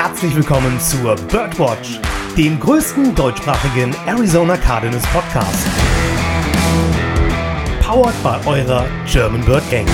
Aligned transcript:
herzlich 0.00 0.36
willkommen 0.36 0.78
zur 0.78 1.16
Birdwatch, 1.16 1.98
dem 2.36 2.60
größten 2.60 3.16
deutschsprachigen 3.16 3.92
Arizona 4.06 4.56
Cardinals 4.56 5.04
Podcast. 5.08 5.66
Powered 7.82 8.14
by 8.22 8.48
eurer 8.48 8.86
German 9.10 9.44
Bird 9.44 9.68
Gang. 9.72 9.88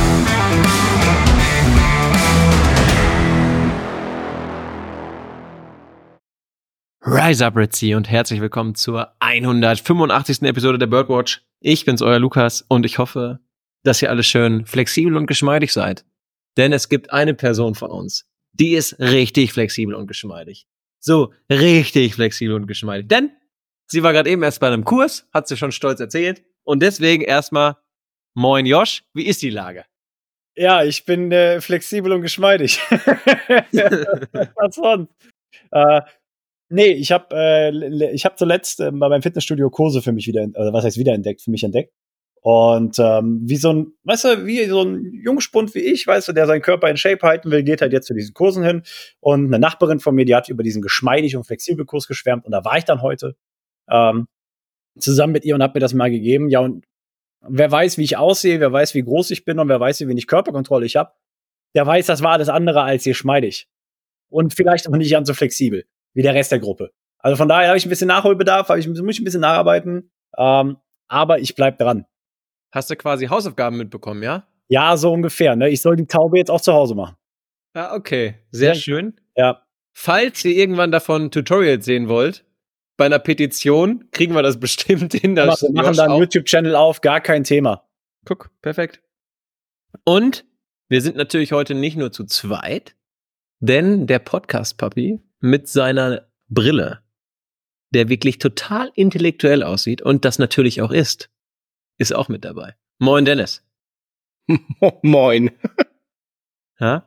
Rise 7.00 7.46
up, 7.46 7.56
Red 7.56 7.82
und 7.94 8.10
herzlich 8.10 8.42
willkommen 8.42 8.74
zur 8.74 9.14
185. 9.20 10.42
Episode 10.42 10.76
der 10.76 10.86
Birdwatch. 10.86 11.46
Ich 11.60 11.86
bin's, 11.86 12.02
euer 12.02 12.18
Lukas 12.18 12.60
und 12.68 12.84
ich 12.84 12.98
hoffe, 12.98 13.40
dass 13.84 14.02
ihr 14.02 14.10
alle 14.10 14.22
schön 14.22 14.66
flexibel 14.66 15.16
und 15.16 15.26
geschmeidig 15.26 15.72
seid. 15.72 16.04
Denn 16.58 16.74
es 16.74 16.90
gibt 16.90 17.10
eine 17.10 17.32
Person 17.32 17.74
von 17.74 17.90
uns, 17.90 18.28
die 18.54 18.74
ist 18.74 18.98
richtig 18.98 19.52
flexibel 19.52 19.94
und 19.94 20.06
geschmeidig. 20.06 20.66
So, 21.00 21.32
richtig 21.50 22.14
flexibel 22.14 22.54
und 22.54 22.66
geschmeidig. 22.66 23.08
Denn 23.08 23.30
sie 23.86 24.02
war 24.02 24.12
gerade 24.12 24.30
eben 24.30 24.42
erst 24.42 24.60
bei 24.60 24.68
einem 24.68 24.84
Kurs, 24.84 25.28
hat 25.32 25.48
sie 25.48 25.56
schon 25.56 25.72
stolz 25.72 26.00
erzählt. 26.00 26.42
Und 26.62 26.80
deswegen 26.82 27.22
erstmal, 27.22 27.76
moin 28.34 28.64
Josh, 28.64 29.04
wie 29.12 29.26
ist 29.26 29.42
die 29.42 29.50
Lage? 29.50 29.84
Ja, 30.56 30.84
ich 30.84 31.04
bin 31.04 31.32
äh, 31.32 31.60
flexibel 31.60 32.12
und 32.12 32.22
geschmeidig. 32.22 32.78
Was 32.90 34.76
sonst? 34.76 35.12
Äh, 35.72 36.00
nee, 36.68 36.92
ich 36.92 37.10
habe 37.10 37.34
äh, 37.36 38.12
ich 38.12 38.24
hab 38.24 38.38
zuletzt 38.38 38.80
äh, 38.80 38.90
bei 38.92 39.08
meinem 39.08 39.22
Fitnessstudio 39.22 39.68
Kurse 39.70 40.00
für 40.00 40.12
mich 40.12 40.26
wieder, 40.28 40.46
also 40.54 40.72
was 40.72 40.84
heißt 40.84 40.96
wiederentdeckt, 40.96 41.42
für 41.42 41.50
mich 41.50 41.64
entdeckt. 41.64 41.92
Und 42.44 42.98
ähm, 42.98 43.40
wie 43.44 43.56
so 43.56 43.72
ein, 43.72 43.94
weißt 44.02 44.24
du, 44.24 44.44
wie 44.44 44.66
so 44.66 44.82
ein 44.82 45.14
Jungspund 45.14 45.74
wie 45.74 45.78
ich, 45.78 46.06
weißt 46.06 46.28
du, 46.28 46.34
der 46.34 46.46
seinen 46.46 46.60
Körper 46.60 46.90
in 46.90 46.98
Shape 46.98 47.26
halten 47.26 47.50
will, 47.50 47.62
geht 47.62 47.80
halt 47.80 47.94
jetzt 47.94 48.06
zu 48.06 48.12
diesen 48.12 48.34
Kursen 48.34 48.62
hin. 48.62 48.82
Und 49.20 49.46
eine 49.46 49.58
Nachbarin 49.58 49.98
von 49.98 50.14
mir, 50.14 50.26
die 50.26 50.34
hat 50.34 50.50
über 50.50 50.62
diesen 50.62 50.82
geschmeidig 50.82 51.36
und 51.36 51.44
flexibel 51.46 51.86
Kurs 51.86 52.06
geschwärmt. 52.06 52.44
Und 52.44 52.52
da 52.52 52.62
war 52.62 52.76
ich 52.76 52.84
dann 52.84 53.00
heute 53.00 53.34
ähm, 53.88 54.28
zusammen 54.98 55.32
mit 55.32 55.46
ihr 55.46 55.54
und 55.54 55.62
habe 55.62 55.72
mir 55.76 55.80
das 55.80 55.94
mal 55.94 56.10
gegeben. 56.10 56.50
Ja, 56.50 56.60
und 56.60 56.84
wer 57.40 57.72
weiß, 57.72 57.96
wie 57.96 58.04
ich 58.04 58.18
aussehe, 58.18 58.60
wer 58.60 58.70
weiß, 58.70 58.92
wie 58.92 59.02
groß 59.02 59.30
ich 59.30 59.46
bin 59.46 59.58
und 59.58 59.70
wer 59.70 59.80
weiß, 59.80 60.00
wie 60.00 60.08
wenig 60.08 60.26
Körperkontrolle 60.26 60.84
ich 60.84 60.96
habe, 60.96 61.12
der 61.74 61.86
weiß, 61.86 62.04
das 62.04 62.22
war 62.22 62.32
alles 62.32 62.50
andere 62.50 62.82
als 62.82 63.04
geschmeidig. 63.04 63.70
Und 64.28 64.52
vielleicht 64.52 64.86
auch 64.86 64.96
nicht 64.96 65.10
ganz 65.10 65.28
so 65.28 65.34
flexibel 65.34 65.86
wie 66.12 66.20
der 66.20 66.34
Rest 66.34 66.52
der 66.52 66.58
Gruppe. 66.58 66.90
Also 67.20 67.38
von 67.38 67.48
daher 67.48 67.68
habe 67.68 67.78
ich 67.78 67.86
ein 67.86 67.88
bisschen 67.88 68.08
Nachholbedarf, 68.08 68.68
habe 68.68 68.80
ich, 68.80 68.86
muss 68.86 68.98
ich 68.98 69.20
ein 69.20 69.24
bisschen 69.24 69.40
nacharbeiten. 69.40 70.10
Ähm, 70.36 70.76
aber 71.08 71.38
ich 71.38 71.54
bleib 71.54 71.78
dran. 71.78 72.04
Hast 72.74 72.90
du 72.90 72.96
quasi 72.96 73.26
Hausaufgaben 73.26 73.76
mitbekommen, 73.76 74.24
ja? 74.24 74.48
Ja, 74.66 74.96
so 74.96 75.12
ungefähr. 75.12 75.54
Ne? 75.54 75.70
Ich 75.70 75.80
soll 75.80 75.94
die 75.94 76.06
Taube 76.06 76.38
jetzt 76.38 76.50
auch 76.50 76.60
zu 76.60 76.72
Hause 76.72 76.96
machen. 76.96 77.16
Ja, 77.76 77.94
okay. 77.94 78.34
Sehr 78.50 78.74
ja. 78.74 78.74
schön. 78.74 79.20
Ja. 79.36 79.64
Falls 79.92 80.44
ihr 80.44 80.56
irgendwann 80.56 80.90
davon 80.90 81.30
Tutorials 81.30 81.84
sehen 81.84 82.08
wollt, 82.08 82.44
bei 82.96 83.06
einer 83.06 83.20
Petition 83.20 84.10
kriegen 84.10 84.34
wir 84.34 84.42
das 84.42 84.58
bestimmt 84.60 85.12
hin. 85.12 85.36
Das 85.36 85.62
wir 85.62 85.70
machen 85.70 85.96
da 85.96 86.06
einen 86.06 86.18
YouTube-Channel 86.18 86.74
auf, 86.74 87.00
gar 87.00 87.20
kein 87.20 87.44
Thema. 87.44 87.88
Guck, 88.24 88.50
perfekt. 88.60 89.00
Und 90.04 90.44
wir 90.88 91.00
sind 91.00 91.14
natürlich 91.14 91.52
heute 91.52 91.74
nicht 91.76 91.96
nur 91.96 92.10
zu 92.10 92.24
zweit, 92.24 92.96
denn 93.60 94.08
der 94.08 94.18
Podcast-Papi 94.18 95.20
mit 95.38 95.68
seiner 95.68 96.26
Brille, 96.48 97.04
der 97.90 98.08
wirklich 98.08 98.38
total 98.38 98.90
intellektuell 98.96 99.62
aussieht 99.62 100.02
und 100.02 100.24
das 100.24 100.40
natürlich 100.40 100.82
auch 100.82 100.90
ist, 100.90 101.30
ist 101.98 102.14
auch 102.14 102.28
mit 102.28 102.44
dabei. 102.44 102.74
Moin, 102.98 103.24
Dennis. 103.24 103.62
Moin. 105.02 105.50
ja? 106.78 107.06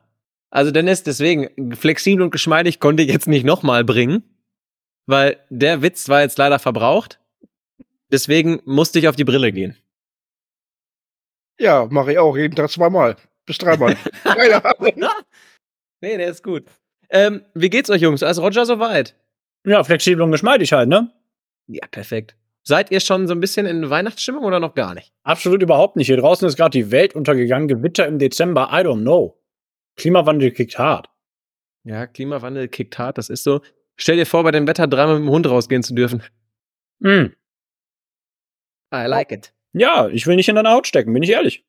Also 0.50 0.70
Dennis, 0.70 1.02
deswegen, 1.02 1.74
flexibel 1.76 2.22
und 2.22 2.30
geschmeidig 2.30 2.80
konnte 2.80 3.02
ich 3.02 3.10
jetzt 3.10 3.28
nicht 3.28 3.44
nochmal 3.44 3.84
bringen, 3.84 4.22
weil 5.06 5.38
der 5.50 5.82
Witz 5.82 6.08
war 6.08 6.22
jetzt 6.22 6.38
leider 6.38 6.58
verbraucht. 6.58 7.20
Deswegen 8.10 8.60
musste 8.64 8.98
ich 8.98 9.08
auf 9.08 9.16
die 9.16 9.24
Brille 9.24 9.52
gehen. 9.52 9.76
Ja, 11.58 11.86
mache 11.90 12.12
ich 12.12 12.18
auch, 12.18 12.36
jeden 12.36 12.54
Tag 12.54 12.70
zweimal. 12.70 13.16
Bis 13.44 13.58
dreimal. 13.58 13.96
nee, 16.00 16.16
der 16.16 16.28
ist 16.28 16.42
gut. 16.42 16.64
Ähm, 17.10 17.44
wie 17.54 17.70
geht's 17.70 17.90
euch, 17.90 18.02
Jungs? 18.02 18.22
Also 18.22 18.42
Roger 18.42 18.64
soweit? 18.64 19.14
Ja, 19.64 19.82
flexibel 19.84 20.22
und 20.22 20.30
geschmeidig 20.30 20.72
halt, 20.72 20.88
ne? 20.88 21.10
Ja, 21.66 21.86
perfekt. 21.90 22.36
Seid 22.68 22.90
ihr 22.90 23.00
schon 23.00 23.26
so 23.26 23.32
ein 23.32 23.40
bisschen 23.40 23.64
in 23.64 23.88
Weihnachtsstimmung 23.88 24.44
oder 24.44 24.60
noch 24.60 24.74
gar 24.74 24.92
nicht? 24.92 25.10
Absolut 25.22 25.62
überhaupt 25.62 25.96
nicht. 25.96 26.08
Hier 26.08 26.18
draußen 26.18 26.46
ist 26.46 26.58
gerade 26.58 26.78
die 26.78 26.90
Welt 26.90 27.14
untergegangen. 27.14 27.66
Gewitter 27.66 28.06
im 28.06 28.18
Dezember. 28.18 28.68
I 28.70 28.84
don't 28.84 29.00
know. 29.00 29.40
Klimawandel 29.96 30.50
kickt 30.50 30.78
hart. 30.78 31.08
Ja, 31.84 32.06
Klimawandel 32.06 32.68
kickt 32.68 32.98
hart. 32.98 33.16
Das 33.16 33.30
ist 33.30 33.42
so. 33.42 33.62
Stell 33.96 34.16
dir 34.16 34.26
vor, 34.26 34.42
bei 34.42 34.50
dem 34.50 34.66
Wetter 34.66 34.86
dreimal 34.86 35.18
mit 35.18 35.26
dem 35.26 35.30
Hund 35.30 35.48
rausgehen 35.48 35.82
zu 35.82 35.94
dürfen. 35.94 36.22
Mm. 36.98 37.28
I 38.94 39.06
like 39.06 39.32
it. 39.32 39.54
Ja, 39.72 40.08
ich 40.08 40.26
will 40.26 40.36
nicht 40.36 40.50
in 40.50 40.56
deine 40.56 40.70
Haut 40.70 40.86
stecken, 40.86 41.14
bin 41.14 41.22
ich 41.22 41.30
ehrlich. 41.30 41.64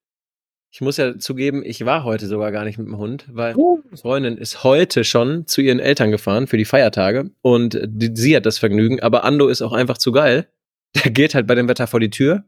Ich 0.70 0.82
muss 0.82 0.98
ja 0.98 1.18
zugeben, 1.18 1.64
ich 1.64 1.86
war 1.86 2.04
heute 2.04 2.28
sogar 2.28 2.52
gar 2.52 2.66
nicht 2.66 2.78
mit 2.78 2.88
dem 2.88 2.98
Hund, 2.98 3.26
weil 3.32 3.56
uh. 3.56 3.82
Freundin 3.96 4.38
ist 4.38 4.66
heute 4.66 5.06
schon 5.06 5.48
zu 5.48 5.62
ihren 5.62 5.80
Eltern 5.80 6.12
gefahren 6.12 6.46
für 6.46 6.58
die 6.58 6.66
Feiertage 6.66 7.32
und 7.42 7.80
die, 7.86 8.12
sie 8.14 8.36
hat 8.36 8.46
das 8.46 8.58
Vergnügen, 8.58 9.00
aber 9.00 9.24
Ando 9.24 9.48
ist 9.48 9.62
auch 9.62 9.72
einfach 9.72 9.98
zu 9.98 10.12
geil 10.12 10.50
der 11.04 11.12
geht 11.12 11.36
halt 11.36 11.48
bei 11.48 11.56
dem 11.56 11.68
Wetter 11.68 11.88
vor 11.88 12.00
die 12.00 12.10
Tür, 12.10 12.44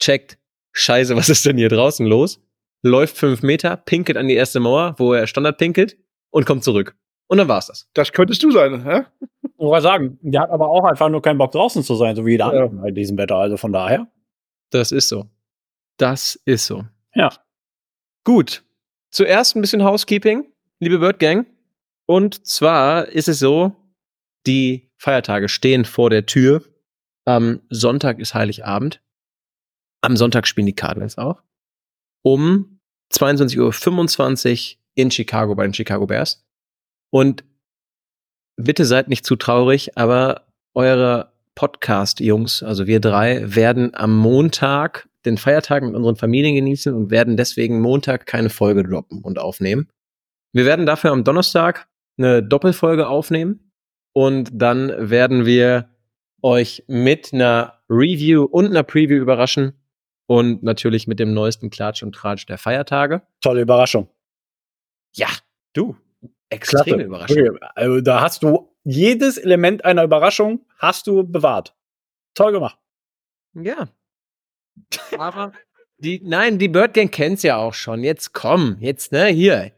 checkt, 0.00 0.38
scheiße, 0.72 1.16
was 1.16 1.28
ist 1.28 1.46
denn 1.46 1.56
hier 1.56 1.68
draußen 1.68 2.06
los? 2.06 2.40
Läuft 2.82 3.16
fünf 3.16 3.42
Meter, 3.42 3.76
pinkelt 3.76 4.16
an 4.16 4.28
die 4.28 4.34
erste 4.34 4.60
Mauer, 4.60 4.94
wo 4.98 5.12
er 5.12 5.26
Standard 5.26 5.58
pinkelt 5.58 5.98
und 6.30 6.46
kommt 6.46 6.64
zurück. 6.64 6.96
Und 7.28 7.38
dann 7.38 7.48
war's 7.48 7.66
das. 7.66 7.88
Das 7.94 8.12
könntest 8.12 8.42
du 8.42 8.50
sein, 8.50 8.84
hä? 8.84 9.04
Oder 9.56 9.80
sagen, 9.80 10.18
der 10.22 10.40
hat 10.40 10.50
aber 10.50 10.68
auch 10.68 10.84
einfach 10.84 11.08
nur 11.08 11.22
keinen 11.22 11.38
Bock 11.38 11.52
draußen 11.52 11.84
zu 11.84 11.94
sein, 11.94 12.16
so 12.16 12.26
wie 12.26 12.32
jeder 12.32 12.46
ja. 12.46 12.64
andere 12.64 12.82
bei 12.82 12.90
diesem 12.90 13.18
Wetter. 13.18 13.36
Also 13.36 13.56
von 13.56 13.72
daher. 13.72 14.08
Das 14.70 14.90
ist 14.90 15.08
so. 15.08 15.28
Das 15.96 16.40
ist 16.44 16.66
so. 16.66 16.84
Ja. 17.14 17.30
Gut. 18.24 18.64
Zuerst 19.10 19.54
ein 19.54 19.60
bisschen 19.60 19.84
Housekeeping, 19.84 20.46
liebe 20.78 20.98
Bird 20.98 21.18
Gang. 21.18 21.46
Und 22.06 22.46
zwar 22.46 23.06
ist 23.08 23.28
es 23.28 23.38
so, 23.38 23.76
die 24.46 24.90
Feiertage 24.96 25.48
stehen 25.48 25.84
vor 25.84 26.10
der 26.10 26.26
Tür. 26.26 26.64
Am 27.26 27.60
Sonntag 27.70 28.18
ist 28.18 28.34
Heiligabend. 28.34 29.02
Am 30.02 30.16
Sonntag 30.16 30.46
spielen 30.46 30.66
die 30.66 30.74
Cardinals 30.74 31.18
auch. 31.18 31.42
Um 32.22 32.80
22.25 33.12 34.74
Uhr 34.74 34.80
in 34.94 35.10
Chicago 35.10 35.54
bei 35.54 35.64
den 35.64 35.74
Chicago 35.74 36.06
Bears. 36.06 36.44
Und 37.10 37.44
bitte 38.56 38.84
seid 38.84 39.08
nicht 39.08 39.24
zu 39.24 39.36
traurig, 39.36 39.96
aber 39.96 40.46
eure 40.74 41.32
Podcast-Jungs, 41.54 42.62
also 42.62 42.86
wir 42.86 43.00
drei, 43.00 43.54
werden 43.54 43.94
am 43.94 44.16
Montag 44.16 45.08
den 45.24 45.36
Feiertag 45.36 45.82
mit 45.82 45.94
unseren 45.94 46.16
Familien 46.16 46.54
genießen 46.54 46.94
und 46.94 47.10
werden 47.10 47.36
deswegen 47.36 47.80
Montag 47.80 48.26
keine 48.26 48.48
Folge 48.48 48.84
droppen 48.84 49.22
und 49.22 49.38
aufnehmen. 49.38 49.88
Wir 50.52 50.64
werden 50.64 50.86
dafür 50.86 51.10
am 51.10 51.24
Donnerstag 51.24 51.88
eine 52.18 52.42
Doppelfolge 52.42 53.08
aufnehmen 53.08 53.72
und 54.14 54.50
dann 54.52 55.10
werden 55.10 55.44
wir 55.44 55.89
euch 56.42 56.84
mit 56.86 57.32
einer 57.32 57.80
Review 57.88 58.44
und 58.44 58.66
einer 58.66 58.82
Preview 58.82 59.16
überraschen 59.16 59.74
und 60.26 60.62
natürlich 60.62 61.06
mit 61.06 61.18
dem 61.18 61.34
neuesten 61.34 61.70
Klatsch 61.70 62.02
und 62.02 62.14
Tratsch 62.14 62.46
der 62.46 62.58
Feiertage. 62.58 63.22
Tolle 63.40 63.62
Überraschung. 63.62 64.08
Ja, 65.14 65.28
du. 65.72 65.96
Extreme. 66.50 67.04
Überraschung. 67.04 67.58
Also 67.74 68.00
da 68.00 68.20
hast 68.20 68.42
du 68.42 68.72
jedes 68.84 69.38
Element 69.38 69.84
einer 69.84 70.04
Überraschung 70.04 70.64
hast 70.78 71.06
du 71.06 71.24
bewahrt. 71.24 71.74
Toll 72.34 72.52
gemacht. 72.52 72.78
Ja. 73.54 73.88
Aber 75.18 75.52
die, 75.98 76.20
nein, 76.24 76.58
die 76.58 76.68
Bird 76.68 76.94
Gang 76.94 77.12
kennt's 77.12 77.42
ja 77.42 77.56
auch 77.56 77.74
schon. 77.74 78.02
Jetzt 78.02 78.32
komm, 78.32 78.76
jetzt, 78.80 79.12
ne, 79.12 79.26
hier. 79.26 79.72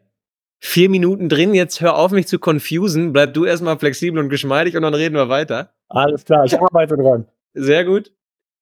Vier 0.65 0.89
Minuten 0.89 1.29
drin, 1.29 1.55
jetzt 1.55 1.81
hör 1.81 1.97
auf 1.97 2.13
mich 2.13 2.29
zu 2.29 2.39
confusen. 2.39 3.13
Bleib 3.13 3.35
du 3.35 3.45
erstmal 3.45 3.77
flexibel 3.81 4.23
und 4.23 4.29
geschmeidig 4.29 4.77
und 4.77 4.83
dann 4.83 4.95
reden 4.95 5.17
wir 5.17 5.29
weiter. 5.29 5.75
Alles 5.89 6.25
klar, 6.25 6.45
ich 6.45 6.57
arbeite 6.57 6.97
dran. 6.97 7.27
Sehr 7.53 7.85
gut. 7.85 8.13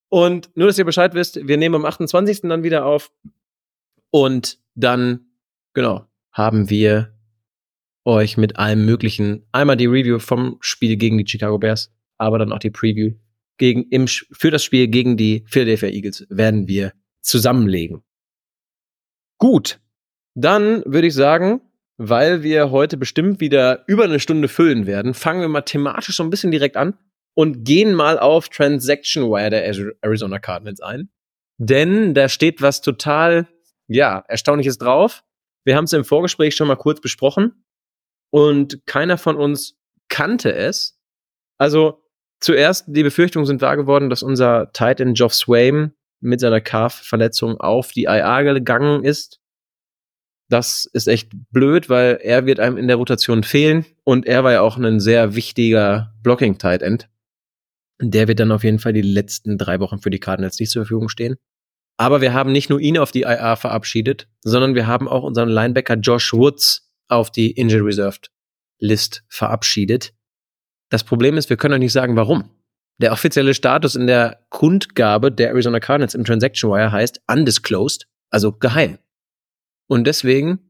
Und 0.08 0.50
nur, 0.56 0.66
dass 0.66 0.78
ihr 0.78 0.86
Bescheid 0.86 1.12
wisst, 1.12 1.46
wir 1.46 1.58
nehmen 1.58 1.74
am 1.74 1.84
28. 1.84 2.40
dann 2.42 2.62
wieder 2.62 2.86
auf. 2.86 3.12
Und 4.10 4.58
dann, 4.74 5.26
genau, 5.74 6.06
haben 6.32 6.70
wir 6.70 7.12
euch 8.06 8.38
mit 8.38 8.58
allem 8.58 8.86
Möglichen 8.86 9.46
einmal 9.52 9.76
die 9.76 9.86
Review 9.86 10.20
vom 10.20 10.56
Spiel 10.60 10.96
gegen 10.96 11.18
die 11.18 11.26
Chicago 11.28 11.58
Bears, 11.58 11.92
aber 12.16 12.38
dann 12.38 12.50
auch 12.50 12.60
die 12.60 12.70
Preview 12.70 13.12
gegen, 13.58 13.82
im, 13.90 14.06
für 14.08 14.50
das 14.50 14.64
Spiel 14.64 14.88
gegen 14.88 15.18
die 15.18 15.44
Philadelphia 15.46 15.90
Eagles 15.90 16.26
werden 16.30 16.66
wir 16.66 16.94
zusammenlegen. 17.20 18.02
Gut. 19.36 19.80
Dann 20.34 20.82
würde 20.86 21.08
ich 21.08 21.14
sagen, 21.14 21.60
weil 22.02 22.42
wir 22.42 22.70
heute 22.70 22.96
bestimmt 22.96 23.40
wieder 23.40 23.84
über 23.86 24.04
eine 24.04 24.20
Stunde 24.20 24.48
füllen 24.48 24.86
werden, 24.86 25.12
fangen 25.12 25.42
wir 25.42 25.48
mal 25.48 25.60
thematisch 25.60 26.16
so 26.16 26.22
ein 26.22 26.30
bisschen 26.30 26.50
direkt 26.50 26.78
an 26.78 26.96
und 27.34 27.64
gehen 27.64 27.92
mal 27.92 28.18
auf 28.18 28.48
Transaction 28.48 29.24
Wire 29.24 29.50
der 29.50 29.66
Arizona 30.00 30.38
Cardinals 30.38 30.80
ein. 30.80 31.10
Denn 31.58 32.14
da 32.14 32.30
steht 32.30 32.62
was 32.62 32.80
total, 32.80 33.48
ja, 33.86 34.24
Erstaunliches 34.28 34.78
drauf. 34.78 35.24
Wir 35.64 35.76
haben 35.76 35.84
es 35.84 35.92
im 35.92 36.06
Vorgespräch 36.06 36.56
schon 36.56 36.68
mal 36.68 36.76
kurz 36.76 37.02
besprochen. 37.02 37.64
und 38.30 38.86
keiner 38.86 39.18
von 39.18 39.36
uns 39.36 39.76
kannte 40.08 40.54
es. 40.54 40.98
Also 41.58 42.02
zuerst 42.40 42.84
die 42.88 43.02
Befürchtungen 43.02 43.44
sind 43.44 43.60
wahr 43.60 43.76
geworden, 43.76 44.08
dass 44.08 44.22
unser 44.22 44.72
Titan 44.72 45.12
Geoff 45.12 45.34
Swaim 45.34 45.92
mit 46.20 46.40
seiner 46.40 46.62
Calf-Verletzung 46.62 47.60
auf 47.60 47.92
die 47.92 48.04
IA 48.04 48.40
gegangen 48.42 49.04
ist. 49.04 49.39
Das 50.50 50.84
ist 50.92 51.06
echt 51.06 51.30
blöd, 51.52 51.88
weil 51.88 52.18
er 52.22 52.44
wird 52.44 52.58
einem 52.58 52.76
in 52.76 52.88
der 52.88 52.96
Rotation 52.96 53.44
fehlen 53.44 53.86
und 54.02 54.26
er 54.26 54.42
war 54.42 54.50
ja 54.52 54.60
auch 54.62 54.76
ein 54.76 54.98
sehr 54.98 55.36
wichtiger 55.36 56.12
Blocking-Tight 56.24 56.82
End. 56.82 57.08
Der 58.02 58.26
wird 58.26 58.40
dann 58.40 58.50
auf 58.50 58.64
jeden 58.64 58.80
Fall 58.80 58.92
die 58.92 59.00
letzten 59.00 59.58
drei 59.58 59.78
Wochen 59.78 60.00
für 60.00 60.10
die 60.10 60.18
Cardinals 60.18 60.58
nicht 60.58 60.72
zur 60.72 60.82
Verfügung 60.82 61.08
stehen. 61.08 61.36
Aber 61.96 62.20
wir 62.20 62.34
haben 62.34 62.50
nicht 62.50 62.68
nur 62.68 62.80
ihn 62.80 62.98
auf 62.98 63.12
die 63.12 63.22
IA 63.22 63.54
verabschiedet, 63.54 64.26
sondern 64.40 64.74
wir 64.74 64.88
haben 64.88 65.06
auch 65.06 65.22
unseren 65.22 65.48
Linebacker 65.50 65.94
Josh 65.94 66.32
Woods 66.32 66.90
auf 67.08 67.30
die 67.30 67.52
Injury 67.52 67.82
Reserved 67.82 68.30
List 68.80 69.22
verabschiedet. 69.28 70.14
Das 70.88 71.04
Problem 71.04 71.36
ist, 71.36 71.48
wir 71.48 71.58
können 71.58 71.74
euch 71.74 71.80
nicht 71.80 71.92
sagen, 71.92 72.16
warum. 72.16 72.50
Der 72.98 73.12
offizielle 73.12 73.54
Status 73.54 73.94
in 73.94 74.08
der 74.08 74.44
Kundgabe 74.48 75.30
der 75.30 75.50
Arizona 75.50 75.78
Cardinals 75.78 76.14
im 76.14 76.24
Transaction 76.24 76.72
Wire 76.72 76.90
heißt 76.90 77.20
undisclosed, 77.28 78.08
also 78.30 78.50
geheim. 78.52 78.98
Und 79.90 80.06
deswegen 80.06 80.60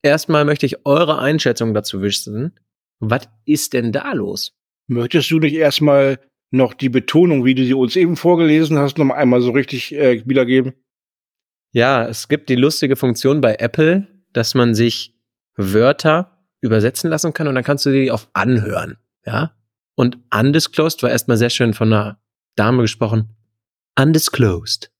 erstmal 0.00 0.46
möchte 0.46 0.64
ich 0.64 0.86
eure 0.86 1.18
Einschätzung 1.18 1.74
dazu 1.74 2.00
wissen. 2.00 2.58
Was 2.98 3.28
ist 3.44 3.74
denn 3.74 3.92
da 3.92 4.14
los? 4.14 4.56
Möchtest 4.86 5.30
du 5.30 5.38
nicht 5.38 5.54
erstmal 5.54 6.18
noch 6.50 6.72
die 6.72 6.88
Betonung, 6.88 7.44
wie 7.44 7.54
du 7.54 7.62
sie 7.62 7.74
uns 7.74 7.94
eben 7.94 8.16
vorgelesen 8.16 8.78
hast, 8.78 8.96
noch 8.96 9.10
einmal 9.10 9.42
so 9.42 9.50
richtig 9.50 9.94
äh, 9.94 10.26
wiedergeben? 10.26 10.72
Ja, 11.72 12.08
es 12.08 12.28
gibt 12.28 12.48
die 12.48 12.56
lustige 12.56 12.96
Funktion 12.96 13.42
bei 13.42 13.56
Apple, 13.56 14.08
dass 14.32 14.54
man 14.54 14.74
sich 14.74 15.14
Wörter 15.56 16.46
übersetzen 16.62 17.10
lassen 17.10 17.34
kann 17.34 17.48
und 17.48 17.56
dann 17.56 17.64
kannst 17.64 17.84
du 17.84 17.90
die 17.90 18.10
auf 18.10 18.30
anhören, 18.32 18.96
ja? 19.26 19.54
Und 19.94 20.18
undisclosed 20.34 21.02
war 21.02 21.10
erstmal 21.10 21.36
sehr 21.36 21.50
schön 21.50 21.74
von 21.74 21.92
einer 21.92 22.18
Dame 22.56 22.80
gesprochen. 22.80 23.36
Undisclosed. 23.98 24.90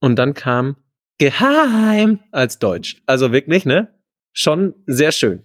Und 0.00 0.16
dann 0.16 0.34
kam 0.34 0.76
geheim 1.18 2.20
als 2.30 2.58
Deutsch. 2.58 3.02
Also 3.06 3.32
wirklich, 3.32 3.64
ne? 3.64 3.92
Schon 4.32 4.74
sehr 4.86 5.12
schön. 5.12 5.44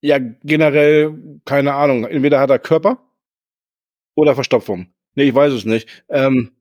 Ja, 0.00 0.18
generell, 0.18 1.40
keine 1.44 1.74
Ahnung. 1.74 2.04
Entweder 2.04 2.40
hat 2.40 2.50
er 2.50 2.58
Körper 2.58 2.98
oder 4.16 4.34
Verstopfung. 4.34 4.92
Nee, 5.14 5.24
ich 5.24 5.34
weiß 5.34 5.52
es 5.52 5.64
nicht. 5.64 6.04
Ähm, 6.08 6.52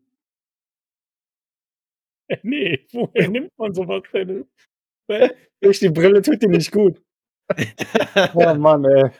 nee, 2.43 2.85
woher 2.91 3.29
nimmt 3.29 3.57
man 3.57 3.73
sowas 3.73 4.03
denn? 4.13 4.45
Durch 5.59 5.79
die 5.79 5.89
Brille 5.89 6.21
tut 6.21 6.41
die 6.41 6.47
nicht 6.47 6.71
gut. 6.71 7.01
oh 8.33 8.53
Mann, 8.53 8.85
ey. 8.85 9.11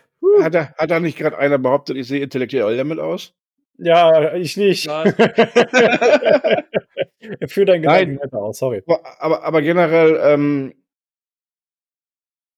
hat, 0.41 0.55
er, 0.55 0.73
hat 0.75 0.91
da 0.91 0.99
nicht 0.99 1.17
gerade 1.17 1.37
einer 1.37 1.57
behauptet, 1.57 1.97
ich 1.97 2.07
sehe 2.07 2.21
intellektuell 2.21 2.77
damit 2.77 2.99
aus? 2.99 3.33
Ja, 3.77 4.35
ich 4.35 4.57
nicht. 4.57 4.87
Führ 7.47 7.65
deinen 7.65 7.83
Gedanken 7.83 8.19
weiter 8.19 8.41
aus, 8.41 8.59
sorry. 8.59 8.83
Aber, 8.87 9.01
aber, 9.21 9.43
aber 9.43 9.61
generell, 9.61 10.19
ähm, 10.23 10.73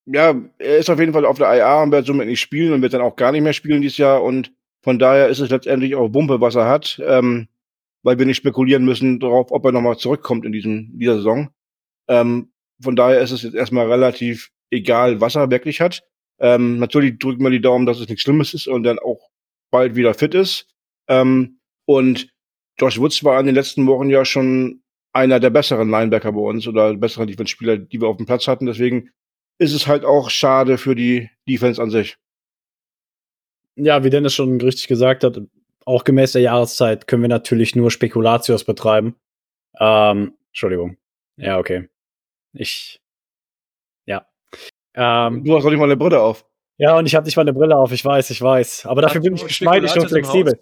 ja, 0.05 0.35
er 0.57 0.77
ist 0.77 0.89
auf 0.89 0.99
jeden 0.99 1.13
Fall 1.13 1.25
auf 1.25 1.37
der 1.37 1.53
IA 1.55 1.83
und 1.83 1.91
wird 1.91 2.05
somit 2.05 2.27
nicht 2.27 2.41
spielen 2.41 2.73
und 2.73 2.81
wird 2.81 2.93
dann 2.93 3.01
auch 3.01 3.15
gar 3.15 3.31
nicht 3.31 3.43
mehr 3.43 3.53
spielen 3.53 3.81
dieses 3.81 3.97
Jahr 3.97 4.21
und 4.21 4.51
von 4.81 4.99
daher 4.99 5.29
ist 5.29 5.39
es 5.39 5.49
letztendlich 5.49 5.95
auch 5.95 6.13
Wumpe, 6.13 6.41
was 6.41 6.55
er 6.55 6.67
hat, 6.67 7.01
ähm, 7.05 7.47
weil 8.03 8.19
wir 8.19 8.25
nicht 8.25 8.37
spekulieren 8.37 8.83
müssen 8.83 9.19
darauf, 9.19 9.51
ob 9.51 9.63
er 9.65 9.71
nochmal 9.71 9.97
zurückkommt 9.97 10.45
in 10.45 10.51
diesem, 10.51 10.99
dieser 10.99 11.15
Saison. 11.15 11.49
Ähm, 12.09 12.51
von 12.81 12.97
daher 12.97 13.21
ist 13.21 13.31
es 13.31 13.43
jetzt 13.43 13.55
erstmal 13.55 13.89
relativ 13.89 14.51
egal, 14.69 15.21
was 15.21 15.35
er 15.35 15.49
wirklich 15.51 15.79
hat. 15.79 16.03
Ähm, 16.39 16.79
natürlich 16.79 17.17
drücken 17.17 17.43
wir 17.43 17.49
die 17.49 17.61
Daumen, 17.61 17.85
dass 17.85 17.99
es 17.99 18.09
nichts 18.09 18.23
Schlimmes 18.23 18.53
ist 18.53 18.67
und 18.67 18.83
dann 18.83 18.99
auch 18.99 19.29
bald 19.71 19.95
wieder 19.95 20.13
fit 20.13 20.35
ist. 20.35 20.67
Ähm, 21.07 21.59
und 21.85 22.32
Josh 22.79 22.99
Woods 22.99 23.23
war 23.23 23.39
in 23.39 23.45
den 23.45 23.55
letzten 23.55 23.85
Wochen 23.87 24.09
ja 24.09 24.25
schon 24.25 24.81
einer 25.13 25.39
der 25.39 25.51
besseren 25.51 25.89
Linebacker 25.89 26.31
bei 26.31 26.41
uns 26.41 26.67
oder 26.67 26.95
besseren 26.95 27.27
Defense-Spieler, 27.27 27.77
die 27.77 28.01
wir 28.01 28.07
auf 28.07 28.17
dem 28.17 28.25
Platz 28.25 28.47
hatten. 28.47 28.65
Deswegen 28.65 29.11
ist 29.59 29.73
es 29.73 29.87
halt 29.87 30.05
auch 30.05 30.29
schade 30.29 30.77
für 30.77 30.95
die 30.95 31.29
Defense 31.47 31.81
an 31.81 31.91
sich. 31.91 32.17
Ja, 33.75 34.03
wie 34.03 34.09
Dennis 34.09 34.33
schon 34.33 34.59
richtig 34.59 34.87
gesagt 34.87 35.23
hat, 35.23 35.39
auch 35.85 36.03
gemäß 36.03 36.33
der 36.33 36.41
Jahreszeit 36.41 37.07
können 37.07 37.21
wir 37.21 37.29
natürlich 37.29 37.75
nur 37.75 37.91
Spekulatius 37.91 38.63
betreiben. 38.63 39.15
Ähm, 39.79 40.33
Entschuldigung. 40.47 40.97
Ja, 41.37 41.57
okay. 41.57 41.89
Ich. 42.53 43.01
Ja. 44.05 44.27
Ähm, 44.93 45.43
du 45.43 45.55
hast 45.55 45.63
doch 45.63 45.69
nicht 45.69 45.79
mal 45.79 45.85
eine 45.85 45.97
Brille 45.97 46.21
auf. 46.21 46.45
Ja, 46.77 46.97
und 46.97 47.05
ich 47.05 47.15
habe 47.15 47.25
nicht 47.25 47.35
mal 47.35 47.43
eine 47.43 47.53
Brille 47.53 47.75
auf, 47.75 47.91
ich 47.91 48.03
weiß, 48.03 48.29
ich 48.29 48.41
weiß. 48.41 48.85
Aber 48.85 49.01
dafür 49.01 49.21
bin 49.21 49.35
ich 49.35 49.45
geschmeidig 49.45 49.95
und 49.95 50.07
flexibel. 50.07 50.59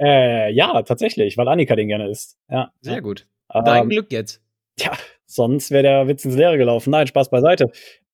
Äh, 0.00 0.52
ja, 0.52 0.82
tatsächlich, 0.82 1.36
weil 1.36 1.48
Annika 1.48 1.74
den 1.76 1.88
gerne 1.88 2.08
isst. 2.08 2.38
Ja. 2.50 2.72
Sehr 2.80 3.02
gut. 3.02 3.26
Dein 3.48 3.84
ähm, 3.84 3.88
Glück 3.88 4.12
jetzt. 4.12 4.42
Ja, 4.78 4.92
sonst 5.26 5.70
wäre 5.70 5.82
der 5.82 6.08
Witz 6.08 6.24
ins 6.24 6.36
Leere 6.36 6.58
gelaufen. 6.58 6.90
Nein, 6.90 7.06
Spaß 7.06 7.30
beiseite. 7.30 7.70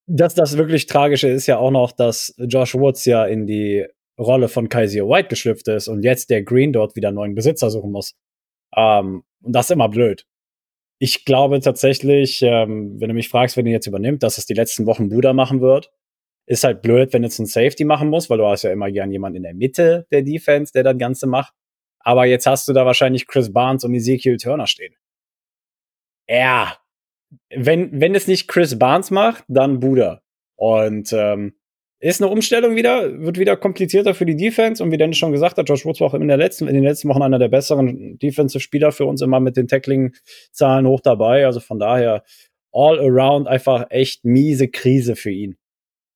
Das, 0.07 0.35
das 0.35 0.57
wirklich 0.57 0.87
Tragische 0.87 1.29
ist 1.29 1.47
ja 1.47 1.59
auch 1.59 1.71
noch, 1.71 1.93
dass 1.93 2.35
Josh 2.39 2.75
Woods 2.75 3.05
ja 3.05 3.25
in 3.25 3.47
die 3.47 3.87
Rolle 4.19 4.49
von 4.49 4.69
Kaiser 4.69 5.09
White 5.09 5.29
geschlüpft 5.29 5.69
ist 5.69 5.89
und 5.89 6.03
jetzt 6.03 6.31
der 6.31 6.43
Green 6.43 6.73
dort 6.73 6.95
wieder 6.95 7.09
einen 7.09 7.17
neuen 7.17 7.35
Besitzer 7.35 7.71
suchen 7.71 7.91
muss. 7.91 8.15
Ähm, 8.77 9.25
und 9.43 9.53
das 9.55 9.67
ist 9.67 9.71
immer 9.71 9.89
blöd. 9.89 10.27
Ich 10.99 11.25
glaube 11.25 11.61
tatsächlich, 11.61 12.41
ähm, 12.43 13.01
wenn 13.01 13.09
du 13.09 13.15
mich 13.15 13.29
fragst, 13.29 13.57
wer 13.57 13.65
den 13.65 13.73
jetzt 13.73 13.87
übernimmt, 13.87 14.23
dass 14.23 14.39
es 14.39 14.47
die 14.47 14.55
letzten 14.55 14.87
Wochen 14.87 15.09
Buda 15.09 15.33
machen 15.33 15.61
wird. 15.61 15.91
Ist 16.47 16.65
halt 16.65 16.83
blöd, 16.83 17.13
wenn 17.13 17.23
jetzt 17.23 17.39
ein 17.39 17.47
Safety 17.47 17.85
machen 17.85 18.11
muss, 18.11 18.29
weil 18.31 18.39
du 18.39 18.47
hast 18.47 18.63
ja 18.63 18.71
immer 18.71 18.91
gern 18.91 19.11
jemanden 19.11 19.39
in 19.39 19.43
der 19.43 19.55
Mitte 19.55 20.07
der 20.13 20.23
Defense, 20.23 20.73
der 20.73 20.83
das 20.83 20.99
Ganze 20.99 21.27
macht. 21.27 21.55
Aber 22.05 22.27
jetzt 22.27 22.47
hast 22.47 22.69
du 22.69 22.73
da 22.73 22.87
wahrscheinlich 22.87 23.27
Chris 23.27 23.53
Barnes 23.53 23.83
und 23.85 23.95
Ezekiel 23.95 24.37
Turner 24.37 24.67
stehen. 24.67 24.95
Ja. 26.29 26.77
Wenn, 27.51 28.01
wenn 28.01 28.15
es 28.15 28.29
nicht 28.29 28.47
Chris 28.47 28.79
Barnes 28.79 29.11
macht, 29.11 29.45
dann 29.49 29.81
Buda. 29.81 30.23
Und 30.56 31.12
ähm, 31.12 31.55
ist 31.99 32.21
eine 32.21 32.31
Umstellung 32.31 32.77
wieder, 32.77 33.21
wird 33.21 33.39
wieder 33.39 33.56
komplizierter 33.56 34.15
für 34.15 34.27
die 34.27 34.37
Defense 34.37 34.83
und 34.83 34.93
wie 34.93 34.99
Dennis 34.99 35.17
schon 35.17 35.33
gesagt 35.33 35.56
hat, 35.56 35.69
Josh 35.69 35.87
Woods 35.87 36.01
war 36.01 36.09
auch 36.09 36.15
in, 36.15 36.29
der 36.29 36.37
letzten, 36.37 36.69
in 36.69 36.75
den 36.75 36.85
letzten 36.85 37.09
Wochen 37.09 37.23
einer 37.23 37.39
der 37.39 37.49
besseren 37.49 38.19
Defensive-Spieler 38.19 38.93
für 38.93 39.06
uns 39.06 39.23
immer 39.23 39.41
mit 39.41 39.56
den 39.56 39.67
Tackling-Zahlen 39.67 40.87
hoch 40.87 41.01
dabei. 41.01 41.47
Also 41.47 41.61
von 41.61 41.79
daher 41.79 42.23
all 42.73 43.01
around 43.01 43.49
einfach 43.49 43.87
echt 43.89 44.25
miese 44.25 44.69
Krise 44.69 45.17
für 45.17 45.31
ihn. 45.31 45.56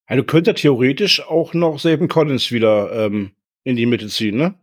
Du 0.09 0.25
könntest 0.25 0.59
theoretisch 0.59 1.27
auch 1.27 1.55
noch 1.55 1.79
Saban 1.79 2.09
Collins 2.09 2.53
wieder 2.53 2.93
ähm, 2.93 3.33
in 3.65 3.77
die 3.77 3.87
Mitte 3.87 4.09
ziehen, 4.09 4.37
ne? 4.37 4.55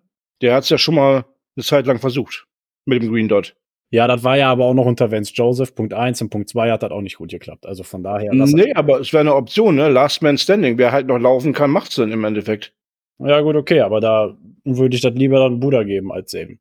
Der 0.42 0.56
hat 0.56 0.63
es 0.63 0.70
ja 0.70 0.77
schon 0.77 0.96
mal 0.96 1.25
eine 1.56 1.63
Zeit 1.63 1.86
lang 1.86 2.00
versucht 2.00 2.48
mit 2.86 3.01
dem 3.01 3.12
Green 3.12 3.27
Dot. 3.27 3.56
Ja, 3.92 4.08
das 4.08 4.24
war 4.24 4.36
ja 4.36 4.51
aber 4.51 4.65
auch 4.65 4.74
noch 4.74 4.86
unter 4.86 5.12
Vance 5.12 5.32
Joseph. 5.34 5.75
Punkt 5.75 5.94
1 5.94 6.22
und 6.22 6.30
Punkt 6.30 6.50
2 6.50 6.72
hat 6.72 6.84
das 6.84 6.92
auch 6.92 7.01
nicht 7.01 7.18
gut 7.18 7.30
geklappt. 7.30 7.65
Also 7.65 7.84
von 7.84 8.04
daher. 8.04 8.34
Nee, 8.34 8.74
aber 8.74 9.00
es 9.00 9.13
wäre 9.13 9.22
eine 9.22 9.36
Option, 9.36 9.75
ne? 9.75 9.89
Last 9.89 10.22
Man 10.22 10.38
Standing. 10.38 10.77
Wer 10.77 10.92
halt 10.92 11.08
noch 11.08 11.20
laufen 11.20 11.54
kann, 11.54 11.72
macht's 11.72 11.96
dann 11.96 12.12
im 12.12 12.24
Endeffekt. 12.24 12.74
Ja, 13.20 13.39
gut, 13.42 13.56
okay, 13.56 13.80
aber 13.82 14.01
da 14.01 14.36
würde 14.65 14.96
ich 14.96 15.01
das 15.01 15.13
lieber 15.13 15.39
dann 15.39 15.60
Buddha 15.60 15.84
geben 15.84 16.12
als 16.12 16.34
eben. 16.34 16.60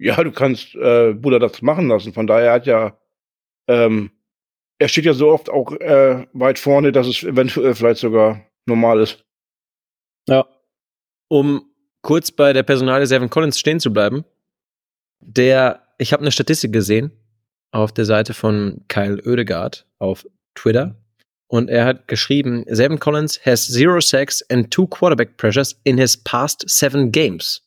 Ja, 0.00 0.22
du 0.22 0.32
kannst 0.32 0.74
äh, 0.74 1.12
Buddha 1.12 1.38
das 1.38 1.62
machen 1.62 1.88
lassen. 1.88 2.12
Von 2.12 2.26
daher 2.26 2.52
hat 2.52 2.66
ja, 2.66 2.98
ähm, 3.68 4.10
er 4.78 4.88
steht 4.88 5.04
ja 5.04 5.12
so 5.12 5.30
oft 5.30 5.50
auch 5.50 5.72
äh, 5.72 6.26
weit 6.32 6.58
vorne, 6.58 6.92
dass 6.92 7.06
es 7.06 7.22
eventuell 7.22 7.74
vielleicht 7.74 8.00
sogar 8.00 8.44
normal 8.66 9.00
ist. 9.00 9.24
Ja. 10.28 10.46
Um 11.28 11.67
kurz 12.08 12.32
bei 12.32 12.54
der 12.54 12.62
Personale 12.62 13.06
Seven 13.06 13.28
Collins 13.28 13.58
stehen 13.58 13.80
zu 13.80 13.92
bleiben, 13.92 14.24
der, 15.20 15.86
ich 15.98 16.14
habe 16.14 16.22
eine 16.22 16.32
Statistik 16.32 16.72
gesehen 16.72 17.12
auf 17.70 17.92
der 17.92 18.06
Seite 18.06 18.32
von 18.32 18.82
Kyle 18.88 19.20
Oedegaard 19.26 19.86
auf 19.98 20.26
Twitter. 20.54 20.96
Und 21.48 21.68
er 21.68 21.84
hat 21.84 22.08
geschrieben, 22.08 22.64
Seven 22.66 22.98
Collins 22.98 23.44
has 23.44 23.68
zero 23.68 24.00
sacks 24.00 24.42
and 24.50 24.70
two 24.70 24.86
quarterback 24.86 25.36
pressures 25.36 25.78
in 25.84 25.98
his 25.98 26.16
past 26.16 26.64
seven 26.66 27.12
games. 27.12 27.60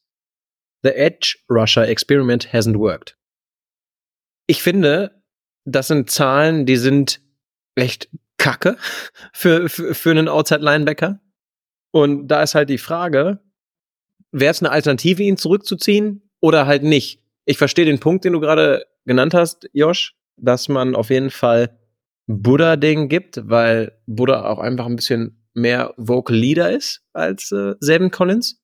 The 0.82 0.96
edge 0.96 1.38
rusher 1.48 1.88
experiment 1.88 2.52
hasn't 2.52 2.80
worked. 2.80 3.16
Ich 4.48 4.64
finde, 4.64 5.22
das 5.66 5.86
sind 5.86 6.10
Zahlen, 6.10 6.66
die 6.66 6.78
sind 6.78 7.22
echt 7.76 8.10
kacke 8.40 8.76
für, 9.34 9.70
für, 9.70 9.94
für 9.94 10.10
einen 10.10 10.28
Outside 10.28 10.62
Linebacker. 10.62 11.20
Und 11.92 12.28
da 12.28 12.42
ist 12.42 12.56
halt 12.56 12.72
die 12.72 12.80
Frage, 12.80 13.40
wäre 14.32 14.52
es 14.52 14.62
eine 14.62 14.72
Alternative, 14.72 15.24
ihn 15.24 15.38
zurückzuziehen 15.38 16.30
oder 16.40 16.66
halt 16.66 16.84
nicht? 16.84 17.22
ich 17.46 17.58
verstehe 17.58 17.86
den 17.86 18.00
Punkt, 18.00 18.26
den 18.26 18.34
du 18.34 18.40
gerade 18.40 18.86
genannt 19.06 19.34
hast, 19.34 19.70
Josh, 19.74 20.16
dass 20.38 20.70
man 20.70 20.96
auf 20.96 21.10
jeden 21.10 21.32
Fall 21.32 21.78
Buddha 22.28 22.76
Ding 22.76 23.10
gibt, 23.10 23.50
weil 23.50 23.98
Buddha 24.06 24.46
auch 24.46 24.60
einfach 24.60 24.86
ein 24.86 24.96
bisschen 24.96 25.44
mehr 25.54 25.94
Vocal 25.98 26.36
Leader 26.36 26.72
ist 26.72 27.02
als 27.14 27.52
äh, 27.52 27.74
Seven 27.80 28.12
Collins. 28.12 28.62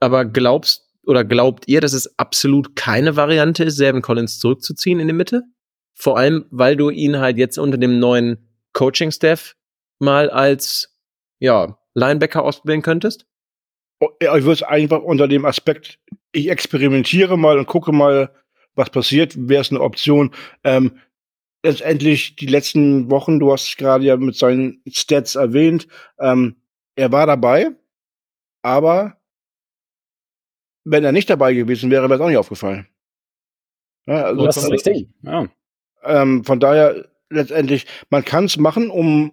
Aber 0.00 0.24
glaubst 0.24 0.82
oder 1.06 1.24
glaubt 1.24 1.68
ihr, 1.68 1.80
dass 1.80 1.92
es 1.92 2.18
absolut 2.18 2.76
keine 2.76 3.14
Variante 3.14 3.64
ist, 3.64 3.76
Seven 3.76 4.02
Collins 4.02 4.38
zurückzuziehen 4.38 5.00
in 5.00 5.06
die 5.06 5.14
Mitte? 5.14 5.42
Vor 5.94 6.18
allem, 6.18 6.46
weil 6.50 6.76
du 6.76 6.90
ihn 6.90 7.18
halt 7.18 7.36
jetzt 7.36 7.58
unter 7.58 7.78
dem 7.78 7.98
neuen 7.98 8.48
Coaching-Staff 8.72 9.54
mal 10.00 10.28
als 10.30 10.98
ja, 11.38 11.78
Linebacker 11.92 12.42
ausprobieren 12.42 12.82
könntest? 12.82 13.26
Ich 14.00 14.28
würde 14.28 14.52
es 14.52 14.62
einfach 14.62 15.02
unter 15.02 15.28
dem 15.28 15.44
Aspekt, 15.44 15.98
ich 16.32 16.50
experimentiere 16.50 17.38
mal 17.38 17.58
und 17.58 17.66
gucke 17.66 17.92
mal, 17.92 18.34
was 18.74 18.90
passiert, 18.90 19.48
wäre 19.48 19.62
es 19.62 19.70
eine 19.70 19.80
Option. 19.80 20.34
Ähm, 20.64 20.98
letztendlich 21.62 22.36
die 22.36 22.46
letzten 22.46 23.10
Wochen, 23.10 23.38
du 23.38 23.52
hast 23.52 23.76
gerade 23.78 24.04
ja 24.04 24.16
mit 24.16 24.36
seinen 24.36 24.82
Stats 24.88 25.36
erwähnt, 25.36 25.86
ähm, 26.18 26.56
er 26.96 27.12
war 27.12 27.26
dabei, 27.26 27.70
aber 28.62 29.16
wenn 30.84 31.04
er 31.04 31.12
nicht 31.12 31.30
dabei 31.30 31.54
gewesen 31.54 31.90
wäre, 31.90 32.08
wäre 32.08 32.14
es 32.14 32.20
auch 32.20 32.28
nicht 32.28 32.36
aufgefallen. 32.36 32.86
Ja, 34.06 34.24
also 34.24 34.44
das 34.44 34.58
ist 34.58 34.70
richtig. 34.70 35.08
Ja. 35.22 35.48
Ähm, 36.02 36.44
von 36.44 36.60
daher 36.60 37.08
letztendlich, 37.30 37.86
man 38.10 38.24
kann 38.24 38.44
es 38.44 38.58
machen, 38.58 38.90
um 38.90 39.32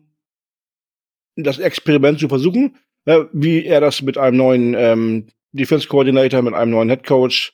das 1.35 1.59
Experiment 1.59 2.19
zu 2.19 2.29
versuchen, 2.29 2.77
wie 3.05 3.65
er 3.65 3.81
das 3.81 4.01
mit 4.01 4.17
einem 4.17 4.37
neuen 4.37 4.73
ähm, 4.75 5.27
Defense 5.51 5.87
Coordinator, 5.87 6.41
mit 6.41 6.53
einem 6.53 6.71
neuen 6.71 6.89
Head 6.89 7.05
Coach 7.05 7.53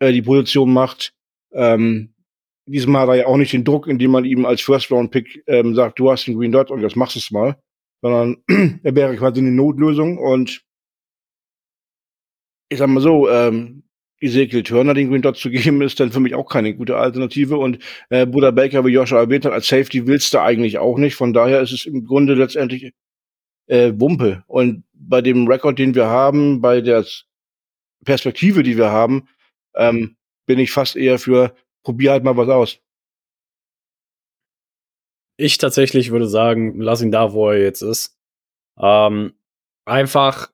äh, 0.00 0.12
die 0.12 0.22
Position 0.22 0.72
macht. 0.72 1.12
Ähm, 1.52 2.14
diesmal 2.66 3.02
hat 3.02 3.08
er 3.10 3.14
ja 3.14 3.26
auch 3.26 3.36
nicht 3.36 3.52
den 3.52 3.64
Druck, 3.64 3.86
indem 3.86 4.12
man 4.12 4.24
ihm 4.24 4.46
als 4.46 4.60
First 4.60 4.90
Round 4.90 5.10
Pick 5.10 5.42
ähm, 5.46 5.74
sagt, 5.74 5.98
du 5.98 6.10
hast 6.10 6.26
den 6.26 6.38
Green 6.38 6.52
Dot 6.52 6.70
und 6.70 6.80
jetzt 6.80 6.96
machst 6.96 7.16
du 7.16 7.20
es 7.20 7.30
mal, 7.30 7.56
sondern 8.02 8.36
er 8.82 8.94
wäre 8.94 9.16
quasi 9.16 9.40
eine 9.40 9.52
Notlösung 9.52 10.18
und 10.18 10.62
ich 12.70 12.78
sag 12.78 12.88
mal 12.88 13.00
so, 13.00 13.30
ähm, 13.30 13.84
Ezekiel 14.20 14.62
Turner 14.62 14.94
den 14.94 15.10
Green 15.10 15.22
Dot 15.22 15.36
zu 15.36 15.50
geben, 15.50 15.82
ist 15.82 16.00
dann 16.00 16.12
für 16.12 16.20
mich 16.20 16.34
auch 16.34 16.48
keine 16.48 16.74
gute 16.74 16.96
Alternative. 16.96 17.56
Und 17.56 17.78
äh, 18.10 18.26
Buda 18.26 18.50
Baker, 18.50 18.84
wie 18.84 18.90
Joshua 18.92 19.20
erwähnt 19.20 19.44
hat, 19.44 19.52
als 19.52 19.68
Safety 19.68 20.06
willst 20.06 20.34
du 20.34 20.40
eigentlich 20.40 20.78
auch 20.78 20.98
nicht. 20.98 21.14
Von 21.14 21.32
daher 21.32 21.60
ist 21.60 21.72
es 21.72 21.86
im 21.86 22.04
Grunde 22.04 22.34
letztendlich 22.34 22.92
äh, 23.68 23.92
Wumpe. 23.94 24.42
Und 24.46 24.84
bei 24.92 25.22
dem 25.22 25.46
Rekord, 25.46 25.78
den 25.78 25.94
wir 25.94 26.06
haben, 26.06 26.60
bei 26.60 26.80
der 26.80 27.04
Perspektive, 28.04 28.62
die 28.62 28.76
wir 28.76 28.90
haben, 28.90 29.28
ähm, 29.74 30.16
bin 30.46 30.58
ich 30.58 30.72
fast 30.72 30.96
eher 30.96 31.18
für, 31.18 31.54
probier 31.84 32.12
halt 32.12 32.24
mal 32.24 32.36
was 32.36 32.48
aus. 32.48 32.78
Ich 35.36 35.58
tatsächlich 35.58 36.10
würde 36.10 36.26
sagen, 36.26 36.80
lass 36.80 37.02
ihn 37.02 37.12
da, 37.12 37.32
wo 37.32 37.50
er 37.50 37.60
jetzt 37.60 37.82
ist. 37.82 38.18
Ähm, 38.80 39.34
einfach, 39.84 40.50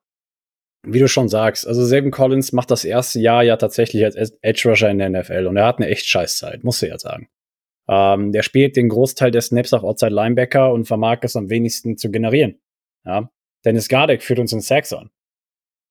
wie 0.83 0.99
du 0.99 1.09
schon 1.09 1.29
sagst, 1.29 1.67
also 1.67 1.85
Saban 1.85 2.11
Collins 2.11 2.53
macht 2.53 2.71
das 2.71 2.85
erste 2.85 3.19
Jahr 3.21 3.43
ja 3.43 3.57
tatsächlich 3.57 4.05
als 4.05 4.17
Edge 4.43 4.69
Rusher 4.69 4.91
in 4.91 4.99
der 4.99 5.09
NFL 5.09 5.47
und 5.47 5.57
er 5.57 5.67
hat 5.67 5.79
eine 5.79 5.89
echt 5.89 6.07
Scheißzeit, 6.07 6.65
muss 6.65 6.83
ich 6.83 6.91
ja 6.91 6.99
sagen. 6.99 7.29
Ähm, 7.89 8.33
der 8.33 8.43
spielt 8.43 8.77
den 8.77 8.89
Großteil 8.89 9.31
der 9.31 9.43
Snaps 9.43 9.73
auf 9.73 9.85
Outside 9.85 10.15
Linebacker 10.15 10.73
und 10.73 10.87
vermag 10.87 11.19
es 11.23 11.37
am 11.37 11.51
wenigsten 11.51 11.97
zu 11.97 12.11
generieren. 12.11 12.59
Ja? 13.05 13.31
Dennis 13.65 13.89
Gardek 13.89 14.23
führt 14.23 14.39
uns 14.39 14.53
in 14.53 14.61
Sacks 14.61 14.93
an. 14.93 15.11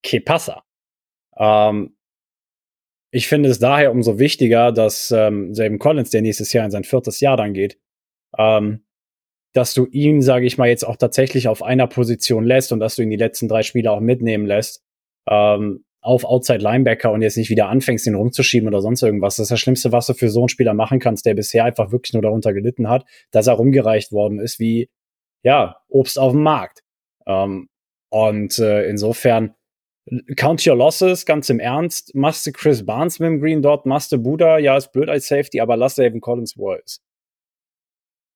Que 0.04 0.20
pasa? 0.20 0.64
Ähm, 1.38 1.96
ich 3.12 3.28
finde 3.28 3.50
es 3.50 3.60
daher 3.60 3.92
umso 3.92 4.20
wichtiger, 4.20 4.72
dass 4.72 5.12
ähm, 5.12 5.54
Saban 5.54 5.80
Collins, 5.80 6.10
der 6.10 6.22
nächstes 6.22 6.52
Jahr 6.54 6.66
in 6.66 6.72
sein 6.72 6.84
viertes 6.84 7.20
Jahr 7.20 7.38
dann 7.38 7.54
geht, 7.54 7.78
ähm, 8.38 8.86
dass 9.54 9.74
du 9.76 9.86
ihn, 9.86 10.22
sage 10.22 10.48
ich 10.48 10.58
mal, 10.58 10.68
jetzt 10.68 10.84
auch 10.84 10.98
tatsächlich 10.98 11.48
auf 11.48 11.62
einer 11.62 11.88
Position 11.88 12.44
lässt 12.44 12.72
und 12.72 12.80
dass 12.80 12.96
du 12.96 13.04
ihn 13.04 13.12
die 13.12 13.16
letzten 13.16 13.48
drei 13.48 13.62
Spiele 13.62 13.92
auch 13.92 14.00
mitnehmen 14.00 14.48
lässt, 14.48 14.84
ähm, 15.30 15.86
auf 16.02 16.26
Outside 16.26 16.60
Linebacker 16.60 17.12
und 17.12 17.22
jetzt 17.22 17.38
nicht 17.38 17.50
wieder 17.50 17.70
anfängst, 17.70 18.08
ihn 18.08 18.16
rumzuschieben 18.16 18.68
oder 18.68 18.82
sonst 18.82 19.04
irgendwas. 19.04 19.38
Das 19.38 19.46
ist 19.46 19.52
das 19.52 19.60
Schlimmste, 19.60 19.92
was 19.92 20.08
du 20.08 20.14
für 20.14 20.30
so 20.30 20.42
einen 20.42 20.50
Spieler 20.50 20.74
machen 20.74 21.00
kannst, 21.00 21.26
der 21.26 21.34
bisher 21.34 21.64
einfach 21.64 21.92
wirklich 21.92 22.14
nur 22.14 22.24
darunter 22.24 22.52
gelitten 22.52 22.90
hat, 22.90 23.06
dass 23.32 23.48
er 23.48 23.54
rumgereicht 23.54 24.12
worden 24.12 24.40
ist 24.40 24.60
wie, 24.60 24.90
ja, 25.44 25.78
Obst 25.88 26.20
auf 26.20 26.34
dem 26.34 26.42
Markt. 26.44 26.83
Ähm, 27.26 27.70
und 28.10 28.60
äh, 28.60 28.88
insofern, 28.88 29.56
count 30.36 30.66
your 30.68 30.76
losses, 30.76 31.26
ganz 31.26 31.50
im 31.50 31.60
Ernst. 31.60 32.14
Machst 32.14 32.46
du 32.46 32.52
Chris 32.52 32.86
Barnes 32.86 33.20
mit 33.20 33.28
dem 33.28 33.40
Green 33.40 33.62
Dot, 33.62 33.86
machst 33.86 34.12
du 34.12 34.18
Buda, 34.18 34.58
ja, 34.58 34.78
ist 34.78 34.92
blöd 34.92 35.10
als 35.10 35.28
Safety, 35.28 35.62
aber 35.62 35.78
lass 35.78 35.96
David 35.96 36.22
Collins, 36.22 36.58
wo 36.58 36.72
er 36.72 36.84
ist. 36.84 37.02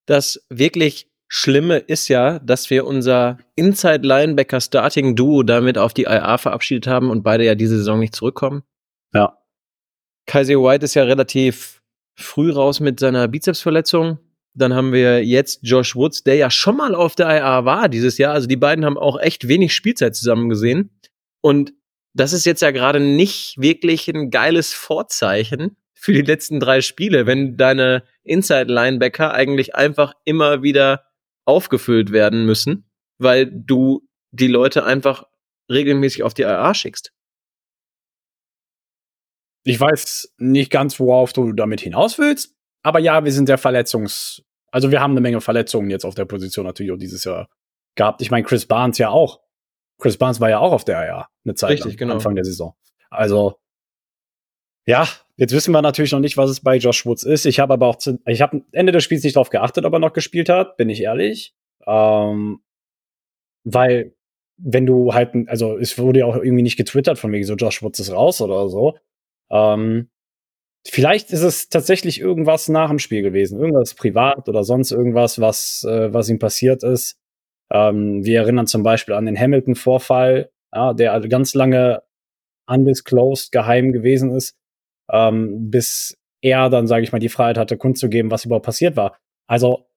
Das 0.05 0.45
wirklich 0.49 1.11
Schlimme 1.29 1.77
ist 1.77 2.07
ja, 2.07 2.39
dass 2.39 2.69
wir 2.69 2.85
unser 2.85 3.37
Inside 3.55 4.07
Linebacker 4.07 4.61
Starting 4.61 5.15
Duo 5.15 5.43
damit 5.43 5.77
auf 5.77 5.93
die 5.93 6.03
IA 6.03 6.37
verabschiedet 6.37 6.87
haben 6.87 7.09
und 7.09 7.21
beide 7.21 7.43
ja 7.43 7.55
diese 7.55 7.77
Saison 7.77 7.99
nicht 7.99 8.15
zurückkommen. 8.15 8.63
Ja. 9.13 9.37
Kaiser 10.25 10.55
White 10.55 10.85
ist 10.85 10.93
ja 10.93 11.03
relativ 11.03 11.81
früh 12.15 12.51
raus 12.51 12.79
mit 12.79 12.99
seiner 12.99 13.27
Bizepsverletzung. 13.27 14.19
Dann 14.57 14.73
haben 14.73 14.91
wir 14.91 15.23
jetzt 15.23 15.59
Josh 15.61 15.95
Woods, 15.95 16.23
der 16.23 16.35
ja 16.35 16.49
schon 16.49 16.77
mal 16.77 16.95
auf 16.95 17.15
der 17.15 17.27
IA 17.27 17.65
war 17.65 17.89
dieses 17.89 18.17
Jahr. 18.17 18.33
Also 18.33 18.47
die 18.47 18.57
beiden 18.57 18.85
haben 18.85 18.97
auch 18.97 19.19
echt 19.19 19.47
wenig 19.47 19.73
Spielzeit 19.73 20.15
zusammen 20.15 20.49
gesehen. 20.49 20.99
Und 21.41 21.73
das 22.13 22.33
ist 22.33 22.45
jetzt 22.45 22.63
ja 22.63 22.71
gerade 22.71 22.99
nicht 22.99 23.55
wirklich 23.59 24.07
ein 24.07 24.31
geiles 24.31 24.73
Vorzeichen 24.73 25.77
für 25.93 26.11
die 26.11 26.21
letzten 26.21 26.59
drei 26.59 26.81
Spiele, 26.81 27.27
wenn 27.27 27.55
deine 27.55 28.03
Inside-Linebacker 28.23 29.31
eigentlich 29.31 29.75
einfach 29.75 30.13
immer 30.25 30.63
wieder 30.63 31.05
aufgefüllt 31.45 32.11
werden 32.11 32.45
müssen, 32.45 32.89
weil 33.19 33.45
du 33.51 34.07
die 34.31 34.47
Leute 34.47 34.85
einfach 34.85 35.25
regelmäßig 35.71 36.23
auf 36.23 36.33
die 36.33 36.43
IA 36.43 36.73
schickst. 36.73 37.11
Ich 39.63 39.79
weiß 39.79 40.33
nicht 40.37 40.71
ganz, 40.71 40.99
worauf 40.99 41.33
du 41.33 41.53
damit 41.53 41.81
hinaus 41.81 42.17
willst, 42.17 42.55
aber 42.83 42.99
ja, 42.99 43.23
wir 43.23 43.31
sind 43.31 43.49
der 43.49 43.57
Verletzungs 43.57 44.43
also 44.71 44.91
wir 44.91 45.01
haben 45.01 45.11
eine 45.11 45.21
Menge 45.21 45.41
Verletzungen 45.41 45.89
jetzt 45.89 46.05
auf 46.05 46.15
der 46.15 46.25
Position 46.25 46.65
natürlich 46.65 46.91
auch 46.91 46.97
dieses 46.97 47.23
Jahr 47.23 47.49
gehabt. 47.95 48.21
Ich 48.21 48.31
meine, 48.31 48.43
Chris 48.45 48.65
Barnes 48.65 48.97
ja 48.97 49.09
auch. 49.09 49.41
Chris 49.99 50.17
Barnes 50.17 50.39
war 50.39 50.49
ja 50.49 50.59
auch 50.59 50.71
auf 50.71 50.85
der 50.85 51.05
IA 51.05 51.27
eine 51.43 51.55
Zeit 51.55 51.71
Richtig, 51.71 51.93
lang, 51.93 51.97
genau. 51.97 52.13
Anfang 52.15 52.35
der 52.35 52.45
Saison. 52.45 52.75
Also 53.09 53.57
ja, 54.87 55.07
jetzt 55.35 55.53
wissen 55.53 55.73
wir 55.73 55.81
natürlich 55.81 56.13
noch 56.13 56.21
nicht, 56.21 56.37
was 56.37 56.49
es 56.49 56.61
bei 56.61 56.77
Josh 56.77 57.05
Woods 57.05 57.23
ist. 57.23 57.45
Ich 57.45 57.59
habe 57.59 57.73
aber 57.73 57.87
auch 57.87 57.97
zu, 57.97 58.19
ich 58.25 58.41
habe 58.41 58.61
Ende 58.71 58.93
des 58.93 59.03
Spiels 59.03 59.23
nicht 59.23 59.35
darauf 59.35 59.49
geachtet, 59.49 59.83
ob 59.83 59.93
er 59.93 59.99
noch 59.99 60.13
gespielt 60.13 60.47
hat, 60.47 60.77
bin 60.77 60.89
ich 60.89 61.01
ehrlich. 61.01 61.53
Ähm, 61.85 62.61
weil 63.65 64.15
wenn 64.57 64.85
du 64.85 65.13
halt, 65.13 65.33
also 65.47 65.77
es 65.77 65.99
wurde 65.99 66.19
ja 66.19 66.25
auch 66.25 66.37
irgendwie 66.37 66.63
nicht 66.63 66.77
getwittert 66.77 67.19
von 67.19 67.31
wegen 67.33 67.43
so 67.43 67.55
Josh 67.55 67.83
Woods 67.83 67.99
ist 67.99 68.11
raus 68.11 68.41
oder 68.41 68.69
so. 68.69 68.97
Ähm, 69.51 70.09
Vielleicht 70.89 71.31
ist 71.31 71.41
es 71.41 71.67
tatsächlich 71.67 72.21
irgendwas 72.21 72.69
nach 72.69 72.89
dem 72.89 72.99
Spiel 72.99 73.21
gewesen, 73.21 73.59
irgendwas 73.59 73.93
privat 73.93 74.47
oder 74.47 74.63
sonst 74.63 74.91
irgendwas, 74.91 75.39
was, 75.39 75.83
äh, 75.83 76.13
was 76.13 76.29
ihm 76.29 76.39
passiert 76.39 76.83
ist. 76.83 77.19
Ähm, 77.71 78.23
wir 78.23 78.39
erinnern 78.39 78.67
zum 78.67 78.83
Beispiel 78.83 79.13
an 79.13 79.25
den 79.25 79.37
Hamilton-Vorfall, 79.37 80.49
ja, 80.73 80.93
der 80.93 81.19
ganz 81.27 81.53
lange 81.53 82.03
undisclosed 82.67 83.51
geheim 83.51 83.91
gewesen 83.91 84.31
ist, 84.31 84.55
ähm, 85.11 85.69
bis 85.69 86.17
er 86.41 86.69
dann, 86.69 86.87
sage 86.87 87.03
ich 87.03 87.11
mal, 87.11 87.19
die 87.19 87.29
Freiheit 87.29 87.57
hatte, 87.57 87.77
kundzugeben, 87.77 88.31
was 88.31 88.45
überhaupt 88.45 88.65
passiert 88.65 88.95
war. 88.95 89.17
Also 89.47 89.87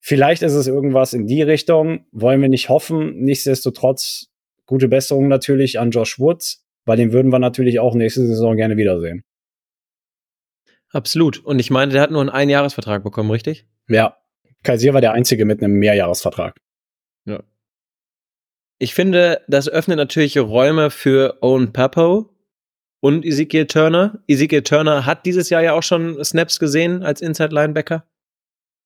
vielleicht 0.00 0.42
ist 0.42 0.54
es 0.54 0.68
irgendwas 0.68 1.14
in 1.14 1.26
die 1.26 1.42
Richtung, 1.42 2.06
wollen 2.12 2.40
wir 2.40 2.48
nicht 2.48 2.68
hoffen. 2.68 3.16
Nichtsdestotrotz 3.24 4.28
gute 4.66 4.88
Besserung 4.88 5.26
natürlich 5.26 5.80
an 5.80 5.90
Josh 5.90 6.20
Woods, 6.20 6.64
weil 6.84 6.96
den 6.96 7.12
würden 7.12 7.32
wir 7.32 7.38
natürlich 7.40 7.80
auch 7.80 7.94
nächste 7.94 8.26
Saison 8.26 8.56
gerne 8.56 8.76
wiedersehen. 8.76 9.24
Absolut. 10.92 11.44
Und 11.44 11.58
ich 11.58 11.70
meine, 11.70 11.92
der 11.92 12.02
hat 12.02 12.10
nur 12.10 12.20
einen 12.20 12.30
Einjahresvertrag 12.30 13.02
bekommen, 13.02 13.30
richtig? 13.30 13.66
Ja. 13.88 14.16
Kaisier 14.62 14.94
war 14.94 15.00
der 15.00 15.12
Einzige 15.12 15.44
mit 15.44 15.62
einem 15.62 15.74
Mehrjahresvertrag. 15.74 16.58
Ja. 17.24 17.42
Ich 18.78 18.94
finde, 18.94 19.42
das 19.48 19.68
öffnet 19.68 19.98
natürlich 19.98 20.38
Räume 20.38 20.90
für 20.90 21.38
Owen 21.42 21.72
Papo 21.72 22.34
und 23.00 23.24
Ezekiel 23.24 23.66
Turner. 23.66 24.22
Ezekiel 24.26 24.62
Turner 24.62 25.06
hat 25.06 25.26
dieses 25.26 25.50
Jahr 25.50 25.62
ja 25.62 25.72
auch 25.74 25.82
schon 25.82 26.22
Snaps 26.24 26.58
gesehen 26.58 27.02
als 27.02 27.20
Inside 27.20 27.54
Linebacker. 27.54 28.04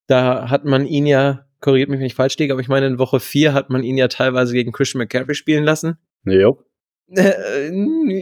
Da 0.08 0.50
hat 0.50 0.64
man 0.64 0.86
ihn 0.86 1.06
ja, 1.06 1.46
korrigiert 1.60 1.88
mich, 1.88 2.00
wenn 2.00 2.06
ich 2.06 2.14
falsch 2.14 2.36
liege, 2.38 2.52
aber 2.52 2.60
ich 2.60 2.68
meine, 2.68 2.86
in 2.86 2.98
Woche 2.98 3.20
4 3.20 3.54
hat 3.54 3.70
man 3.70 3.82
ihn 3.82 3.96
ja 3.96 4.08
teilweise 4.08 4.52
gegen 4.52 4.72
Christian 4.72 4.98
McCaffrey 4.98 5.34
spielen 5.34 5.64
lassen. 5.64 5.98
Jo. 6.24 6.62
Äh, 7.08 7.70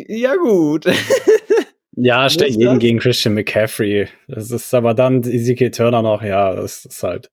ja, 0.08 0.37
gut. 0.37 0.87
Ja, 2.02 2.30
stell 2.30 2.49
jeden 2.49 2.78
gegen 2.78 2.99
Christian 2.99 3.35
McCaffrey. 3.35 4.09
Das 4.26 4.50
ist 4.50 4.73
aber 4.73 4.95
dann 4.95 5.23
Ezekiel 5.23 5.71
Turner 5.71 6.02
noch, 6.02 6.23
ja, 6.23 6.54
das 6.54 6.85
ist 6.87 7.02
halt. 7.02 7.30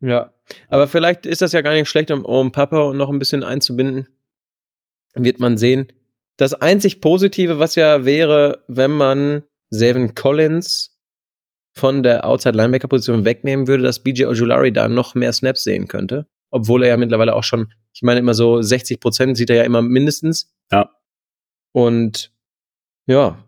Ja, 0.00 0.32
aber 0.68 0.88
vielleicht 0.88 1.26
ist 1.26 1.42
das 1.42 1.52
ja 1.52 1.62
gar 1.62 1.72
nicht 1.72 1.88
schlecht, 1.88 2.10
um, 2.10 2.24
um 2.24 2.52
Papa 2.52 2.92
noch 2.92 3.08
ein 3.10 3.18
bisschen 3.18 3.42
einzubinden. 3.42 4.08
Wird 5.14 5.40
man 5.40 5.56
sehen. 5.56 5.92
Das 6.36 6.54
einzig 6.54 7.00
Positive, 7.00 7.58
was 7.58 7.74
ja 7.74 8.04
wäre, 8.04 8.64
wenn 8.68 8.90
man 8.90 9.42
Seven 9.70 10.14
Collins 10.14 10.98
von 11.72 12.02
der 12.02 12.26
Outside 12.26 12.56
Linebacker 12.56 12.88
Position 12.88 13.24
wegnehmen 13.24 13.68
würde, 13.68 13.82
dass 13.82 14.02
BJ 14.02 14.24
Ojulari 14.24 14.72
da 14.72 14.88
noch 14.88 15.14
mehr 15.14 15.32
Snaps 15.32 15.64
sehen 15.64 15.88
könnte. 15.88 16.26
Obwohl 16.50 16.82
er 16.82 16.90
ja 16.90 16.96
mittlerweile 16.96 17.34
auch 17.34 17.44
schon, 17.44 17.72
ich 17.92 18.02
meine 18.02 18.20
immer 18.20 18.34
so 18.34 18.60
60 18.60 19.00
Prozent 19.00 19.36
sieht 19.36 19.50
er 19.50 19.56
ja 19.56 19.62
immer 19.64 19.82
mindestens. 19.82 20.52
Ja. 20.72 20.90
Und 21.72 22.32
ja, 23.06 23.44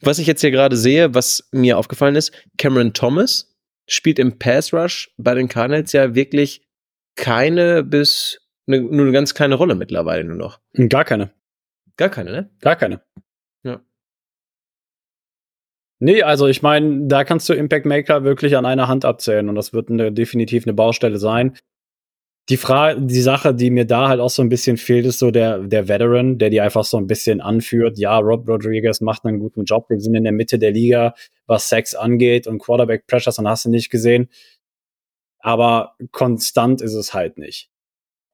was 0.00 0.18
ich 0.18 0.26
jetzt 0.26 0.40
hier 0.40 0.50
gerade 0.50 0.76
sehe, 0.76 1.14
was 1.14 1.48
mir 1.52 1.78
aufgefallen 1.78 2.16
ist, 2.16 2.32
Cameron 2.58 2.92
Thomas 2.92 3.54
spielt 3.86 4.18
im 4.18 4.38
Pass 4.38 4.72
Rush 4.72 5.12
bei 5.16 5.34
den 5.34 5.48
Cardinals 5.48 5.92
ja 5.92 6.14
wirklich 6.14 6.66
keine 7.16 7.84
bis 7.84 8.40
eine, 8.66 8.80
nur 8.80 9.02
eine 9.02 9.12
ganz 9.12 9.34
kleine 9.34 9.54
Rolle 9.56 9.74
mittlerweile 9.74 10.24
nur 10.24 10.36
noch. 10.36 10.60
Gar 10.88 11.04
keine. 11.04 11.32
Gar 11.96 12.08
keine, 12.08 12.32
ne? 12.32 12.50
Gar 12.60 12.76
keine. 12.76 13.02
Ja. 13.62 13.80
Nee, 16.00 16.22
also 16.22 16.48
ich 16.48 16.62
meine, 16.62 17.06
da 17.06 17.24
kannst 17.24 17.48
du 17.48 17.52
Impact 17.52 17.86
Maker 17.86 18.24
wirklich 18.24 18.56
an 18.56 18.66
einer 18.66 18.88
Hand 18.88 19.04
abzählen 19.04 19.48
und 19.48 19.54
das 19.54 19.72
wird 19.72 19.90
eine, 19.90 20.12
definitiv 20.12 20.66
eine 20.66 20.74
Baustelle 20.74 21.18
sein. 21.18 21.56
Die 22.50 22.58
Frage, 22.58 23.00
die 23.00 23.22
Sache, 23.22 23.54
die 23.54 23.70
mir 23.70 23.86
da 23.86 24.08
halt 24.08 24.20
auch 24.20 24.28
so 24.28 24.42
ein 24.42 24.50
bisschen 24.50 24.76
fehlt, 24.76 25.06
ist 25.06 25.18
so 25.18 25.30
der, 25.30 25.60
der 25.60 25.88
Veteran, 25.88 26.36
der 26.36 26.50
die 26.50 26.60
einfach 26.60 26.84
so 26.84 26.98
ein 26.98 27.06
bisschen 27.06 27.40
anführt. 27.40 27.98
Ja, 27.98 28.18
Rob 28.18 28.46
Rodriguez 28.46 29.00
macht 29.00 29.24
einen 29.24 29.38
guten 29.38 29.64
Job. 29.64 29.88
Wir 29.88 29.98
sind 29.98 30.14
in 30.14 30.24
der 30.24 30.32
Mitte 30.32 30.58
der 30.58 30.72
Liga, 30.72 31.14
was 31.46 31.70
Sex 31.70 31.94
angeht 31.94 32.46
und 32.46 32.58
Quarterback 32.58 33.06
Pressures, 33.06 33.36
dann 33.36 33.48
hast 33.48 33.64
du 33.64 33.70
nicht 33.70 33.88
gesehen. 33.90 34.28
Aber 35.38 35.94
konstant 36.10 36.82
ist 36.82 36.94
es 36.94 37.14
halt 37.14 37.38
nicht. 37.38 37.70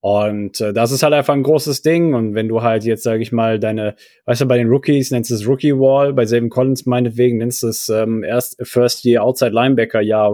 Und 0.03 0.61
äh, 0.61 0.73
das 0.73 0.93
ist 0.93 1.03
halt 1.03 1.13
einfach 1.13 1.35
ein 1.35 1.43
großes 1.43 1.83
Ding. 1.83 2.15
Und 2.15 2.35
wenn 2.35 2.49
du 2.49 2.63
halt 2.63 2.85
jetzt, 2.85 3.03
sage 3.03 3.23
ich 3.23 3.33
mal, 3.33 3.61
deine, 3.61 3.97
weißt 4.25 4.41
du, 4.41 4.47
bei 4.47 4.57
den 4.57 4.69
Rookies 4.69 5.11
nennst 5.11 5.31
du 5.31 5.35
es 5.35 5.47
Rookie 5.47 5.75
Wall, 5.75 6.15
bei 6.15 6.25
Savin 6.27 6.49
Collins 6.49 6.87
meinetwegen 6.87 7.39
nennst 7.39 7.63
du 7.63 7.69
es 7.69 7.89
ähm, 7.91 8.25
erst 8.25 8.57
First 8.67 9.05
Year 9.05 9.23
Outside 9.23 9.51
Linebacker, 9.51 10.01
ja, 10.01 10.31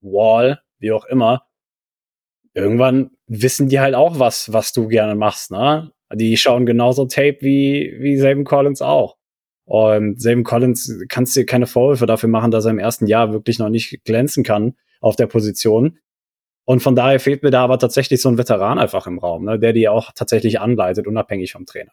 Wall, 0.00 0.60
wie 0.78 0.92
auch 0.92 1.04
immer. 1.04 1.42
Irgendwann 2.60 3.10
wissen 3.26 3.68
die 3.68 3.80
halt 3.80 3.94
auch 3.94 4.18
was, 4.18 4.52
was 4.52 4.72
du 4.72 4.88
gerne 4.88 5.14
machst, 5.14 5.50
ne? 5.50 5.92
Die 6.12 6.36
schauen 6.36 6.66
genauso 6.66 7.06
Tape 7.06 7.38
wie, 7.40 7.96
wie 8.00 8.16
Savin 8.16 8.44
Collins 8.44 8.82
auch. 8.82 9.16
Und 9.64 10.20
Savin 10.20 10.42
Collins 10.42 10.98
kannst 11.08 11.36
dir 11.36 11.46
keine 11.46 11.68
Vorwürfe 11.68 12.06
dafür 12.06 12.28
machen, 12.28 12.50
dass 12.50 12.64
er 12.64 12.72
im 12.72 12.80
ersten 12.80 13.06
Jahr 13.06 13.32
wirklich 13.32 13.60
noch 13.60 13.68
nicht 13.68 14.04
glänzen 14.04 14.42
kann 14.42 14.74
auf 15.00 15.14
der 15.14 15.28
Position. 15.28 15.98
Und 16.64 16.80
von 16.82 16.96
daher 16.96 17.20
fehlt 17.20 17.42
mir 17.42 17.50
da 17.50 17.62
aber 17.62 17.78
tatsächlich 17.78 18.20
so 18.20 18.28
ein 18.28 18.38
Veteran 18.38 18.78
einfach 18.78 19.06
im 19.06 19.18
Raum, 19.18 19.44
ne, 19.44 19.58
der 19.58 19.72
die 19.72 19.88
auch 19.88 20.10
tatsächlich 20.12 20.60
anleitet, 20.60 21.06
unabhängig 21.06 21.52
vom 21.52 21.66
Trainer. 21.66 21.92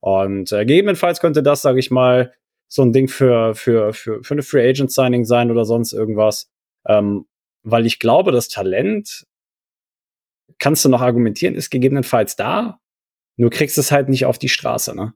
Und 0.00 0.52
äh, 0.52 0.64
gegebenenfalls 0.64 1.20
könnte 1.20 1.42
das, 1.42 1.62
sage 1.62 1.78
ich 1.78 1.90
mal, 1.90 2.32
so 2.66 2.82
ein 2.82 2.92
Ding 2.92 3.08
für, 3.08 3.54
für, 3.54 3.92
für, 3.92 4.22
für 4.22 4.34
eine 4.34 4.42
Free 4.42 4.68
Agent 4.68 4.92
Signing 4.92 5.24
sein 5.24 5.50
oder 5.50 5.64
sonst 5.64 5.92
irgendwas. 5.92 6.50
Ähm, 6.86 7.26
weil 7.62 7.86
ich 7.86 7.98
glaube, 7.98 8.32
das 8.32 8.48
Talent, 8.48 9.26
kannst 10.58 10.84
du 10.84 10.88
noch 10.88 11.00
argumentieren, 11.00 11.54
ist 11.54 11.70
gegebenenfalls 11.70 12.36
da. 12.36 12.80
Nur 13.36 13.50
kriegst 13.50 13.78
es 13.78 13.92
halt 13.92 14.08
nicht 14.08 14.26
auf 14.26 14.38
die 14.38 14.48
Straße, 14.48 14.94
ne? 14.94 15.14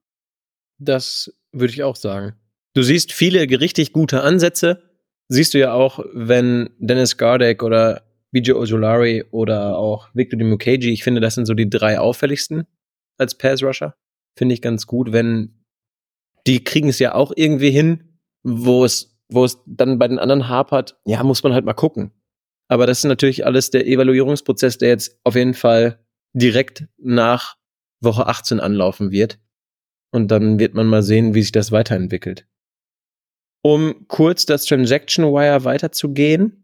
Das 0.79 1.33
würde 1.53 1.73
ich 1.73 1.83
auch 1.83 1.97
sagen. 1.97 2.35
Du 2.75 2.83
siehst 2.83 3.13
viele 3.13 3.41
richtig 3.61 3.93
gute 3.93 4.23
Ansätze. 4.23 4.83
Siehst 5.29 5.55
du 5.55 5.59
ja 5.59 5.73
auch, 5.73 6.01
wenn 6.13 6.71
Dennis 6.79 7.17
Gardeck 7.17 7.63
oder 7.63 8.03
BJ 8.33 8.53
Ojolari 8.53 9.25
oder 9.31 9.77
auch 9.77 10.09
Victor 10.15 10.39
Dimukeji. 10.39 10.91
Ich 10.91 11.05
finde, 11.05 11.21
das 11.21 11.35
sind 11.35 11.47
so 11.47 11.55
die 11.55 11.69
drei 11.69 11.99
auffälligsten 11.99 12.67
als 13.19 13.37
Pass 13.37 13.63
Rusher. 13.63 13.95
Finde 14.37 14.55
ich 14.55 14.63
ganz 14.63 14.87
gut, 14.87 15.13
wenn 15.13 15.65
die 16.47 16.65
kriegen 16.65 16.89
es 16.89 16.99
ja 16.99 17.15
auch 17.15 17.33
irgendwie 17.37 17.71
hin, 17.71 18.19
wo 18.43 18.85
es, 18.85 19.17
wo 19.29 19.45
es 19.45 19.59
dann 19.67 19.99
bei 19.99 20.09
den 20.09 20.19
anderen 20.19 20.49
hapert. 20.49 20.99
Ja, 21.05 21.23
muss 21.23 21.43
man 21.43 21.53
halt 21.53 21.65
mal 21.65 21.75
gucken. 21.75 22.11
Aber 22.69 22.87
das 22.87 22.99
ist 22.99 23.05
natürlich 23.05 23.45
alles 23.45 23.71
der 23.71 23.87
Evaluierungsprozess, 23.87 24.79
der 24.79 24.91
jetzt 24.91 25.19
auf 25.25 25.35
jeden 25.35 25.55
Fall 25.55 25.99
direkt 26.33 26.87
nach 26.99 27.57
Woche 28.01 28.27
18 28.27 28.61
anlaufen 28.61 29.11
wird. 29.11 29.39
Und 30.11 30.31
dann 30.31 30.59
wird 30.59 30.75
man 30.75 30.87
mal 30.87 31.03
sehen, 31.03 31.35
wie 31.35 31.43
sich 31.43 31.53
das 31.53 31.73
weiterentwickelt. 31.73 32.47
Um 33.63 34.07
kurz 34.09 34.47
das 34.47 34.65
Transaction 34.65 35.27
Wire 35.27 35.65
weiterzugehen, 35.65 36.63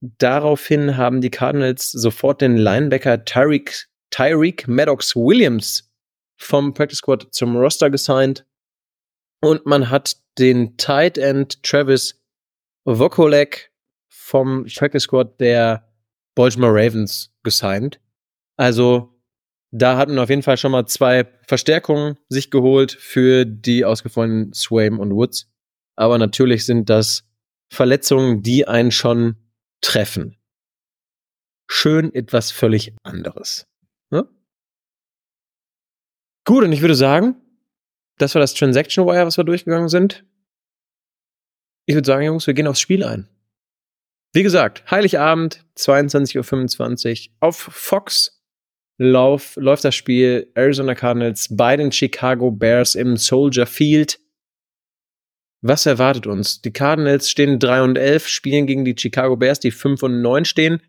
Daraufhin 0.00 0.96
haben 0.96 1.20
die 1.20 1.30
Cardinals 1.30 1.90
sofort 1.90 2.40
den 2.40 2.56
Linebacker 2.56 3.24
Tyreek, 3.24 3.88
Tyreek 4.10 4.68
Maddox 4.68 5.16
Williams 5.16 5.92
vom 6.36 6.72
Practice 6.72 6.98
Squad 6.98 7.34
zum 7.34 7.56
Roster 7.56 7.90
gesigned. 7.90 8.46
Und 9.40 9.66
man 9.66 9.90
hat 9.90 10.16
den 10.38 10.76
Tight 10.76 11.18
End 11.18 11.62
Travis 11.64 12.22
Vokolek 12.84 13.67
vom 14.28 14.66
Practice 14.66 15.04
Squad 15.04 15.40
der 15.40 15.88
Baltimore 16.34 16.74
Ravens 16.74 17.32
gesigned. 17.42 17.98
Also 18.58 19.18
da 19.70 19.96
hat 19.96 20.10
man 20.10 20.18
auf 20.18 20.28
jeden 20.28 20.42
Fall 20.42 20.58
schon 20.58 20.72
mal 20.72 20.86
zwei 20.86 21.26
Verstärkungen 21.46 22.18
sich 22.28 22.50
geholt 22.50 22.92
für 22.92 23.46
die 23.46 23.86
ausgefallenen 23.86 24.52
Swaim 24.52 24.98
und 24.98 25.14
Woods. 25.14 25.50
Aber 25.96 26.18
natürlich 26.18 26.66
sind 26.66 26.90
das 26.90 27.26
Verletzungen, 27.72 28.42
die 28.42 28.68
einen 28.68 28.90
schon 28.90 29.36
treffen. 29.80 30.36
Schön 31.70 32.14
etwas 32.14 32.50
völlig 32.50 32.94
anderes. 33.02 33.66
Ne? 34.10 34.28
Gut, 36.44 36.64
und 36.64 36.72
ich 36.72 36.82
würde 36.82 36.94
sagen, 36.94 37.36
das 38.18 38.34
war 38.34 38.40
das 38.40 38.52
Transaction 38.52 39.06
Wire, 39.06 39.24
was 39.24 39.38
wir 39.38 39.44
durchgegangen 39.44 39.88
sind. 39.88 40.26
Ich 41.86 41.94
würde 41.94 42.06
sagen, 42.06 42.24
Jungs, 42.24 42.46
wir 42.46 42.52
gehen 42.52 42.66
aufs 42.66 42.80
Spiel 42.80 43.04
ein. 43.04 43.28
Wie 44.32 44.42
gesagt, 44.42 44.90
Heiligabend, 44.90 45.64
22.25 45.76 47.28
Uhr 47.28 47.34
auf 47.40 47.56
Fox 47.56 48.42
lauf, 48.98 49.56
läuft 49.56 49.84
das 49.84 49.94
Spiel 49.94 50.50
Arizona 50.54 50.94
Cardinals 50.94 51.48
bei 51.50 51.76
den 51.76 51.92
Chicago 51.92 52.50
Bears 52.50 52.94
im 52.94 53.16
Soldier 53.16 53.66
Field. 53.66 54.20
Was 55.62 55.86
erwartet 55.86 56.26
uns? 56.26 56.60
Die 56.60 56.72
Cardinals 56.72 57.30
stehen 57.30 57.58
3 57.58 57.82
und 57.82 57.98
11, 57.98 58.28
spielen 58.28 58.66
gegen 58.66 58.84
die 58.84 58.94
Chicago 58.96 59.36
Bears, 59.36 59.60
die 59.60 59.70
5 59.70 60.02
und 60.02 60.20
9 60.20 60.44
stehen. 60.44 60.82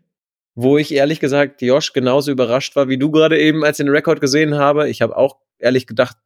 Wo 0.54 0.76
ich 0.76 0.92
ehrlich 0.92 1.20
gesagt, 1.20 1.62
Josh, 1.62 1.92
genauso 1.92 2.30
überrascht 2.30 2.76
war 2.76 2.88
wie 2.88 2.98
du 2.98 3.10
gerade 3.10 3.40
eben, 3.40 3.64
als 3.64 3.78
ich 3.78 3.86
den 3.86 3.92
Rekord 3.92 4.20
gesehen 4.20 4.56
habe. 4.56 4.88
Ich 4.88 5.00
habe 5.00 5.16
auch 5.16 5.38
ehrlich 5.58 5.86
gedacht, 5.86 6.16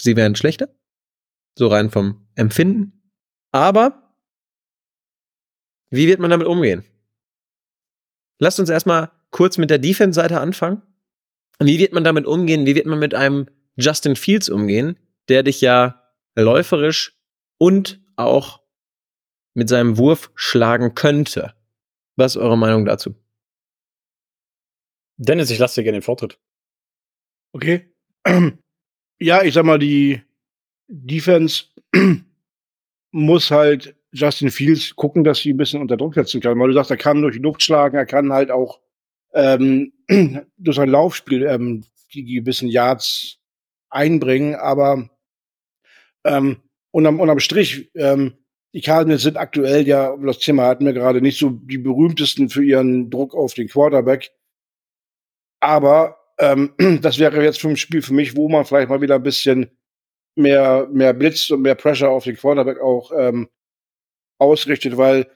sie 0.00 0.16
wären 0.16 0.34
schlechter. 0.34 0.68
So 1.56 1.68
rein 1.68 1.90
vom 1.90 2.28
Empfinden. 2.34 3.12
Aber 3.52 4.07
wie 5.90 6.06
wird 6.06 6.20
man 6.20 6.30
damit 6.30 6.46
umgehen? 6.46 6.84
Lasst 8.38 8.60
uns 8.60 8.70
erstmal 8.70 9.10
kurz 9.30 9.58
mit 9.58 9.70
der 9.70 9.78
Defense-Seite 9.78 10.40
anfangen. 10.40 10.82
Wie 11.60 11.78
wird 11.78 11.92
man 11.92 12.04
damit 12.04 12.26
umgehen? 12.26 12.66
Wie 12.66 12.74
wird 12.74 12.86
man 12.86 12.98
mit 12.98 13.14
einem 13.14 13.46
Justin 13.76 14.16
Fields 14.16 14.48
umgehen, 14.48 14.98
der 15.28 15.42
dich 15.42 15.60
ja 15.60 16.12
läuferisch 16.36 17.16
und 17.58 18.00
auch 18.16 18.60
mit 19.54 19.68
seinem 19.68 19.98
Wurf 19.98 20.30
schlagen 20.34 20.94
könnte. 20.94 21.54
Was 22.16 22.36
ist 22.36 22.42
eure 22.42 22.58
Meinung 22.58 22.84
dazu? 22.84 23.14
Dennis, 25.16 25.50
ich 25.50 25.58
lasse 25.58 25.80
dir 25.80 25.84
gerne 25.84 25.98
den 25.98 26.02
Vortritt. 26.02 26.38
Okay. 27.52 27.92
Ja, 29.20 29.42
ich 29.42 29.52
sag 29.52 29.64
mal, 29.64 29.80
die 29.80 30.22
Defense 30.86 31.64
muss 33.10 33.50
halt 33.50 33.96
Justin 34.12 34.50
Fields 34.50 34.96
gucken, 34.96 35.24
dass 35.24 35.38
sie 35.38 35.52
ein 35.52 35.56
bisschen 35.56 35.80
unter 35.80 35.96
Druck 35.96 36.14
setzen 36.14 36.40
kann. 36.40 36.58
Weil 36.58 36.68
du 36.68 36.74
sagst, 36.74 36.90
er 36.90 36.96
kann 36.96 37.22
durch 37.22 37.36
die 37.36 37.42
Luft 37.42 37.62
schlagen, 37.62 37.96
er 37.96 38.06
kann 38.06 38.32
halt 38.32 38.50
auch 38.50 38.80
ähm, 39.34 39.92
durch 40.56 40.76
sein 40.76 40.88
Laufspiel 40.88 41.44
ähm, 41.44 41.84
die 42.14 42.24
gewissen 42.24 42.68
Yards 42.68 43.38
einbringen, 43.90 44.54
aber 44.54 45.08
ähm, 46.24 46.58
unterm, 46.90 47.20
unterm 47.20 47.40
Strich, 47.40 47.90
ähm, 47.94 48.34
die 48.74 48.80
Cardinals 48.80 49.22
sind 49.22 49.36
aktuell 49.36 49.86
ja, 49.86 50.16
das 50.16 50.38
Thema 50.38 50.66
hatten 50.66 50.84
wir 50.84 50.92
gerade, 50.92 51.22
nicht 51.22 51.38
so 51.38 51.50
die 51.50 51.78
berühmtesten 51.78 52.48
für 52.48 52.62
ihren 52.62 53.10
Druck 53.10 53.34
auf 53.34 53.54
den 53.54 53.68
Quarterback. 53.68 54.30
Aber 55.60 56.18
ähm, 56.38 56.74
das 57.02 57.18
wäre 57.18 57.42
jetzt 57.42 57.60
für 57.60 57.68
ein 57.68 57.76
Spiel 57.76 58.02
für 58.02 58.14
mich, 58.14 58.36
wo 58.36 58.48
man 58.48 58.64
vielleicht 58.64 58.88
mal 58.88 59.00
wieder 59.00 59.16
ein 59.16 59.22
bisschen 59.22 59.70
mehr, 60.36 60.86
mehr 60.92 61.14
Blitz 61.14 61.50
und 61.50 61.62
mehr 61.62 61.74
Pressure 61.74 62.10
auf 62.10 62.24
den 62.24 62.36
Quarterback 62.36 62.80
auch 62.80 63.10
ähm, 63.16 63.48
ausrichtet, 64.38 64.96
weil 64.96 65.26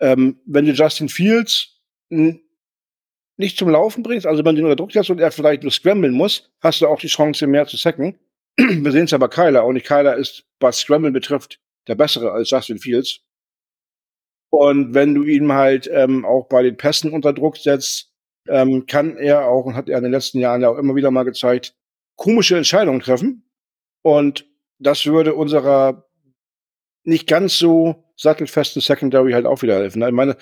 ähm, 0.00 0.40
wenn 0.46 0.66
du 0.66 0.72
Justin 0.72 1.08
Fields 1.08 1.80
nicht 2.08 3.58
zum 3.58 3.70
Laufen 3.70 4.02
bringst, 4.02 4.26
also 4.26 4.44
wenn 4.44 4.54
du 4.54 4.60
ihn 4.60 4.64
unter 4.64 4.76
Druck 4.76 4.92
setzt 4.92 5.10
und 5.10 5.20
er 5.20 5.30
vielleicht 5.30 5.62
nur 5.62 5.72
scramblen 5.72 6.12
muss, 6.12 6.50
hast 6.60 6.80
du 6.80 6.88
auch 6.88 7.00
die 7.00 7.08
Chance, 7.08 7.46
mehr 7.46 7.66
zu 7.66 7.76
sacken. 7.76 8.18
Wir 8.56 8.92
sehen 8.92 9.04
es 9.04 9.10
ja 9.10 9.18
bei 9.18 9.28
Kyler 9.28 9.64
und 9.64 9.82
Kyler 9.82 10.16
ist, 10.16 10.44
was 10.58 10.78
Scramble 10.78 11.12
betrifft, 11.12 11.60
der 11.88 11.94
bessere 11.94 12.32
als 12.32 12.50
Justin 12.50 12.78
Fields. 12.78 13.20
Und 14.50 14.94
wenn 14.94 15.14
du 15.14 15.22
ihn 15.22 15.52
halt 15.52 15.88
ähm, 15.92 16.24
auch 16.24 16.48
bei 16.48 16.62
den 16.62 16.76
Pässen 16.76 17.12
unter 17.12 17.32
Druck 17.32 17.56
setzt, 17.56 18.12
ähm, 18.48 18.86
kann 18.86 19.16
er 19.16 19.46
auch, 19.46 19.64
und 19.64 19.76
hat 19.76 19.88
er 19.88 19.98
in 19.98 20.04
den 20.04 20.12
letzten 20.12 20.40
Jahren 20.40 20.60
ja 20.60 20.68
auch 20.68 20.78
immer 20.78 20.96
wieder 20.96 21.10
mal 21.10 21.22
gezeigt, 21.22 21.74
komische 22.16 22.56
Entscheidungen 22.56 23.00
treffen. 23.00 23.48
Und 24.02 24.46
das 24.78 25.06
würde 25.06 25.34
unserer 25.34 26.10
nicht 27.04 27.26
ganz 27.26 27.58
so 27.58 28.09
sattelfesten 28.20 28.82
Secondary 28.82 29.32
halt 29.32 29.46
auch 29.46 29.62
wieder 29.62 29.76
helfen. 29.76 30.02
Ich 30.02 30.12
meine, 30.12 30.36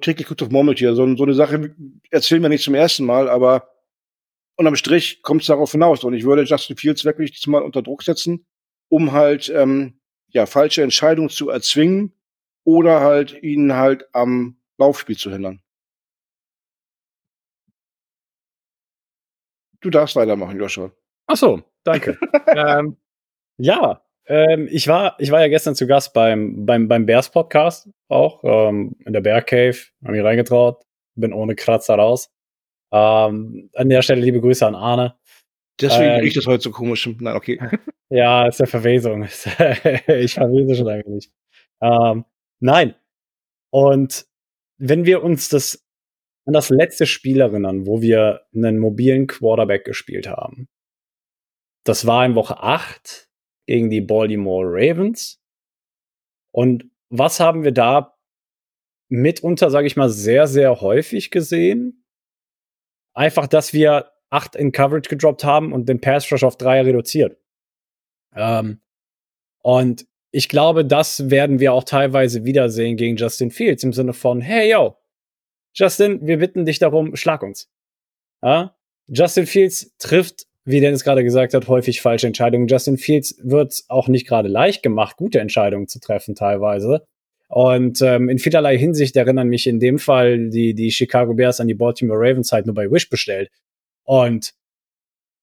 täglich 0.00 0.26
guckt 0.26 0.42
auf 0.42 0.50
Murmeltier. 0.50 0.94
So, 0.94 1.16
so 1.16 1.24
eine 1.24 1.34
Sache 1.34 1.74
erzählen 2.10 2.42
wir 2.42 2.48
nicht 2.48 2.64
zum 2.64 2.74
ersten 2.74 3.04
Mal, 3.04 3.28
aber 3.28 3.68
unterm 4.56 4.76
Strich 4.76 5.22
kommt 5.22 5.42
es 5.42 5.48
darauf 5.48 5.72
hinaus. 5.72 6.04
Und 6.04 6.14
ich 6.14 6.24
würde 6.24 6.42
Justin 6.42 6.76
Fields 6.76 7.04
wirklich 7.04 7.32
diesmal 7.32 7.62
unter 7.62 7.82
Druck 7.82 8.02
setzen, 8.02 8.46
um 8.88 9.12
halt 9.12 9.48
ähm, 9.54 10.00
ja 10.28 10.46
falsche 10.46 10.82
Entscheidungen 10.82 11.28
zu 11.28 11.50
erzwingen 11.50 12.12
oder 12.64 13.00
halt 13.00 13.42
ihn 13.42 13.74
halt 13.74 14.06
am 14.12 14.56
Laufspiel 14.78 15.16
zu 15.16 15.30
hindern. 15.30 15.62
du 19.82 19.90
darfst 19.90 20.16
weitermachen, 20.16 20.58
Joshua. 20.58 20.90
Ach 21.26 21.36
so, 21.36 21.62
danke. 21.84 22.18
ähm, 22.46 22.96
ja, 23.58 24.02
ähm, 24.26 24.68
ich 24.70 24.88
war, 24.88 25.16
ich 25.18 25.30
war 25.30 25.40
ja 25.40 25.48
gestern 25.48 25.74
zu 25.74 25.86
Gast 25.86 26.12
beim, 26.12 26.64
beim, 26.64 26.88
beim 26.88 27.06
Bears 27.06 27.30
Podcast 27.30 27.88
auch, 28.08 28.42
ähm, 28.44 28.96
in 29.04 29.12
der 29.12 29.20
Bear 29.20 29.42
Cave, 29.42 29.76
hab 30.04 30.12
mich 30.12 30.22
reingetraut, 30.22 30.82
bin 31.14 31.32
ohne 31.32 31.54
Kratzer 31.54 31.94
raus. 31.94 32.30
Ähm, 32.92 33.70
an 33.74 33.88
der 33.88 34.02
Stelle 34.02 34.20
liebe 34.20 34.40
Grüße 34.40 34.66
an 34.66 34.74
Arne. 34.74 35.16
Deswegen 35.80 36.10
äh, 36.10 36.20
riecht 36.20 36.36
das 36.36 36.46
heute 36.46 36.62
so 36.62 36.70
komisch. 36.70 37.08
Nein, 37.20 37.36
okay. 37.36 37.58
Ja, 38.14 38.46
ist 38.46 38.60
der 38.60 38.66
Verwesung. 38.66 39.22
ich 39.24 40.34
verwese 40.34 40.74
schon 40.76 40.88
ein 40.88 41.02
wenig. 41.06 41.30
Ähm, 41.80 42.26
nein. 42.60 42.94
Und 43.70 44.26
wenn 44.76 45.06
wir 45.06 45.22
uns 45.22 45.48
das 45.48 45.82
an 46.44 46.52
das 46.52 46.68
letzte 46.68 47.06
Spiel 47.06 47.40
erinnern, 47.40 47.86
wo 47.86 48.02
wir 48.02 48.42
einen 48.54 48.78
mobilen 48.78 49.28
Quarterback 49.28 49.86
gespielt 49.86 50.28
haben, 50.28 50.68
das 51.84 52.06
war 52.06 52.26
in 52.26 52.34
Woche 52.34 52.62
8 52.62 53.30
gegen 53.66 53.90
die 53.90 54.00
Baltimore 54.00 54.66
Ravens. 54.66 55.40
Und 56.52 56.90
was 57.08 57.40
haben 57.40 57.64
wir 57.64 57.72
da 57.72 58.16
mitunter, 59.08 59.70
sage 59.70 59.86
ich 59.86 59.96
mal, 59.96 60.10
sehr, 60.10 60.46
sehr 60.46 60.80
häufig 60.80 61.30
gesehen? 61.30 62.04
Einfach, 63.14 63.46
dass 63.46 63.72
wir 63.72 64.10
acht 64.30 64.56
in 64.56 64.72
Coverage 64.72 65.10
gedroppt 65.10 65.44
haben 65.44 65.72
und 65.72 65.88
den 65.88 66.00
Pass 66.00 66.30
Rush 66.32 66.44
auf 66.44 66.56
drei 66.56 66.80
reduziert. 66.80 67.38
Ähm, 68.34 68.80
und 69.62 70.06
ich 70.30 70.48
glaube, 70.48 70.84
das 70.86 71.30
werden 71.30 71.60
wir 71.60 71.74
auch 71.74 71.84
teilweise 71.84 72.44
wiedersehen 72.44 72.96
gegen 72.96 73.16
Justin 73.16 73.50
Fields 73.50 73.84
im 73.84 73.92
Sinne 73.92 74.14
von, 74.14 74.40
hey 74.40 74.70
yo, 74.70 74.96
Justin, 75.74 76.26
wir 76.26 76.38
bitten 76.38 76.64
dich 76.64 76.78
darum, 76.78 77.14
schlag 77.16 77.42
uns. 77.42 77.70
Ja? 78.42 78.74
Justin 79.08 79.46
Fields 79.46 79.94
trifft 79.98 80.46
wie 80.64 80.80
Dennis 80.80 81.04
gerade 81.04 81.24
gesagt 81.24 81.54
hat, 81.54 81.68
häufig 81.68 82.00
falsche 82.00 82.26
Entscheidungen. 82.26 82.68
Justin 82.68 82.98
Fields 82.98 83.36
wird 83.42 83.82
auch 83.88 84.08
nicht 84.08 84.26
gerade 84.26 84.48
leicht 84.48 84.82
gemacht, 84.82 85.16
gute 85.16 85.40
Entscheidungen 85.40 85.88
zu 85.88 85.98
treffen 85.98 86.34
teilweise. 86.34 87.04
Und 87.48 88.00
ähm, 88.00 88.28
in 88.28 88.38
vielerlei 88.38 88.78
Hinsicht 88.78 89.14
erinnern 89.16 89.48
mich 89.48 89.66
in 89.66 89.78
dem 89.78 89.98
Fall 89.98 90.48
die, 90.48 90.74
die 90.74 90.90
Chicago 90.90 91.34
Bears 91.34 91.60
an 91.60 91.68
die 91.68 91.74
Baltimore 91.74 92.18
Ravens 92.18 92.52
halt 92.52 92.66
nur 92.66 92.74
bei 92.74 92.90
Wish 92.90 93.10
bestellt. 93.10 93.50
Und 94.04 94.54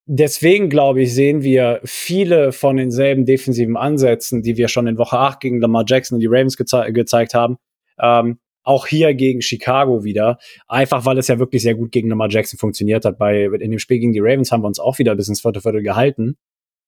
deswegen, 0.07 0.69
glaube 0.69 1.03
ich, 1.03 1.13
sehen 1.13 1.43
wir 1.43 1.81
viele 1.83 2.51
von 2.51 2.77
denselben 2.77 3.25
defensiven 3.25 3.77
Ansätzen, 3.77 4.41
die 4.41 4.57
wir 4.57 4.69
schon 4.69 4.87
in 4.87 4.97
Woche 4.97 5.19
8 5.19 5.39
gegen 5.39 5.61
Lamar 5.61 5.83
Jackson 5.85 6.15
und 6.15 6.21
die 6.21 6.27
Ravens 6.27 6.57
geze 6.57 6.91
gezeigt 6.91 7.35
haben, 7.35 7.57
ähm, 8.01 8.39
auch 8.69 8.85
hier 8.85 9.15
gegen 9.15 9.41
Chicago 9.41 10.03
wieder. 10.03 10.37
Einfach 10.67 11.03
weil 11.03 11.17
es 11.17 11.27
ja 11.27 11.39
wirklich 11.39 11.63
sehr 11.63 11.73
gut 11.73 11.91
gegen 11.91 12.07
Lamar 12.09 12.29
Jackson 12.29 12.59
funktioniert 12.59 13.03
hat. 13.03 13.17
Bei, 13.17 13.45
in 13.45 13.71
dem 13.71 13.79
Spiel 13.79 13.97
gegen 13.97 14.13
die 14.13 14.19
Ravens 14.19 14.51
haben 14.51 14.61
wir 14.61 14.67
uns 14.67 14.79
auch 14.79 14.99
wieder 14.99 15.15
bis 15.15 15.27
ins 15.27 15.41
vierte 15.41 15.59
Viertel 15.61 15.81
gehalten. 15.81 16.37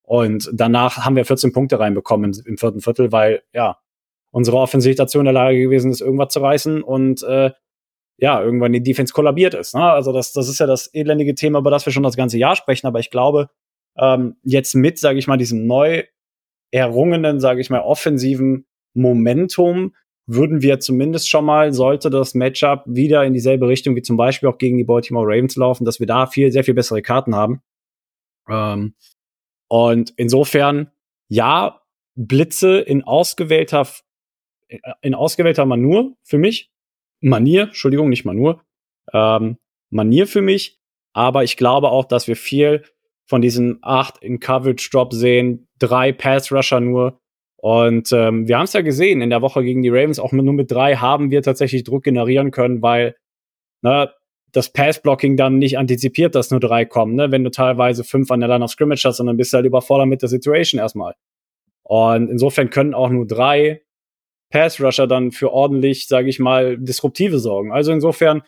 Und 0.04 0.48
danach 0.54 1.06
haben 1.06 1.16
wir 1.16 1.26
14 1.26 1.52
Punkte 1.54 1.80
reinbekommen 1.80 2.34
im, 2.34 2.46
im 2.46 2.58
vierten 2.58 2.82
Viertel, 2.82 3.12
weil, 3.12 3.42
ja, 3.52 3.80
unsere 4.30 4.58
Offensiv 4.58 4.96
dazu 4.96 5.18
in 5.18 5.26
der 5.26 5.34
Lage 5.34 5.60
gewesen 5.60 5.92
ist, 5.92 6.02
irgendwas 6.02 6.34
zu 6.34 6.40
reißen 6.40 6.84
und 6.84 7.24
äh, 7.24 7.50
ja, 8.18 8.42
irgendwann 8.42 8.74
die 8.74 8.84
Defense 8.84 9.12
kollabiert 9.12 9.56
ist. 9.56 9.74
Ne? 9.74 9.84
Also 9.84 10.14
das, 10.14 10.34
das 10.34 10.48
ist 10.48 10.60
ja 10.60 10.68
das 10.68 10.88
elendige 10.94 11.34
Thema, 11.34 11.60
über 11.60 11.72
das 11.72 11.86
wir 11.86 11.94
schon 11.94 12.04
das 12.04 12.16
ganze 12.16 12.38
Jahr 12.38 12.56
sprechen. 12.56 12.86
Aber 12.86 13.00
ich 13.00 13.10
glaube, 13.10 13.50
ähm, 13.98 14.36
jetzt 14.44 14.76
mit, 14.76 15.00
sage 15.00 15.18
ich 15.18 15.28
mal, 15.28 15.38
diesem 15.38 15.66
neu 15.66 16.04
errungenen, 16.70 17.40
sage 17.40 17.60
ich 17.60 17.72
mal, 17.72 17.82
offensiven 17.82 18.68
Momentum 18.94 19.96
würden 20.28 20.62
wir 20.62 20.80
zumindest 20.80 21.30
schon 21.30 21.46
mal, 21.46 21.74
sollte 21.74 22.10
das 22.10 22.36
Matchup 22.36 22.84
wieder 22.86 23.24
in 23.26 23.34
dieselbe 23.34 23.68
Richtung 23.68 23.96
wie 23.96 24.02
zum 24.02 24.18
Beispiel 24.18 24.50
auch 24.50 24.58
gegen 24.58 24.78
die 24.78 24.84
Baltimore 24.84 25.26
Ravens 25.28 25.56
laufen, 25.56 25.86
dass 25.86 26.00
wir 26.00 26.08
da 26.08 26.28
viel, 26.28 26.52
sehr 26.52 26.64
viel 26.64 26.74
bessere 26.74 27.02
Karten 27.02 27.36
haben. 27.36 27.62
Ähm, 28.50 28.96
und 29.68 30.14
insofern, 30.18 30.92
ja, 31.28 31.82
Blitze 32.16 32.80
in 32.80 33.04
ausgewählter, 33.04 33.88
in 35.02 35.16
ausgewählter 35.16 35.66
Manur 35.66 36.16
für 36.24 36.38
mich. 36.38 36.72
Manier, 37.22 37.64
Entschuldigung, 37.64 38.10
nicht 38.10 38.26
Manur. 38.26 38.64
Ähm, 39.14 39.58
Manier 39.90 40.28
für 40.28 40.42
mich. 40.42 40.80
Aber 41.14 41.44
ich 41.44 41.58
glaube 41.58 41.90
auch, 41.90 42.06
dass 42.06 42.28
wir 42.28 42.36
viel 42.36 42.84
von 43.26 43.42
diesen 43.42 43.80
acht 43.82 44.18
in 44.22 44.40
Coverage 44.40 44.90
Drop 44.92 45.14
sehen, 45.14 45.68
drei 45.80 46.12
Pass 46.12 46.52
Rusher 46.52 46.82
nur, 46.82 47.21
und 47.62 48.12
ähm, 48.12 48.48
wir 48.48 48.58
haben 48.58 48.64
es 48.64 48.74
ja 48.74 48.82
gesehen 48.82 49.22
in 49.22 49.30
der 49.30 49.44
Woche 49.44 49.64
gegen 49.64 49.84
die 49.84 49.90
Ravens, 49.90 50.18
auch 50.18 50.32
nur 50.32 50.52
mit 50.52 50.72
drei 50.72 50.96
haben 50.96 51.30
wir 51.30 51.44
tatsächlich 51.44 51.84
Druck 51.84 52.04
generieren 52.04 52.50
können, 52.50 52.82
weil 52.82 53.16
ne, 53.84 54.12
das 54.52 54.74
Pass-Blocking 54.74 55.38
dann 55.38 55.60
nicht 55.60 55.78
antizipiert, 55.78 56.34
dass 56.34 56.50
nur 56.50 56.60
drei 56.60 56.86
kommen. 56.86 57.14
Ne? 57.14 57.32
Wenn 57.32 57.44
du 57.44 57.52
teilweise 57.52 58.04
fünf 58.04 58.32
an 58.32 58.40
der 58.40 58.50
Line 58.50 58.64
of 58.64 58.72
Scrimmage 58.72 59.04
hast, 59.06 59.20
dann 59.20 59.38
bist 59.38 59.54
du 59.54 59.58
halt 59.58 59.68
überfordert 59.68 60.08
mit 60.08 60.24
der 60.24 60.30
Situation 60.30 60.80
erstmal. 60.80 61.14
Und 61.84 62.30
insofern 62.30 62.72
können 62.72 62.96
auch 62.96 63.10
nur 63.10 63.28
drei 63.28 63.84
Pass-Rusher 64.50 65.06
dann 65.06 65.30
für 65.32 65.52
ordentlich, 65.54 66.08
sage 66.08 66.30
ich 66.30 66.40
mal, 66.40 66.80
disruptive 66.80 67.38
sorgen. 67.38 67.72
Also 67.72 67.92
insofern, 67.92 68.42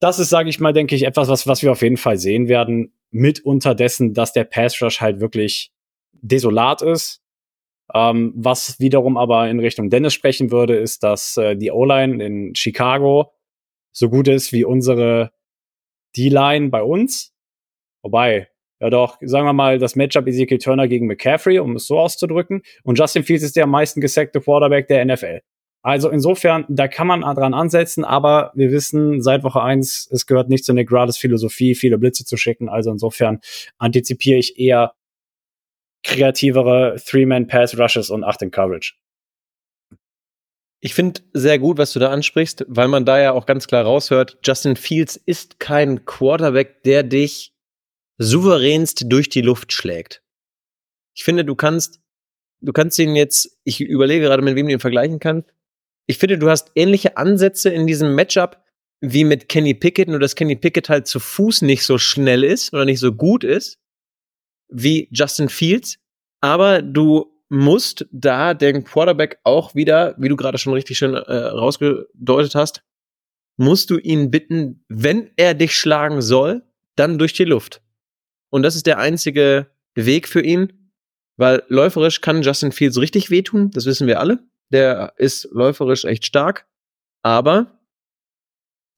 das 0.00 0.18
ist, 0.18 0.30
sage 0.30 0.48
ich 0.48 0.60
mal, 0.60 0.72
denke 0.72 0.94
ich, 0.94 1.04
etwas, 1.04 1.28
was, 1.28 1.46
was 1.46 1.62
wir 1.62 1.72
auf 1.72 1.82
jeden 1.82 1.98
Fall 1.98 2.16
sehen 2.16 2.48
werden, 2.48 2.94
mit 3.10 3.44
unterdessen, 3.44 4.14
dass 4.14 4.32
der 4.32 4.44
Pass-Rush 4.44 5.02
halt 5.02 5.20
wirklich 5.20 5.72
desolat 6.22 6.80
ist 6.80 7.22
ähm, 7.94 8.32
was 8.36 8.78
wiederum 8.78 9.16
aber 9.16 9.48
in 9.48 9.60
Richtung 9.60 9.90
Dennis 9.90 10.14
sprechen 10.14 10.50
würde, 10.50 10.76
ist, 10.76 11.02
dass 11.02 11.36
äh, 11.36 11.56
die 11.56 11.70
O-Line 11.70 12.22
in 12.24 12.54
Chicago 12.54 13.32
so 13.92 14.10
gut 14.10 14.28
ist 14.28 14.52
wie 14.52 14.64
unsere 14.64 15.32
D-Line 16.16 16.68
bei 16.68 16.82
uns. 16.82 17.32
Wobei, 18.02 18.48
ja 18.80 18.90
doch, 18.90 19.18
sagen 19.20 19.46
wir 19.46 19.52
mal, 19.52 19.78
das 19.78 19.96
Matchup 19.96 20.26
Ezekiel 20.26 20.58
Turner 20.58 20.86
gegen 20.86 21.06
McCaffrey, 21.06 21.58
um 21.58 21.76
es 21.76 21.86
so 21.86 21.98
auszudrücken. 21.98 22.62
Und 22.84 22.98
Justin 22.98 23.24
Fields 23.24 23.44
ist 23.44 23.56
der 23.56 23.64
am 23.64 23.70
meisten 23.70 24.00
gesackte 24.00 24.40
Quarterback 24.40 24.86
der 24.88 25.04
NFL. 25.04 25.40
Also 25.82 26.10
insofern, 26.10 26.64
da 26.68 26.88
kann 26.88 27.06
man 27.06 27.20
dran 27.20 27.54
ansetzen, 27.54 28.04
aber 28.04 28.52
wir 28.54 28.72
wissen 28.72 29.22
seit 29.22 29.44
Woche 29.44 29.62
eins, 29.62 30.08
es 30.10 30.26
gehört 30.26 30.48
nicht 30.48 30.64
zu 30.64 30.72
Nick 30.74 30.88
Grades 30.88 31.16
Philosophie, 31.16 31.74
viele 31.74 31.98
Blitze 31.98 32.24
zu 32.24 32.36
schicken. 32.36 32.68
Also 32.68 32.90
insofern 32.90 33.40
antizipiere 33.78 34.38
ich 34.38 34.58
eher 34.58 34.92
kreativere 36.02 36.96
Three-Man-Pass-Rushes 37.04 38.10
und 38.10 38.24
acht 38.24 38.42
in 38.42 38.50
Coverage. 38.50 38.94
Ich 40.80 40.94
finde 40.94 41.22
sehr 41.32 41.58
gut, 41.58 41.76
was 41.76 41.92
du 41.92 41.98
da 41.98 42.10
ansprichst, 42.10 42.64
weil 42.68 42.86
man 42.86 43.04
da 43.04 43.20
ja 43.20 43.32
auch 43.32 43.46
ganz 43.46 43.66
klar 43.66 43.84
raushört, 43.84 44.38
Justin 44.44 44.76
Fields 44.76 45.16
ist 45.16 45.58
kein 45.58 46.04
Quarterback, 46.04 46.84
der 46.84 47.02
dich 47.02 47.52
souveränst 48.18 49.04
durch 49.08 49.28
die 49.28 49.40
Luft 49.40 49.72
schlägt. 49.72 50.22
Ich 51.16 51.24
finde, 51.24 51.44
du 51.44 51.56
kannst, 51.56 52.00
du 52.60 52.72
kannst 52.72 52.98
ihn 53.00 53.16
jetzt, 53.16 53.58
ich 53.64 53.80
überlege 53.80 54.24
gerade, 54.24 54.42
mit 54.42 54.54
wem 54.54 54.66
du 54.66 54.72
ihn 54.72 54.80
vergleichen 54.80 55.18
kannst. 55.18 55.50
Ich 56.06 56.18
finde, 56.18 56.38
du 56.38 56.48
hast 56.48 56.70
ähnliche 56.76 57.16
Ansätze 57.16 57.70
in 57.70 57.88
diesem 57.88 58.14
Matchup 58.14 58.62
wie 59.00 59.24
mit 59.24 59.48
Kenny 59.48 59.74
Pickett, 59.74 60.08
nur 60.08 60.20
dass 60.20 60.36
Kenny 60.36 60.56
Pickett 60.56 60.88
halt 60.88 61.06
zu 61.08 61.18
Fuß 61.18 61.62
nicht 61.62 61.84
so 61.84 61.98
schnell 61.98 62.44
ist 62.44 62.72
oder 62.72 62.84
nicht 62.84 63.00
so 63.00 63.12
gut 63.12 63.42
ist 63.42 63.78
wie 64.68 65.08
Justin 65.10 65.48
Fields, 65.48 65.98
aber 66.40 66.82
du 66.82 67.32
musst 67.48 68.06
da 68.12 68.54
den 68.54 68.84
Quarterback 68.84 69.38
auch 69.44 69.74
wieder, 69.74 70.14
wie 70.18 70.28
du 70.28 70.36
gerade 70.36 70.58
schon 70.58 70.74
richtig 70.74 70.98
schön 70.98 71.14
äh, 71.14 71.34
rausgedeutet 71.34 72.54
hast, 72.54 72.82
musst 73.56 73.90
du 73.90 73.98
ihn 73.98 74.30
bitten, 74.30 74.84
wenn 74.88 75.30
er 75.36 75.54
dich 75.54 75.74
schlagen 75.74 76.20
soll, 76.22 76.62
dann 76.96 77.18
durch 77.18 77.32
die 77.32 77.44
Luft. 77.44 77.82
Und 78.50 78.62
das 78.62 78.76
ist 78.76 78.86
der 78.86 78.98
einzige 78.98 79.70
Weg 79.94 80.28
für 80.28 80.42
ihn, 80.42 80.92
weil 81.36 81.62
läuferisch 81.68 82.20
kann 82.20 82.42
Justin 82.42 82.72
Fields 82.72 82.98
richtig 82.98 83.30
wehtun, 83.30 83.70
das 83.70 83.86
wissen 83.86 84.06
wir 84.06 84.20
alle. 84.20 84.40
Der 84.70 85.14
ist 85.16 85.48
läuferisch 85.52 86.04
echt 86.04 86.26
stark, 86.26 86.66
aber 87.22 87.80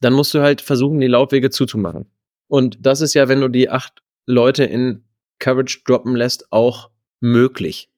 dann 0.00 0.14
musst 0.14 0.34
du 0.34 0.40
halt 0.40 0.60
versuchen, 0.60 1.00
die 1.00 1.06
Laufwege 1.06 1.50
zuzumachen. 1.50 2.10
Und 2.48 2.78
das 2.84 3.00
ist 3.00 3.14
ja, 3.14 3.28
wenn 3.28 3.40
du 3.40 3.48
die 3.48 3.68
acht 3.68 4.02
Leute 4.26 4.64
in 4.64 5.04
Coverage 5.40 5.80
droppen 5.84 6.14
lässt, 6.14 6.52
auch 6.52 6.90
möglich? 7.20 7.90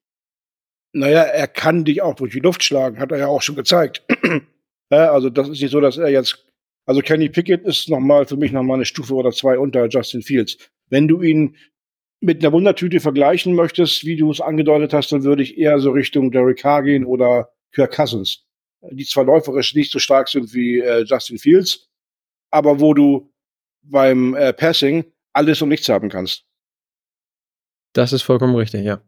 Naja, 0.92 1.22
er 1.22 1.48
kann 1.48 1.84
dich 1.84 2.02
auch 2.02 2.14
durch 2.14 2.32
die 2.32 2.40
Luft 2.40 2.62
schlagen, 2.62 2.98
hat 2.98 3.12
er 3.12 3.18
ja 3.18 3.26
auch 3.26 3.42
schon 3.42 3.56
gezeigt. 3.56 4.02
also 4.88 5.30
das 5.30 5.48
ist 5.48 5.60
nicht 5.60 5.70
so, 5.70 5.80
dass 5.80 5.96
er 5.96 6.08
jetzt, 6.08 6.46
also 6.86 7.00
Kenny 7.00 7.28
Pickett 7.28 7.64
ist 7.64 7.88
nochmal 7.88 8.26
für 8.26 8.36
mich 8.36 8.52
nochmal 8.52 8.76
eine 8.76 8.84
Stufe 8.84 9.14
oder 9.14 9.32
zwei 9.32 9.58
unter 9.58 9.86
Justin 9.88 10.22
Fields. 10.22 10.58
Wenn 10.88 11.08
du 11.08 11.22
ihn 11.22 11.56
mit 12.20 12.42
einer 12.42 12.52
Wundertüte 12.52 13.00
vergleichen 13.00 13.54
möchtest, 13.54 14.04
wie 14.04 14.16
du 14.16 14.30
es 14.30 14.40
angedeutet 14.40 14.92
hast, 14.92 15.10
dann 15.12 15.24
würde 15.24 15.42
ich 15.42 15.58
eher 15.58 15.78
so 15.80 15.90
Richtung 15.90 16.30
Derek 16.30 16.58
Carr 16.58 16.82
gehen 16.82 17.04
oder 17.04 17.50
Kirk 17.72 17.92
Cousins, 17.92 18.46
die 18.90 19.04
zwar 19.04 19.24
läuferisch 19.24 19.74
nicht 19.74 19.90
so 19.90 19.98
stark 19.98 20.28
sind 20.28 20.52
wie 20.54 20.78
äh, 20.78 21.04
Justin 21.04 21.38
Fields, 21.38 21.90
aber 22.50 22.80
wo 22.80 22.94
du 22.94 23.32
beim 23.82 24.34
äh, 24.34 24.52
Passing 24.52 25.04
alles 25.32 25.62
und 25.62 25.70
nichts 25.70 25.88
haben 25.88 26.10
kannst. 26.10 26.44
Das 27.92 28.12
ist 28.12 28.22
vollkommen 28.22 28.54
richtig, 28.54 28.84
ja. 28.84 29.02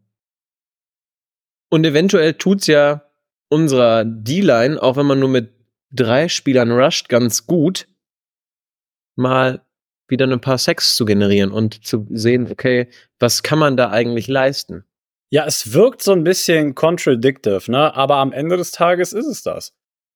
Und 1.70 1.84
eventuell 1.84 2.34
tut's 2.34 2.66
ja 2.66 3.10
unserer 3.48 4.04
D-Line, 4.04 4.80
auch 4.82 4.96
wenn 4.96 5.06
man 5.06 5.20
nur 5.20 5.28
mit 5.28 5.52
drei 5.90 6.28
Spielern 6.28 6.70
rusht, 6.70 7.08
ganz 7.08 7.46
gut, 7.46 7.88
mal 9.16 9.64
wieder 10.08 10.26
ein 10.26 10.40
paar 10.40 10.58
Sex 10.58 10.96
zu 10.96 11.04
generieren 11.04 11.50
und 11.50 11.84
zu 11.84 12.06
sehen, 12.10 12.50
okay, 12.50 12.88
was 13.18 13.42
kann 13.42 13.58
man 13.58 13.76
da 13.76 13.90
eigentlich 13.90 14.28
leisten? 14.28 14.84
Ja, 15.30 15.46
es 15.46 15.72
wirkt 15.72 16.02
so 16.02 16.12
ein 16.12 16.24
bisschen 16.24 16.74
contradictive, 16.74 17.70
ne? 17.70 17.94
Aber 17.94 18.16
am 18.16 18.32
Ende 18.32 18.56
des 18.56 18.70
Tages 18.70 19.12
ist 19.12 19.26
es 19.26 19.42
das. 19.42 19.72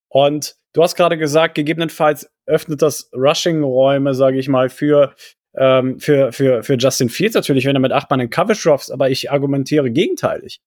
Und 0.08 0.56
du 0.74 0.82
hast 0.82 0.94
gerade 0.94 1.18
gesagt, 1.18 1.54
gegebenenfalls 1.54 2.30
öffnet 2.46 2.82
das 2.82 3.10
Rushing-Räume, 3.12 4.14
sage 4.14 4.38
ich 4.38 4.48
mal, 4.48 4.68
für, 4.68 5.14
ähm, 5.58 5.98
für, 5.98 6.32
für, 6.32 6.62
für 6.62 6.76
Justin 6.76 7.08
Fields 7.08 7.34
natürlich, 7.34 7.66
wenn 7.66 7.76
er 7.76 7.80
mit 7.80 7.92
acht 7.92 8.08
Mann 8.10 8.20
in 8.20 8.30
Coverage 8.30 8.62
drops, 8.62 8.90
aber 8.90 9.10
ich 9.10 9.30
argumentiere 9.30 9.90
gegenteilig. 9.90 10.60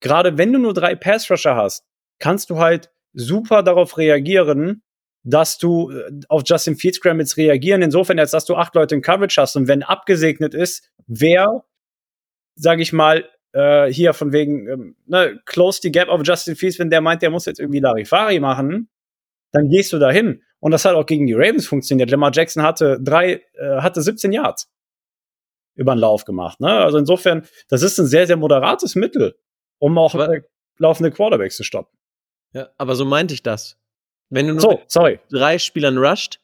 Gerade 0.00 0.38
wenn 0.38 0.52
du 0.52 0.58
nur 0.58 0.74
drei 0.74 0.94
Pass-Rusher 0.94 1.56
hast, 1.56 1.84
kannst 2.20 2.50
du 2.50 2.58
halt 2.58 2.90
super 3.12 3.62
darauf 3.62 3.98
reagieren, 3.98 4.82
dass 5.24 5.58
du 5.58 5.90
äh, 5.90 6.10
auf 6.28 6.42
Justin 6.46 6.76
Fields 6.76 6.98
Scrambles 6.98 7.36
reagieren, 7.36 7.82
insofern, 7.82 8.18
als 8.18 8.30
dass 8.30 8.44
du 8.44 8.54
acht 8.54 8.74
Leute 8.74 8.94
in 8.94 9.02
Coverage 9.02 9.40
hast 9.40 9.56
und 9.56 9.66
wenn 9.66 9.82
abgesegnet 9.82 10.54
ist, 10.54 10.90
wer, 11.06 11.64
sage 12.54 12.82
ich 12.82 12.92
mal, 12.92 13.28
äh, 13.52 13.92
hier 13.92 14.14
von 14.14 14.32
wegen, 14.32 14.68
ähm, 14.68 14.96
ne, 15.06 15.40
close 15.46 15.80
the 15.82 15.90
gap 15.90 16.08
auf 16.08 16.20
Justin 16.24 16.54
Fields, 16.54 16.78
wenn 16.78 16.90
der 16.90 17.00
meint, 17.00 17.22
der 17.22 17.30
muss 17.30 17.46
jetzt 17.46 17.58
irgendwie 17.58 17.80
Larifari 17.80 18.38
machen, 18.38 18.88
dann 19.52 19.68
gehst 19.68 19.92
du 19.92 19.98
dahin. 19.98 20.42
Und 20.60 20.72
das 20.72 20.84
hat 20.84 20.94
auch 20.94 21.06
gegen 21.06 21.26
die 21.26 21.34
Ravens 21.34 21.66
funktioniert. 21.66 22.10
Lamar 22.10 22.32
Jackson 22.32 22.62
hatte 22.62 22.98
drei, 23.00 23.42
äh, 23.54 23.80
hatte 23.80 24.02
17 24.02 24.32
Yards 24.32 24.70
über 25.74 25.94
den 25.94 26.00
Lauf 26.00 26.24
gemacht. 26.24 26.60
Ne? 26.60 26.70
Also 26.70 26.98
insofern, 26.98 27.46
das 27.68 27.82
ist 27.82 27.98
ein 27.98 28.06
sehr, 28.06 28.26
sehr 28.26 28.36
moderates 28.36 28.96
Mittel, 28.96 29.38
um 29.78 29.96
auch 29.96 30.14
aber, 30.14 30.40
laufende 30.78 31.12
Quarterbacks 31.12 31.56
zu 31.56 31.62
stoppen. 31.62 31.96
Ja, 32.52 32.70
aber 32.76 32.96
so 32.96 33.04
meinte 33.04 33.34
ich 33.34 33.42
das. 33.42 33.78
Wenn 34.30 34.48
du 34.48 34.54
nur 34.54 34.60
so, 34.60 34.82
sorry. 34.88 35.20
drei 35.30 35.58
Spielern 35.58 35.98
rusht, 35.98 36.40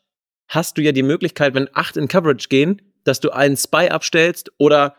hast 0.49 0.79
du 0.79 0.83
ja 0.83 0.93
die 0.93 1.03
Möglichkeit, 1.03 1.55
wenn 1.55 1.69
acht 1.73 1.97
in 1.97 2.09
Coverage 2.09 2.49
gehen, 2.49 2.81
dass 3.03 3.21
du 3.21 3.31
einen 3.31 3.57
Spy 3.57 3.89
abstellst 3.89 4.53
oder 4.59 4.97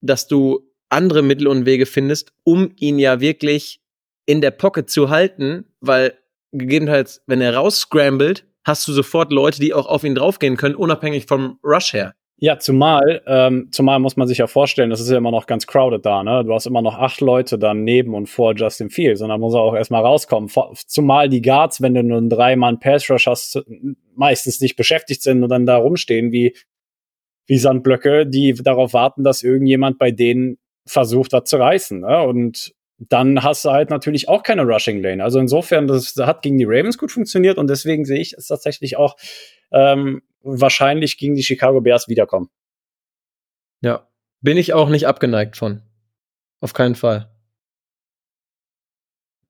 dass 0.00 0.26
du 0.26 0.70
andere 0.88 1.22
Mittel 1.22 1.46
und 1.48 1.66
Wege 1.66 1.86
findest, 1.86 2.32
um 2.44 2.72
ihn 2.76 2.98
ja 2.98 3.20
wirklich 3.20 3.80
in 4.26 4.40
der 4.40 4.50
Pocket 4.50 4.88
zu 4.88 5.10
halten, 5.10 5.66
weil 5.80 6.18
gegebenenfalls, 6.52 7.22
wenn 7.26 7.40
er 7.40 7.54
rausscrambled, 7.54 8.46
hast 8.64 8.88
du 8.88 8.92
sofort 8.92 9.30
Leute, 9.32 9.60
die 9.60 9.74
auch 9.74 9.86
auf 9.86 10.04
ihn 10.04 10.14
draufgehen 10.14 10.56
können, 10.56 10.74
unabhängig 10.74 11.26
vom 11.26 11.58
Rush 11.62 11.92
her. 11.92 12.14
Ja, 12.36 12.58
zumal, 12.58 13.22
ähm, 13.26 13.68
zumal 13.70 14.00
muss 14.00 14.16
man 14.16 14.26
sich 14.26 14.38
ja 14.38 14.48
vorstellen, 14.48 14.90
das 14.90 15.00
ist 15.00 15.08
ja 15.08 15.16
immer 15.18 15.30
noch 15.30 15.46
ganz 15.46 15.66
crowded 15.68 16.04
da, 16.04 16.24
ne? 16.24 16.44
Du 16.44 16.52
hast 16.52 16.66
immer 16.66 16.82
noch 16.82 16.98
acht 16.98 17.20
Leute 17.20 17.58
dann 17.58 17.84
neben 17.84 18.12
und 18.12 18.26
vor 18.26 18.54
Justin 18.56 18.90
Fields 18.90 19.22
und 19.22 19.28
dann 19.28 19.40
muss 19.40 19.54
er 19.54 19.60
auch 19.60 19.74
erstmal 19.74 20.02
rauskommen. 20.02 20.50
Zumal 20.86 21.28
die 21.28 21.42
Guards, 21.42 21.80
wenn 21.80 21.94
du 21.94 22.02
nur 22.02 22.18
einen 22.18 22.28
Dreimann 22.28 22.80
Pass 22.80 23.08
Rush 23.08 23.28
hast, 23.28 23.62
meistens 24.16 24.60
nicht 24.60 24.74
beschäftigt 24.74 25.22
sind 25.22 25.44
und 25.44 25.48
dann 25.48 25.64
da 25.64 25.76
rumstehen 25.76 26.32
wie, 26.32 26.56
wie 27.46 27.58
Sandblöcke, 27.58 28.26
die 28.26 28.52
darauf 28.54 28.94
warten, 28.94 29.22
dass 29.22 29.44
irgendjemand 29.44 29.98
bei 29.98 30.10
denen 30.10 30.58
versucht 30.86 31.32
hat 31.32 31.46
zu 31.46 31.56
reißen. 31.56 32.00
Ne? 32.00 32.22
Und 32.22 32.74
dann 32.98 33.42
hast 33.42 33.64
du 33.64 33.70
halt 33.70 33.90
natürlich 33.90 34.28
auch 34.28 34.42
keine 34.42 34.62
Rushing 34.62 35.02
Lane. 35.02 35.22
Also 35.22 35.38
insofern, 35.38 35.86
das 35.86 36.14
hat 36.16 36.42
gegen 36.42 36.58
die 36.58 36.64
Ravens 36.64 36.98
gut 36.98 37.12
funktioniert 37.12 37.58
und 37.58 37.68
deswegen 37.68 38.04
sehe 38.04 38.20
ich 38.20 38.34
es 38.34 38.46
tatsächlich 38.46 38.96
auch 38.96 39.16
ähm, 39.72 40.22
wahrscheinlich 40.42 41.18
gegen 41.18 41.34
die 41.34 41.42
Chicago 41.42 41.80
Bears 41.80 42.08
wiederkommen. 42.08 42.50
Ja, 43.80 44.08
bin 44.40 44.56
ich 44.56 44.72
auch 44.72 44.88
nicht 44.88 45.06
abgeneigt 45.06 45.56
von. 45.56 45.82
Auf 46.60 46.72
keinen 46.72 46.94
Fall. 46.94 47.30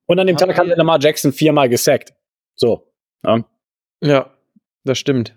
Und 0.06 0.18
an 0.18 0.26
dem 0.26 0.36
Tag 0.36 0.56
hat 0.56 0.66
Lamar 0.66 0.98
Jackson 1.00 1.32
viermal 1.32 1.68
gesackt. 1.68 2.14
So. 2.56 2.92
Ja. 3.24 3.44
ja, 4.02 4.30
das 4.84 4.98
stimmt. 4.98 5.36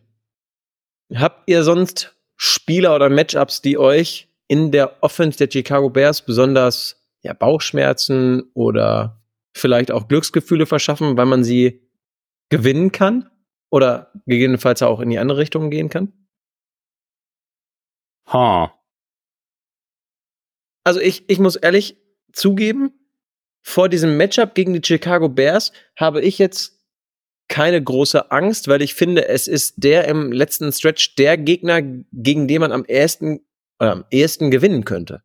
Habt 1.13 1.49
ihr 1.49 1.63
sonst 1.63 2.15
Spieler 2.35 2.95
oder 2.95 3.09
Matchups, 3.09 3.61
die 3.61 3.77
euch 3.77 4.27
in 4.47 4.71
der 4.71 5.01
Offense 5.01 5.37
der 5.37 5.49
Chicago 5.51 5.89
Bears 5.89 6.21
besonders 6.21 7.06
ja, 7.27 7.33
Bauchschmerzen 7.33 8.43
oder 8.53 9.21
vielleicht 9.53 9.91
auch 9.91 10.07
Glücksgefühle 10.07 10.65
verschaffen, 10.65 11.17
weil 11.17 11.25
man 11.25 11.43
sie 11.43 11.81
gewinnen 12.49 12.91
kann 12.91 13.29
oder 13.69 14.11
gegebenenfalls 14.25 14.81
auch 14.81 15.01
in 15.01 15.09
die 15.09 15.19
andere 15.19 15.39
Richtung 15.39 15.69
gehen 15.69 15.89
kann? 15.89 16.13
Ha. 18.27 18.73
Also 20.85 21.01
ich, 21.01 21.29
ich 21.29 21.39
muss 21.39 21.57
ehrlich 21.57 21.97
zugeben, 22.31 22.93
vor 23.61 23.89
diesem 23.89 24.15
Matchup 24.15 24.55
gegen 24.55 24.73
die 24.73 24.81
Chicago 24.85 25.27
Bears 25.27 25.73
habe 25.97 26.21
ich 26.21 26.39
jetzt 26.39 26.79
keine 27.49 27.83
große 27.83 28.31
Angst, 28.31 28.69
weil 28.69 28.81
ich 28.81 28.93
finde, 28.93 29.27
es 29.27 29.49
ist 29.49 29.75
der 29.77 30.07
im 30.07 30.31
letzten 30.31 30.71
Stretch 30.71 31.15
der 31.15 31.37
Gegner, 31.37 31.81
gegen 31.81 32.47
den 32.47 32.61
man 32.61 32.71
am 32.71 32.85
ersten 32.85 33.41
oder 33.79 33.91
am 33.91 34.05
ehesten 34.11 34.49
gewinnen 34.51 34.85
könnte. 34.85 35.23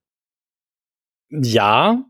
Ja, 1.32 2.04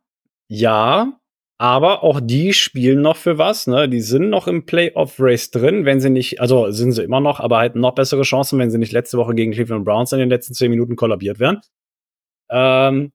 ja, 0.49 1.19
aber 1.59 2.03
auch 2.03 2.21
die 2.21 2.53
spielen 2.53 3.03
noch 3.03 3.17
für 3.17 3.39
was, 3.39 3.69
ne? 3.69 3.89
Die 3.89 4.01
sind 4.01 4.31
noch 4.31 4.49
im 4.49 4.67
Playoff-Race 4.67 5.53
drin, 5.53 5.85
wenn 5.85 6.01
sie 6.01 6.11
nicht, 6.11 6.41
also 6.41 6.73
sind 6.73 6.91
sie 6.91 7.05
immer 7.05 7.21
noch, 7.21 7.39
aber 7.39 7.59
halt 7.59 7.77
noch 7.77 7.95
bessere 7.95 8.23
Chancen, 8.23 8.59
wenn 8.59 8.73
sie 8.73 8.79
nicht 8.79 8.93
letzte 8.93 9.19
Woche 9.19 9.35
gegen 9.37 9.53
Cleveland 9.53 9.85
Browns 9.85 10.13
in 10.13 10.19
den 10.19 10.29
letzten 10.29 10.55
zehn 10.55 10.71
Minuten 10.71 10.97
kollabiert 10.97 11.39
wären. 11.39 11.61
Ähm, 12.51 13.13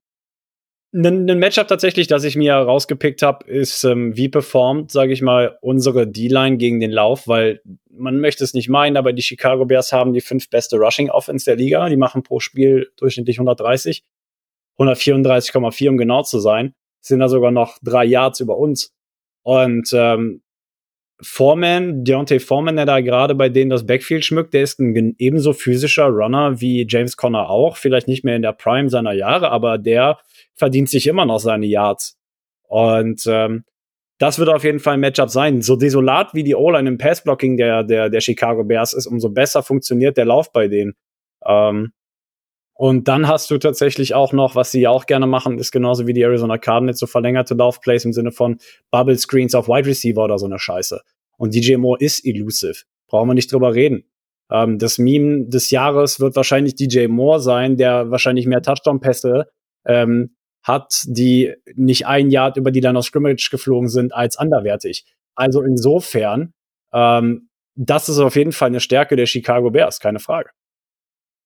ein 0.96 1.26
Matchup 1.40 1.68
tatsächlich, 1.68 2.08
das 2.08 2.24
ich 2.24 2.38
mir 2.38 2.54
rausgepickt 2.54 3.22
habe, 3.22 3.46
ist, 3.46 3.84
ähm, 3.84 4.16
wie 4.16 4.30
performt, 4.30 4.92
sage 4.92 5.12
ich 5.12 5.22
mal, 5.22 5.58
unsere 5.62 6.08
D-Line 6.08 6.56
gegen 6.56 6.80
den 6.80 6.92
Lauf, 6.92 7.28
weil 7.28 7.62
man 7.90 8.22
möchte 8.22 8.46
es 8.46 8.54
nicht 8.54 8.70
meinen, 8.70 8.96
aber 8.96 9.12
die 9.12 9.22
Chicago 9.22 9.66
Bears 9.66 9.92
haben 9.92 10.14
die 10.14 10.22
fünf 10.22 10.50
beste 10.50 10.78
Rushing 10.78 11.10
Offense 11.10 11.44
der 11.44 11.58
Liga. 11.58 11.90
Die 11.90 11.98
machen 11.98 12.24
pro 12.24 12.40
Spiel 12.40 12.90
durchschnittlich 12.96 13.38
130, 13.38 14.04
134,4 14.80 15.90
um 15.90 15.98
genau 15.98 16.24
zu 16.24 16.40
sein. 16.40 16.74
Sind 17.02 17.20
da 17.20 17.30
sogar 17.30 17.52
noch 17.52 17.78
drei 17.82 18.06
Yards 18.06 18.40
über 18.40 18.58
uns. 18.58 18.94
Und 19.44 19.90
ähm, 19.94 20.42
Foreman, 21.22 22.04
Deontay 22.04 22.40
Foreman, 22.40 22.76
der 22.76 22.86
da 22.86 23.02
gerade 23.02 23.34
bei 23.34 23.50
denen 23.50 23.72
das 23.72 23.86
Backfield 23.86 24.24
schmückt, 24.24 24.54
der 24.54 24.62
ist 24.62 24.80
ein 24.80 25.16
ebenso 25.18 25.54
physischer 25.54 26.08
Runner 26.08 26.62
wie 26.62 26.86
James 26.88 27.18
Conner 27.18 27.50
auch. 27.50 27.78
Vielleicht 27.78 28.08
nicht 28.08 28.24
mehr 28.24 28.36
in 28.36 28.44
der 28.44 28.52
Prime 28.52 28.90
seiner 28.90 29.14
Jahre, 29.14 29.50
aber 29.50 29.78
der 29.78 30.20
verdient 30.54 30.90
sich 30.90 31.08
immer 31.08 31.26
noch 31.26 31.40
seine 31.40 31.66
Yards. 31.66 32.20
Und 32.68 33.24
ähm, 33.26 33.64
das 34.20 34.38
wird 34.38 34.50
auf 34.50 34.64
jeden 34.64 34.80
Fall 34.80 34.96
ein 34.96 35.00
Matchup 35.00 35.30
sein. 35.30 35.62
So 35.62 35.76
desolat 35.76 36.34
wie 36.34 36.44
die 36.44 36.56
O-Line 36.56 36.90
im 36.90 36.98
Passblocking 36.98 37.58
der, 37.58 37.84
der, 37.84 38.10
der 38.10 38.22
Chicago 38.22 38.64
Bears 38.64 38.94
ist, 38.94 39.08
umso 39.08 39.30
besser 39.30 39.64
funktioniert 39.64 40.18
der 40.18 40.26
Lauf 40.26 40.52
bei 40.52 40.68
denen. 40.68 40.94
Ähm, 41.46 41.94
und 42.78 43.08
dann 43.08 43.28
hast 43.28 43.50
du 43.50 43.58
tatsächlich 43.58 44.14
auch 44.14 44.34
noch, 44.34 44.56
was 44.56 44.72
sie 44.72 44.82
ja 44.82 44.92
auch 44.92 45.08
gerne 45.08 45.26
machen, 45.26 45.58
ist 45.58 45.72
genauso 45.72 46.06
wie 46.06 46.14
die 46.14 46.22
Arizona 46.22 46.60
Cardinals, 46.60 47.00
so 47.00 47.08
verlängerte 47.08 47.56
Laufplays 47.56 48.06
im 48.06 48.14
Sinne 48.14 48.32
von 48.32 48.60
Bubble 48.92 49.18
Screens 49.18 49.56
auf 49.56 49.68
Wide 49.68 49.88
Receiver 49.88 50.24
oder 50.24 50.38
so 50.38 50.46
eine 50.46 50.60
Scheiße. 50.60 51.02
Und 51.38 51.56
DJ 51.56 51.78
Moore 51.78 52.00
ist 52.00 52.24
elusive. 52.24 52.84
Brauchen 53.08 53.30
wir 53.30 53.34
nicht 53.34 53.52
drüber 53.52 53.74
reden. 53.74 54.04
Ähm, 54.52 54.78
das 54.78 55.00
Meme 55.00 55.48
des 55.48 55.72
Jahres 55.72 56.20
wird 56.20 56.36
wahrscheinlich 56.36 56.76
DJ 56.76 57.08
Moore 57.08 57.40
sein, 57.40 57.78
der 57.78 58.12
wahrscheinlich 58.12 58.46
mehr 58.46 58.62
Touchdown-Pässe 58.62 59.48
ähm, 59.86 60.36
hat, 60.62 61.04
die 61.08 61.56
nicht 61.74 62.06
ein 62.06 62.30
Yard 62.30 62.58
über 62.58 62.70
die 62.70 62.82
dann 62.82 62.96
aus 62.96 63.08
Scrimmage 63.08 63.50
geflogen 63.50 63.90
sind, 63.90 64.14
als 64.14 64.38
anderwertig. 64.38 65.06
Also 65.34 65.64
insofern, 65.64 66.54
ähm, 66.94 67.50
das 67.74 68.08
ist 68.08 68.20
auf 68.20 68.36
jeden 68.36 68.52
Fall 68.52 68.68
eine 68.68 68.82
Stärke 68.82 69.16
der 69.16 69.26
Chicago 69.26 69.72
Bears, 69.72 70.00
keine 70.00 70.20
Frage. 70.20 70.52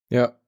Ja. 0.10 0.41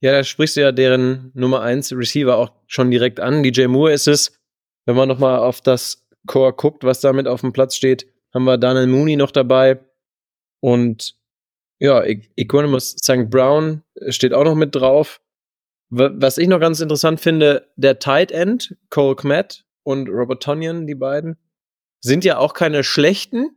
Ja, 0.00 0.12
da 0.12 0.24
sprichst 0.24 0.56
du 0.56 0.60
ja 0.60 0.72
deren 0.72 1.30
Nummer 1.34 1.62
1 1.62 1.92
Receiver 1.92 2.36
auch 2.36 2.52
schon 2.66 2.90
direkt 2.90 3.18
an. 3.20 3.42
DJ 3.42 3.66
Moore 3.66 3.92
ist 3.92 4.08
es. 4.08 4.38
Wenn 4.84 4.96
man 4.96 5.08
nochmal 5.08 5.38
auf 5.38 5.60
das 5.60 6.06
Core 6.26 6.52
guckt, 6.52 6.84
was 6.84 7.00
damit 7.00 7.26
auf 7.26 7.40
dem 7.40 7.52
Platz 7.52 7.76
steht, 7.76 8.06
haben 8.34 8.44
wir 8.44 8.58
Daniel 8.58 8.86
Mooney 8.86 9.16
noch 9.16 9.30
dabei. 9.30 9.80
Und 10.60 11.16
ja, 11.78 12.04
e-, 12.04 12.28
Equanimous 12.36 12.90
St. 13.02 13.30
Brown 13.30 13.82
steht 14.08 14.32
auch 14.32 14.44
noch 14.44 14.54
mit 14.54 14.74
drauf. 14.74 15.20
Was 15.88 16.38
ich 16.38 16.48
noch 16.48 16.60
ganz 16.60 16.80
interessant 16.80 17.20
finde, 17.20 17.70
der 17.76 17.98
Tight 17.98 18.32
End, 18.32 18.76
Cole 18.90 19.14
Kmet 19.14 19.64
und 19.84 20.08
Robert 20.08 20.42
Tonyan, 20.42 20.86
die 20.86 20.96
beiden, 20.96 21.36
sind 22.00 22.24
ja 22.24 22.38
auch 22.38 22.54
keine 22.54 22.82
schlechten 22.82 23.50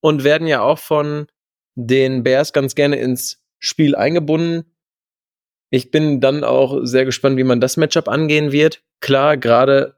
und 0.00 0.22
werden 0.22 0.46
ja 0.46 0.60
auch 0.60 0.78
von 0.78 1.26
den 1.74 2.22
Bears 2.22 2.52
ganz 2.52 2.74
gerne 2.74 2.96
ins 2.96 3.42
Spiel 3.58 3.94
eingebunden. 3.94 4.71
Ich 5.74 5.90
bin 5.90 6.20
dann 6.20 6.44
auch 6.44 6.80
sehr 6.82 7.06
gespannt, 7.06 7.38
wie 7.38 7.44
man 7.44 7.58
das 7.58 7.78
Matchup 7.78 8.06
angehen 8.06 8.52
wird. 8.52 8.82
Klar, 9.00 9.38
gerade 9.38 9.96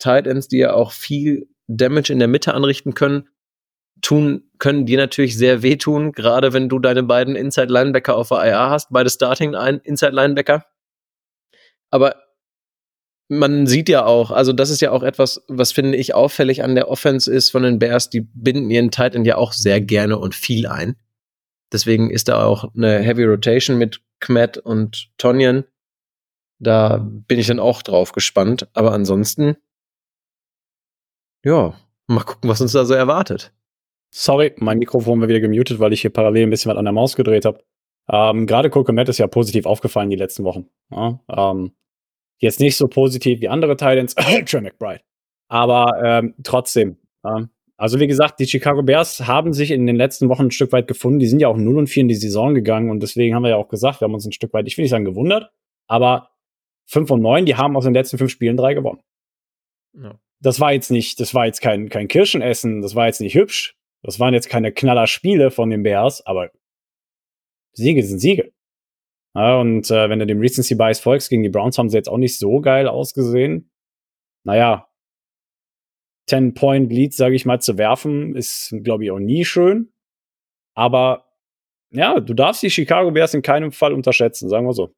Tight 0.00 0.26
Ends, 0.26 0.48
die 0.48 0.58
ja 0.58 0.72
auch 0.74 0.90
viel 0.90 1.48
Damage 1.68 2.12
in 2.12 2.18
der 2.18 2.26
Mitte 2.26 2.54
anrichten 2.54 2.94
können, 2.94 3.28
tun, 4.00 4.50
können 4.58 4.84
dir 4.84 4.98
natürlich 4.98 5.38
sehr 5.38 5.62
wehtun, 5.62 6.10
gerade 6.10 6.52
wenn 6.52 6.68
du 6.68 6.80
deine 6.80 7.04
beiden 7.04 7.36
Inside 7.36 7.72
Linebacker 7.72 8.16
auf 8.16 8.30
der 8.30 8.44
IR 8.44 8.70
hast, 8.70 8.88
beide 8.90 9.10
Starting 9.10 9.54
Inside 9.54 10.10
Linebacker. 10.10 10.66
Aber 11.90 12.16
man 13.28 13.68
sieht 13.68 13.88
ja 13.88 14.04
auch, 14.04 14.32
also 14.32 14.52
das 14.52 14.70
ist 14.70 14.80
ja 14.80 14.90
auch 14.90 15.04
etwas, 15.04 15.44
was 15.46 15.70
finde 15.70 15.98
ich 15.98 16.14
auffällig 16.14 16.64
an 16.64 16.74
der 16.74 16.88
Offense 16.88 17.32
ist 17.32 17.50
von 17.50 17.62
den 17.62 17.78
Bears, 17.78 18.10
die 18.10 18.22
binden 18.22 18.72
ihren 18.72 18.90
Tight 18.90 19.14
End 19.14 19.24
ja 19.24 19.36
auch 19.36 19.52
sehr 19.52 19.80
gerne 19.80 20.18
und 20.18 20.34
viel 20.34 20.66
ein. 20.66 20.96
Deswegen 21.72 22.10
ist 22.10 22.26
da 22.26 22.44
auch 22.44 22.74
eine 22.74 22.98
Heavy 22.98 23.24
Rotation 23.24 23.78
mit 23.78 24.00
Kmet 24.22 24.56
und 24.56 25.10
Tonyan. 25.18 25.64
Da 26.58 26.98
bin 26.98 27.38
ich 27.38 27.48
dann 27.48 27.60
auch 27.60 27.82
drauf 27.82 28.12
gespannt. 28.12 28.68
Aber 28.72 28.92
ansonsten, 28.92 29.56
ja, 31.44 31.74
mal 32.06 32.24
gucken, 32.24 32.48
was 32.48 32.60
uns 32.60 32.72
da 32.72 32.84
so 32.84 32.94
erwartet. 32.94 33.52
Sorry, 34.14 34.54
mein 34.58 34.78
Mikrofon 34.78 35.20
war 35.20 35.28
wieder 35.28 35.40
gemutet, 35.40 35.80
weil 35.80 35.92
ich 35.92 36.02
hier 36.02 36.12
parallel 36.12 36.46
ein 36.46 36.50
bisschen 36.50 36.70
was 36.70 36.78
an 36.78 36.84
der 36.84 36.92
Maus 36.92 37.16
gedreht 37.16 37.44
habe. 37.44 37.62
Ähm, 38.08 38.46
Gerade 38.46 38.70
Kokomet 38.70 39.08
ist 39.08 39.18
ja 39.18 39.26
positiv 39.26 39.66
aufgefallen 39.66 40.10
die 40.10 40.16
letzten 40.16 40.44
Wochen. 40.44 40.68
Ja, 40.90 41.20
ähm, 41.28 41.72
jetzt 42.38 42.60
nicht 42.60 42.76
so 42.76 42.88
positiv 42.88 43.40
wie 43.40 43.48
andere 43.48 43.76
Titans, 43.76 44.14
Trey 44.46 44.60
McBride. 44.60 45.02
Aber 45.48 46.00
ähm, 46.02 46.34
trotzdem. 46.42 46.98
Ähm, 47.24 47.50
also 47.82 47.98
wie 47.98 48.06
gesagt, 48.06 48.38
die 48.38 48.46
Chicago 48.46 48.84
Bears 48.84 49.26
haben 49.26 49.52
sich 49.52 49.72
in 49.72 49.88
den 49.88 49.96
letzten 49.96 50.28
Wochen 50.28 50.42
ein 50.42 50.50
Stück 50.52 50.70
weit 50.70 50.86
gefunden. 50.86 51.18
Die 51.18 51.26
sind 51.26 51.40
ja 51.40 51.48
auch 51.48 51.56
0 51.56 51.78
und 51.78 51.88
4 51.88 52.02
in 52.02 52.08
die 52.08 52.14
Saison 52.14 52.54
gegangen 52.54 52.90
und 52.90 53.02
deswegen 53.02 53.34
haben 53.34 53.42
wir 53.42 53.50
ja 53.50 53.56
auch 53.56 53.68
gesagt, 53.68 54.00
wir 54.00 54.04
haben 54.04 54.14
uns 54.14 54.24
ein 54.24 54.30
Stück 54.30 54.52
weit, 54.52 54.68
ich 54.68 54.78
will 54.78 54.84
nicht 54.84 54.92
sagen 54.92 55.04
gewundert, 55.04 55.50
aber 55.88 56.30
5 56.86 57.10
und 57.10 57.22
9, 57.22 57.44
die 57.44 57.56
haben 57.56 57.76
aus 57.76 57.82
den 57.82 57.92
letzten 57.92 58.18
fünf 58.18 58.30
Spielen 58.30 58.56
drei 58.56 58.74
gewonnen. 58.74 59.00
Ja. 59.94 60.16
Das 60.38 60.60
war 60.60 60.72
jetzt 60.72 60.92
nicht, 60.92 61.18
das 61.18 61.34
war 61.34 61.46
jetzt 61.46 61.60
kein, 61.60 61.88
kein 61.88 62.06
Kirschenessen, 62.06 62.82
das 62.82 62.94
war 62.94 63.06
jetzt 63.06 63.20
nicht 63.20 63.34
hübsch. 63.34 63.74
Das 64.04 64.20
waren 64.20 64.32
jetzt 64.32 64.48
keine 64.48 64.70
Knallerspiele 64.70 65.50
von 65.50 65.68
den 65.68 65.82
Bears, 65.82 66.24
aber 66.24 66.52
Siege 67.72 68.04
sind 68.04 68.20
Siege. 68.20 68.52
Ja, 69.34 69.58
und 69.58 69.90
äh, 69.90 70.08
wenn 70.08 70.20
du 70.20 70.26
dem 70.26 70.38
Recency 70.38 70.76
Bias 70.76 71.00
folgst, 71.00 71.30
gegen 71.30 71.42
die 71.42 71.48
Browns 71.48 71.78
haben 71.78 71.88
sie 71.88 71.96
jetzt 71.96 72.08
auch 72.08 72.18
nicht 72.18 72.38
so 72.38 72.60
geil 72.60 72.86
ausgesehen. 72.86 73.72
Naja, 74.44 74.86
10-Point-Lead, 76.28 77.14
sage 77.14 77.34
ich 77.34 77.44
mal, 77.44 77.60
zu 77.60 77.78
werfen, 77.78 78.34
ist, 78.34 78.74
glaube 78.82 79.04
ich, 79.04 79.10
auch 79.10 79.18
nie 79.18 79.44
schön. 79.44 79.92
Aber 80.74 81.32
ja, 81.90 82.20
du 82.20 82.34
darfst 82.34 82.62
die 82.62 82.70
Chicago 82.70 83.10
Bears 83.10 83.34
in 83.34 83.42
keinem 83.42 83.72
Fall 83.72 83.92
unterschätzen, 83.92 84.48
sagen 84.48 84.66
wir 84.66 84.72
so. 84.72 84.94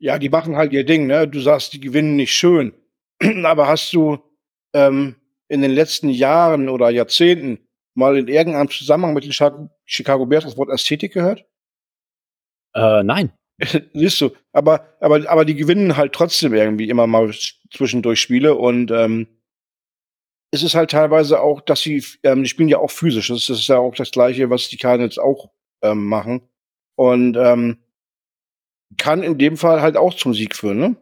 Ja, 0.00 0.18
die 0.18 0.28
machen 0.28 0.56
halt 0.56 0.72
ihr 0.72 0.84
Ding, 0.84 1.06
ne? 1.06 1.26
Du 1.26 1.40
sagst, 1.40 1.72
die 1.72 1.80
gewinnen 1.80 2.16
nicht 2.16 2.32
schön. 2.32 2.72
Aber 3.44 3.66
hast 3.66 3.92
du 3.94 4.18
ähm, 4.74 5.16
in 5.48 5.62
den 5.62 5.70
letzten 5.70 6.10
Jahren 6.10 6.68
oder 6.68 6.90
Jahrzehnten 6.90 7.66
mal 7.94 8.16
in 8.16 8.28
irgendeinem 8.28 8.70
Zusammenhang 8.70 9.14
mit 9.14 9.24
den 9.24 9.32
Chicago 9.86 10.26
Bears 10.26 10.44
das 10.44 10.56
Wort 10.56 10.70
Ästhetik 10.70 11.12
gehört? 11.14 11.44
Äh, 12.74 13.02
nein. 13.02 13.32
Siehst 13.92 14.20
du, 14.20 14.30
aber, 14.52 14.96
aber, 15.00 15.28
aber 15.28 15.44
die 15.44 15.56
gewinnen 15.56 15.96
halt 15.96 16.12
trotzdem 16.12 16.54
irgendwie 16.54 16.88
immer 16.88 17.08
mal 17.08 17.32
zwischendurch 17.72 18.20
Spiele 18.20 18.54
und 18.54 18.92
ähm, 18.92 19.26
es 20.50 20.62
ist 20.62 20.74
halt 20.74 20.90
teilweise 20.90 21.40
auch, 21.40 21.60
dass 21.60 21.80
sie, 21.80 22.04
ähm, 22.22 22.42
die 22.42 22.48
spielen 22.48 22.68
ja 22.68 22.78
auch 22.78 22.90
physisch. 22.90 23.28
Das 23.28 23.48
ist 23.48 23.66
ja 23.68 23.78
auch 23.78 23.94
das 23.94 24.10
Gleiche, 24.10 24.50
was 24.50 24.68
die 24.68 24.76
Cardinals 24.76 25.18
auch 25.18 25.50
ähm, 25.82 26.06
machen. 26.06 26.48
Und 26.96 27.36
ähm, 27.36 27.78
kann 28.96 29.22
in 29.22 29.38
dem 29.38 29.56
Fall 29.56 29.82
halt 29.82 29.96
auch 29.96 30.14
zum 30.14 30.34
Sieg 30.34 30.56
führen, 30.56 30.78
ne? 30.78 30.96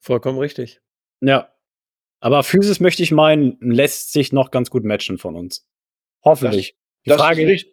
Vollkommen 0.00 0.38
richtig. 0.38 0.80
Ja. 1.20 1.52
Aber 2.20 2.42
Physis 2.42 2.80
möchte 2.80 3.02
ich 3.02 3.12
meinen, 3.12 3.58
lässt 3.60 4.12
sich 4.12 4.32
noch 4.32 4.50
ganz 4.50 4.70
gut 4.70 4.84
matchen 4.84 5.18
von 5.18 5.36
uns. 5.36 5.66
Hoffentlich. 6.24 6.76
Das, 7.04 7.16
die 7.16 7.20
Frage, 7.20 7.52
ist 7.52 7.66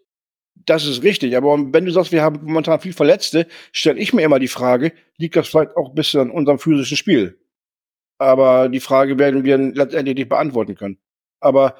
das 0.65 0.85
ist 0.85 1.03
richtig, 1.03 1.35
aber 1.37 1.57
wenn 1.73 1.85
du 1.85 1.91
sagst, 1.91 2.11
wir 2.11 2.21
haben 2.21 2.41
momentan 2.43 2.79
viel 2.79 2.93
Verletzte, 2.93 3.47
stelle 3.71 3.99
ich 3.99 4.13
mir 4.13 4.23
immer 4.23 4.39
die 4.39 4.47
Frage, 4.47 4.93
liegt 5.17 5.35
das 5.35 5.47
vielleicht 5.47 5.75
auch 5.75 5.89
ein 5.89 5.95
bisschen 5.95 6.21
an 6.21 6.31
unserem 6.31 6.59
physischen 6.59 6.97
Spiel? 6.97 7.38
Aber 8.19 8.69
die 8.69 8.81
Frage 8.81 9.17
werden 9.17 9.43
wir 9.43 9.57
letztendlich 9.57 10.15
nicht 10.15 10.29
beantworten 10.29 10.75
können. 10.75 10.99
Aber 11.39 11.75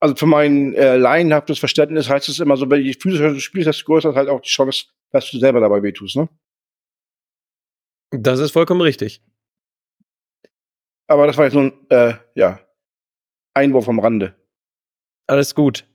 also 0.00 0.14
für 0.14 0.26
mein 0.26 0.74
äh, 0.74 0.96
laienhaftes 0.96 1.58
Verständnis 1.58 2.08
heißt 2.08 2.28
es 2.28 2.40
immer 2.40 2.56
so, 2.56 2.70
wenn 2.70 2.84
du 2.84 2.92
physisch 2.92 3.44
spielst, 3.44 3.68
hast 3.68 3.80
du 3.80 3.86
größer 3.86 4.14
halt 4.14 4.28
auch 4.28 4.40
die 4.40 4.50
Chance, 4.50 4.86
dass 5.10 5.30
du 5.30 5.38
selber 5.38 5.60
dabei 5.60 5.82
wehtust, 5.82 6.16
ne? 6.16 6.28
Das 8.10 8.38
ist 8.38 8.52
vollkommen 8.52 8.82
richtig. 8.82 9.22
Aber 11.08 11.26
das 11.26 11.36
war 11.36 11.44
jetzt 11.44 11.54
nun, 11.54 11.86
äh, 11.88 12.14
ja, 12.34 12.60
Einwurf 13.54 13.88
am 13.88 13.98
Rande. 13.98 14.34
Alles 15.26 15.54
gut. 15.54 15.88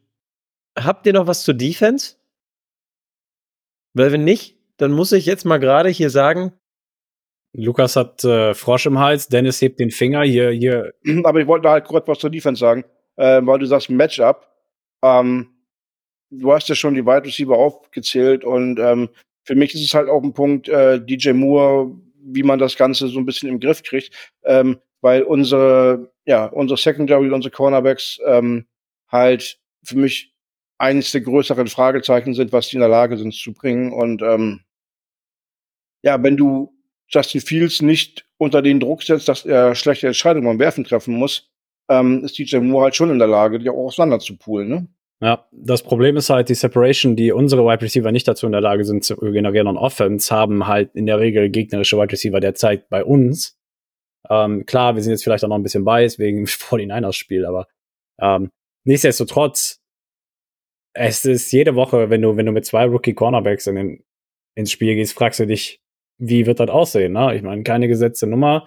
Habt 0.78 1.06
ihr 1.06 1.14
noch 1.14 1.28
was 1.28 1.44
zur 1.44 1.54
Defense? 1.54 2.16
Weil 3.94 4.12
wenn 4.12 4.24
nicht, 4.24 4.58
dann 4.78 4.92
muss 4.92 5.12
ich 5.12 5.26
jetzt 5.26 5.46
mal 5.46 5.58
gerade 5.58 5.90
hier 5.90 6.10
sagen. 6.10 6.54
Lukas 7.54 7.96
hat 7.96 8.24
äh, 8.24 8.54
Frosch 8.54 8.86
im 8.86 9.00
Hals, 9.00 9.28
Dennis 9.28 9.62
hebt 9.62 9.80
den 9.80 9.92
Finger 9.92 10.24
hier, 10.24 10.52
hier. 10.52 10.94
Aber 11.24 11.42
ich 11.42 11.48
wollte 11.48 11.70
halt 11.70 11.86
kurz 11.86 12.08
was 12.08 12.20
zur 12.20 12.30
Defense 12.30 12.60
sagen, 12.60 12.86
äh, 13.18 13.42
weil 13.44 13.60
du 13.60 13.66
sagst 13.66 13.90
Matchup. 13.90 14.48
Ähm, 15.04 15.50
du 16.30 16.54
hast 16.54 16.70
ja 16.70 16.76
schon 16.76 16.96
die 16.96 17.06
Wide 17.06 17.26
Receiver 17.26 17.58
aufgezählt 17.58 18.44
und 18.44 18.80
ähm, 18.80 19.10
für 19.44 19.56
mich 19.56 19.74
ist 19.74 19.84
es 19.84 19.94
halt 19.94 20.08
auch 20.08 20.24
ein 20.24 20.34
Punkt, 20.34 20.70
äh, 20.70 21.04
DJ 21.04 21.32
Moore, 21.32 21.92
wie 22.24 22.44
man 22.44 22.60
das 22.60 22.78
Ganze 22.78 23.08
so 23.08 23.20
ein 23.20 23.26
bisschen 23.26 23.50
im 23.50 23.60
Griff 23.60 23.84
kriegt, 23.84 24.32
ähm, 24.44 24.80
weil 25.02 25.24
unsere, 25.24 26.12
ja, 26.26 26.46
unsere 26.46 26.78
Secondary, 26.78 27.32
unsere 27.32 27.52
Cornerbacks 27.52 28.20
ähm, 28.26 28.68
halt 29.08 29.60
für 29.84 29.98
mich 29.98 30.34
eines 30.78 31.12
der 31.12 31.22
größeren 31.22 31.68
Fragezeichen 31.68 32.34
sind, 32.34 32.54
was 32.54 32.70
die 32.70 32.76
in 32.76 32.82
der 32.82 32.90
Lage 32.90 33.18
sind 33.18 33.34
zu 33.34 33.54
bringen. 33.54 33.92
Und 33.92 34.22
ähm, 34.22 34.62
ja, 36.04 36.22
wenn 36.24 36.38
du 36.38 36.74
Justin 37.12 37.42
Fields 37.42 37.82
nicht 37.82 38.26
unter 38.38 38.62
den 38.62 38.80
Druck 38.80 39.04
setzt, 39.04 39.28
dass 39.28 39.46
er 39.46 39.76
schlechte 39.76 40.08
Entscheidungen 40.08 40.46
beim 40.46 40.60
Werfen 40.60 40.84
treffen 40.84 41.16
muss, 41.16 41.50
ähm, 41.90 42.24
ist 42.24 42.38
DJ 42.38 42.58
Moore 42.58 42.86
halt 42.86 42.96
schon 42.96 43.12
in 43.12 43.20
der 43.20 43.28
Lage, 43.28 43.60
die 43.60 43.70
auch 43.70 43.88
auseinander 43.88 44.20
zu 44.20 44.38
poolen, 44.38 44.70
ne? 44.70 44.88
Ja, 45.24 45.48
das 45.52 45.84
Problem 45.84 46.18
ist 46.18 46.32
halt 46.32 46.50
die 46.50 46.56
Separation, 46.56 47.16
die 47.16 47.32
unsere 47.32 47.64
Wide 47.64 47.84
Receiver 47.84 48.12
nicht 48.12 48.28
dazu 48.28 48.48
in 48.48 48.54
der 48.54 48.62
Lage 48.62 48.86
sind 48.86 49.04
zu 49.04 49.16
generieren 49.18 49.68
und 49.68 49.78
Offense, 49.78 50.34
haben 50.34 50.66
halt 50.66 50.96
in 50.96 51.06
der 51.06 51.20
Regel 51.20 51.52
gegnerische 51.52 51.98
Wide 51.98 52.12
Receiver 52.12 52.40
derzeit 52.40 52.90
bei 52.90 53.04
uns. 53.04 53.56
Ähm, 54.32 54.66
klar, 54.66 54.96
wir 54.96 55.04
sind 55.04 55.12
jetzt 55.12 55.24
vielleicht 55.24 55.44
auch 55.44 55.50
noch 55.50 55.58
ein 55.58 55.64
bisschen 55.64 55.86
biased 55.86 56.18
wegen 56.18 56.46
49ers-Spiel, 56.48 57.46
aber 57.46 57.68
ähm, 58.20 58.50
nichtsdestotrotz 58.84 59.82
es 60.94 61.26
ist 61.26 61.52
jede 61.52 61.76
Woche, 61.76 62.10
wenn 62.10 62.22
du, 62.22 62.36
wenn 62.38 62.46
du 62.46 62.52
mit 62.52 62.66
zwei 62.66 62.86
Rookie 62.86 63.14
Cornerbacks 63.14 63.68
in 63.68 63.76
den, 63.76 64.04
ins 64.56 64.72
Spiel 64.72 64.96
gehst, 64.96 65.14
fragst 65.14 65.40
du 65.40 65.48
dich, 65.48 65.82
wie 66.22 66.46
wird 66.46 66.60
das 66.60 66.70
aussehen? 66.70 67.14
Ne? 67.14 67.36
Ich 67.36 67.42
meine, 67.42 67.64
keine 67.64 67.88
gesetzte 67.88 68.28
Nummer. 68.28 68.66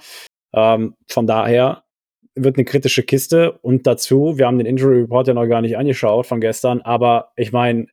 Ähm, 0.53 0.95
von 1.09 1.27
daher 1.27 1.85
wird 2.35 2.57
eine 2.57 2.64
kritische 2.64 3.05
Kiste 3.05 3.53
und 3.62 3.87
dazu, 3.87 4.37
wir 4.37 4.47
haben 4.47 4.59
den 4.59 4.67
Injury 4.67 5.03
Report 5.03 5.29
ja 5.29 5.35
noch 5.35 5.47
gar 5.47 5.61
nicht 5.61 5.77
angeschaut 5.77 6.27
von 6.27 6.40
gestern, 6.40 6.81
aber 6.83 7.33
ich 7.37 7.53
meine, 7.53 7.87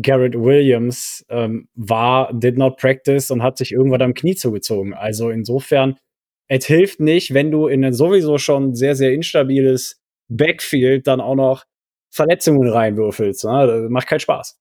Garrett 0.00 0.34
Williams 0.34 1.24
ähm, 1.28 1.68
war, 1.74 2.32
did 2.32 2.56
not 2.56 2.78
practice 2.78 3.30
und 3.30 3.42
hat 3.42 3.58
sich 3.58 3.72
irgendwann 3.72 4.02
am 4.02 4.14
Knie 4.14 4.34
zugezogen. 4.34 4.94
Also 4.94 5.30
insofern, 5.30 5.96
es 6.48 6.66
hilft 6.66 6.98
nicht, 6.98 7.32
wenn 7.32 7.50
du 7.50 7.68
in 7.68 7.84
ein 7.84 7.92
sowieso 7.92 8.38
schon 8.38 8.74
sehr, 8.74 8.96
sehr 8.96 9.12
instabiles 9.12 10.00
Backfield 10.28 11.06
dann 11.06 11.20
auch 11.20 11.36
noch 11.36 11.64
Verletzungen 12.10 12.68
reinwürfelst. 12.68 13.44
Ne? 13.44 13.66
Das 13.66 13.90
macht 13.90 14.08
keinen 14.08 14.20
Spaß. 14.20 14.58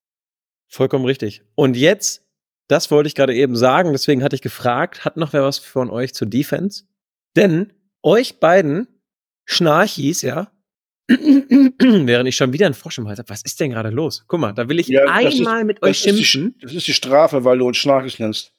Vollkommen 0.68 1.06
richtig. 1.06 1.44
Und 1.56 1.78
jetzt, 1.78 2.23
das 2.68 2.92
wollte 2.92 3.08
ich 3.08 3.16
gerade 3.16 3.36
eben 3.36 3.56
sagen, 3.56 3.92
deswegen 3.92 4.24
hatte 4.24 4.36
ich 4.36 4.42
gefragt, 4.42 5.06
hat 5.06 5.18
noch 5.18 5.34
wer 5.34 5.44
was 5.44 5.60
von 5.60 5.90
euch 5.90 6.14
zur 6.14 6.28
Defense? 6.28 6.84
Denn 7.36 7.74
euch 8.02 8.40
beiden 8.40 8.88
Schnarchis, 9.46 10.22
ja, 10.22 10.52
während 11.08 12.30
ich 12.30 12.36
schon 12.36 12.54
wieder 12.54 12.66
einen 12.66 12.76
Frosch 12.76 12.98
im 12.98 13.08
Hals 13.08 13.20
habe, 13.20 13.30
was 13.30 13.44
ist 13.44 13.60
denn 13.60 13.72
gerade 13.72 13.90
los? 13.90 14.24
Guck 14.28 14.40
mal, 14.40 14.54
da 14.54 14.70
will 14.70 14.80
ich 14.80 14.88
ja, 14.88 15.04
einmal 15.06 15.62
ist, 15.62 15.66
mit 15.66 15.84
euch 15.84 16.00
schimpfen. 16.00 16.56
Das 16.62 16.74
ist 16.74 16.88
die 16.88 16.94
Strafe, 16.94 17.44
weil 17.44 17.58
du 17.58 17.68
uns 17.68 17.78
Schnarchis 17.78 18.20
nennst. 18.20 18.54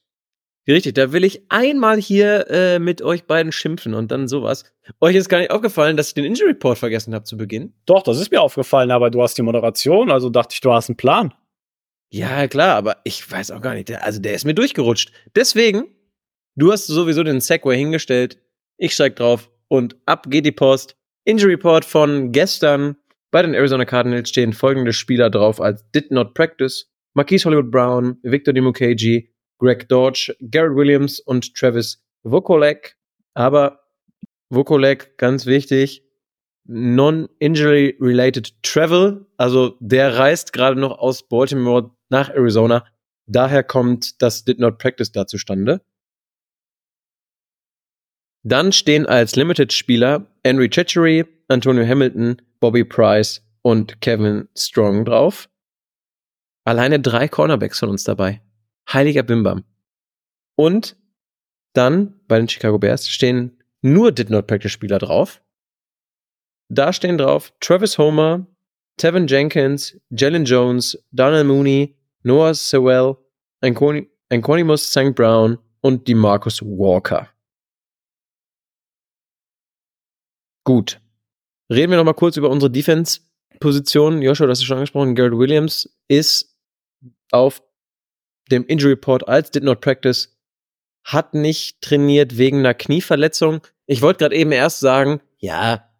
Richtig, 0.66 0.94
da 0.94 1.12
will 1.12 1.24
ich 1.24 1.42
einmal 1.50 2.00
hier 2.00 2.46
äh, 2.50 2.78
mit 2.78 3.02
euch 3.02 3.24
beiden 3.24 3.52
schimpfen 3.52 3.92
und 3.92 4.10
dann 4.10 4.28
sowas. 4.28 4.64
Euch 5.00 5.14
ist 5.14 5.28
gar 5.28 5.38
nicht 5.38 5.50
aufgefallen, 5.50 5.96
dass 5.96 6.08
ich 6.08 6.14
den 6.14 6.24
Injury 6.24 6.50
Report 6.50 6.78
vergessen 6.78 7.14
habe 7.14 7.24
zu 7.24 7.36
Beginn. 7.36 7.74
Doch, 7.84 8.02
das 8.02 8.18
ist 8.18 8.30
mir 8.30 8.40
aufgefallen, 8.40 8.90
aber 8.90 9.10
du 9.10 9.22
hast 9.22 9.36
die 9.36 9.42
Moderation, 9.42 10.10
also 10.10 10.30
dachte 10.30 10.54
ich, 10.54 10.60
du 10.60 10.72
hast 10.72 10.88
einen 10.88 10.96
Plan. 10.96 11.34
Ja, 12.14 12.46
klar, 12.46 12.76
aber 12.76 12.98
ich 13.02 13.28
weiß 13.28 13.50
auch 13.50 13.60
gar 13.60 13.74
nicht. 13.74 13.90
Also 13.90 14.20
der 14.20 14.34
ist 14.34 14.44
mir 14.44 14.54
durchgerutscht. 14.54 15.10
Deswegen, 15.34 15.88
du 16.54 16.70
hast 16.70 16.86
sowieso 16.86 17.24
den 17.24 17.40
Segway 17.40 17.76
hingestellt. 17.76 18.40
Ich 18.76 18.94
steig 18.94 19.16
drauf 19.16 19.50
und 19.66 19.96
ab 20.06 20.30
geht 20.30 20.46
die 20.46 20.52
Post. 20.52 20.96
Injury 21.24 21.54
Report 21.54 21.84
von 21.84 22.30
gestern. 22.30 22.96
Bei 23.32 23.42
den 23.42 23.52
Arizona 23.52 23.84
Cardinals 23.84 24.28
stehen 24.28 24.52
folgende 24.52 24.92
Spieler 24.92 25.28
drauf 25.28 25.60
als 25.60 25.90
Did 25.90 26.12
Not 26.12 26.34
Practice. 26.34 26.88
Marquise 27.14 27.46
Hollywood 27.46 27.72
Brown, 27.72 28.16
Victor 28.22 28.54
Dimukeji, 28.54 29.34
Greg 29.58 29.88
Dodge, 29.88 30.36
Garrett 30.52 30.76
Williams 30.76 31.18
und 31.18 31.52
Travis 31.56 32.00
Vokolek. 32.22 32.96
Aber 33.34 33.80
Vokolek, 34.50 35.18
ganz 35.18 35.46
wichtig, 35.46 36.04
Non-Injury-Related 36.66 38.62
Travel. 38.62 39.26
Also 39.36 39.76
der 39.80 40.16
reist 40.16 40.52
gerade 40.52 40.78
noch 40.78 40.96
aus 40.96 41.28
Baltimore 41.28 41.90
nach 42.10 42.30
Arizona. 42.30 42.86
Daher 43.26 43.62
kommt 43.62 44.20
das 44.22 44.44
Did 44.44 44.58
Not 44.58 44.78
Practice 44.78 45.12
da 45.12 45.26
zustande. 45.26 45.80
Dann 48.42 48.72
stehen 48.72 49.06
als 49.06 49.36
Limited-Spieler 49.36 50.26
Henry 50.44 50.68
Chechery, 50.68 51.24
Antonio 51.48 51.86
Hamilton, 51.86 52.42
Bobby 52.60 52.84
Price 52.84 53.42
und 53.62 54.00
Kevin 54.02 54.48
Strong 54.56 55.06
drauf. 55.06 55.48
Alleine 56.64 57.00
drei 57.00 57.28
Cornerbacks 57.28 57.78
von 57.78 57.88
uns 57.88 58.04
dabei. 58.04 58.42
Heiliger 58.92 59.22
Bimbam. 59.22 59.64
Und 60.56 60.96
dann 61.74 62.20
bei 62.28 62.38
den 62.38 62.48
Chicago 62.48 62.78
Bears 62.78 63.08
stehen 63.08 63.62
nur 63.82 64.12
Did 64.12 64.30
Not 64.30 64.46
Practice 64.46 64.72
Spieler 64.72 64.98
drauf. 64.98 65.42
Da 66.70 66.92
stehen 66.92 67.18
drauf 67.18 67.52
Travis 67.60 67.98
Homer, 67.98 68.46
Tevin 68.96 69.26
Jenkins, 69.26 69.98
Jalen 70.10 70.44
Jones, 70.44 70.96
Donald 71.10 71.46
Mooney, 71.46 71.96
Noah 72.22 72.54
Sewell, 72.54 73.16
Anquanimus 73.60 74.90
St. 74.90 75.14
Brown 75.14 75.58
und 75.80 76.06
die 76.06 76.14
Marcus 76.14 76.62
Walker. 76.62 77.28
Gut. 80.64 81.00
Reden 81.70 81.90
wir 81.90 81.98
noch 81.98 82.04
mal 82.04 82.14
kurz 82.14 82.36
über 82.36 82.50
unsere 82.50 82.70
Defense-Position. 82.70 84.22
Joshua, 84.22 84.46
das 84.46 84.58
ist 84.58 84.64
schon 84.64 84.78
angesprochen. 84.78 85.14
Garrett 85.14 85.36
Williams 85.36 85.94
ist 86.08 86.56
auf 87.30 87.62
dem 88.50 88.66
Injury 88.66 88.92
Report 88.92 89.26
als 89.28 89.50
Did 89.50 89.64
Not 89.64 89.80
Practice, 89.80 90.36
hat 91.04 91.34
nicht 91.34 91.80
trainiert 91.80 92.38
wegen 92.38 92.58
einer 92.60 92.74
Knieverletzung. 92.74 93.60
Ich 93.86 94.02
wollte 94.02 94.18
gerade 94.18 94.36
eben 94.36 94.52
erst 94.52 94.80
sagen, 94.80 95.20
ja, 95.38 95.90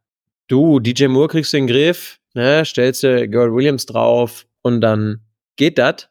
du, 0.49 0.81
DJ 0.81 1.07
Moore 1.09 1.29
kriegst 1.29 1.53
du 1.53 1.59
den 1.59 1.67
Griff, 1.67 2.21
ne, 2.35 2.65
stellst 2.65 3.03
du 3.03 3.29
Garrett 3.29 3.55
Williams 3.55 3.87
drauf 3.87 4.47
und 4.63 4.81
dann 4.81 5.21
geht 5.57 5.79
das. 5.79 6.09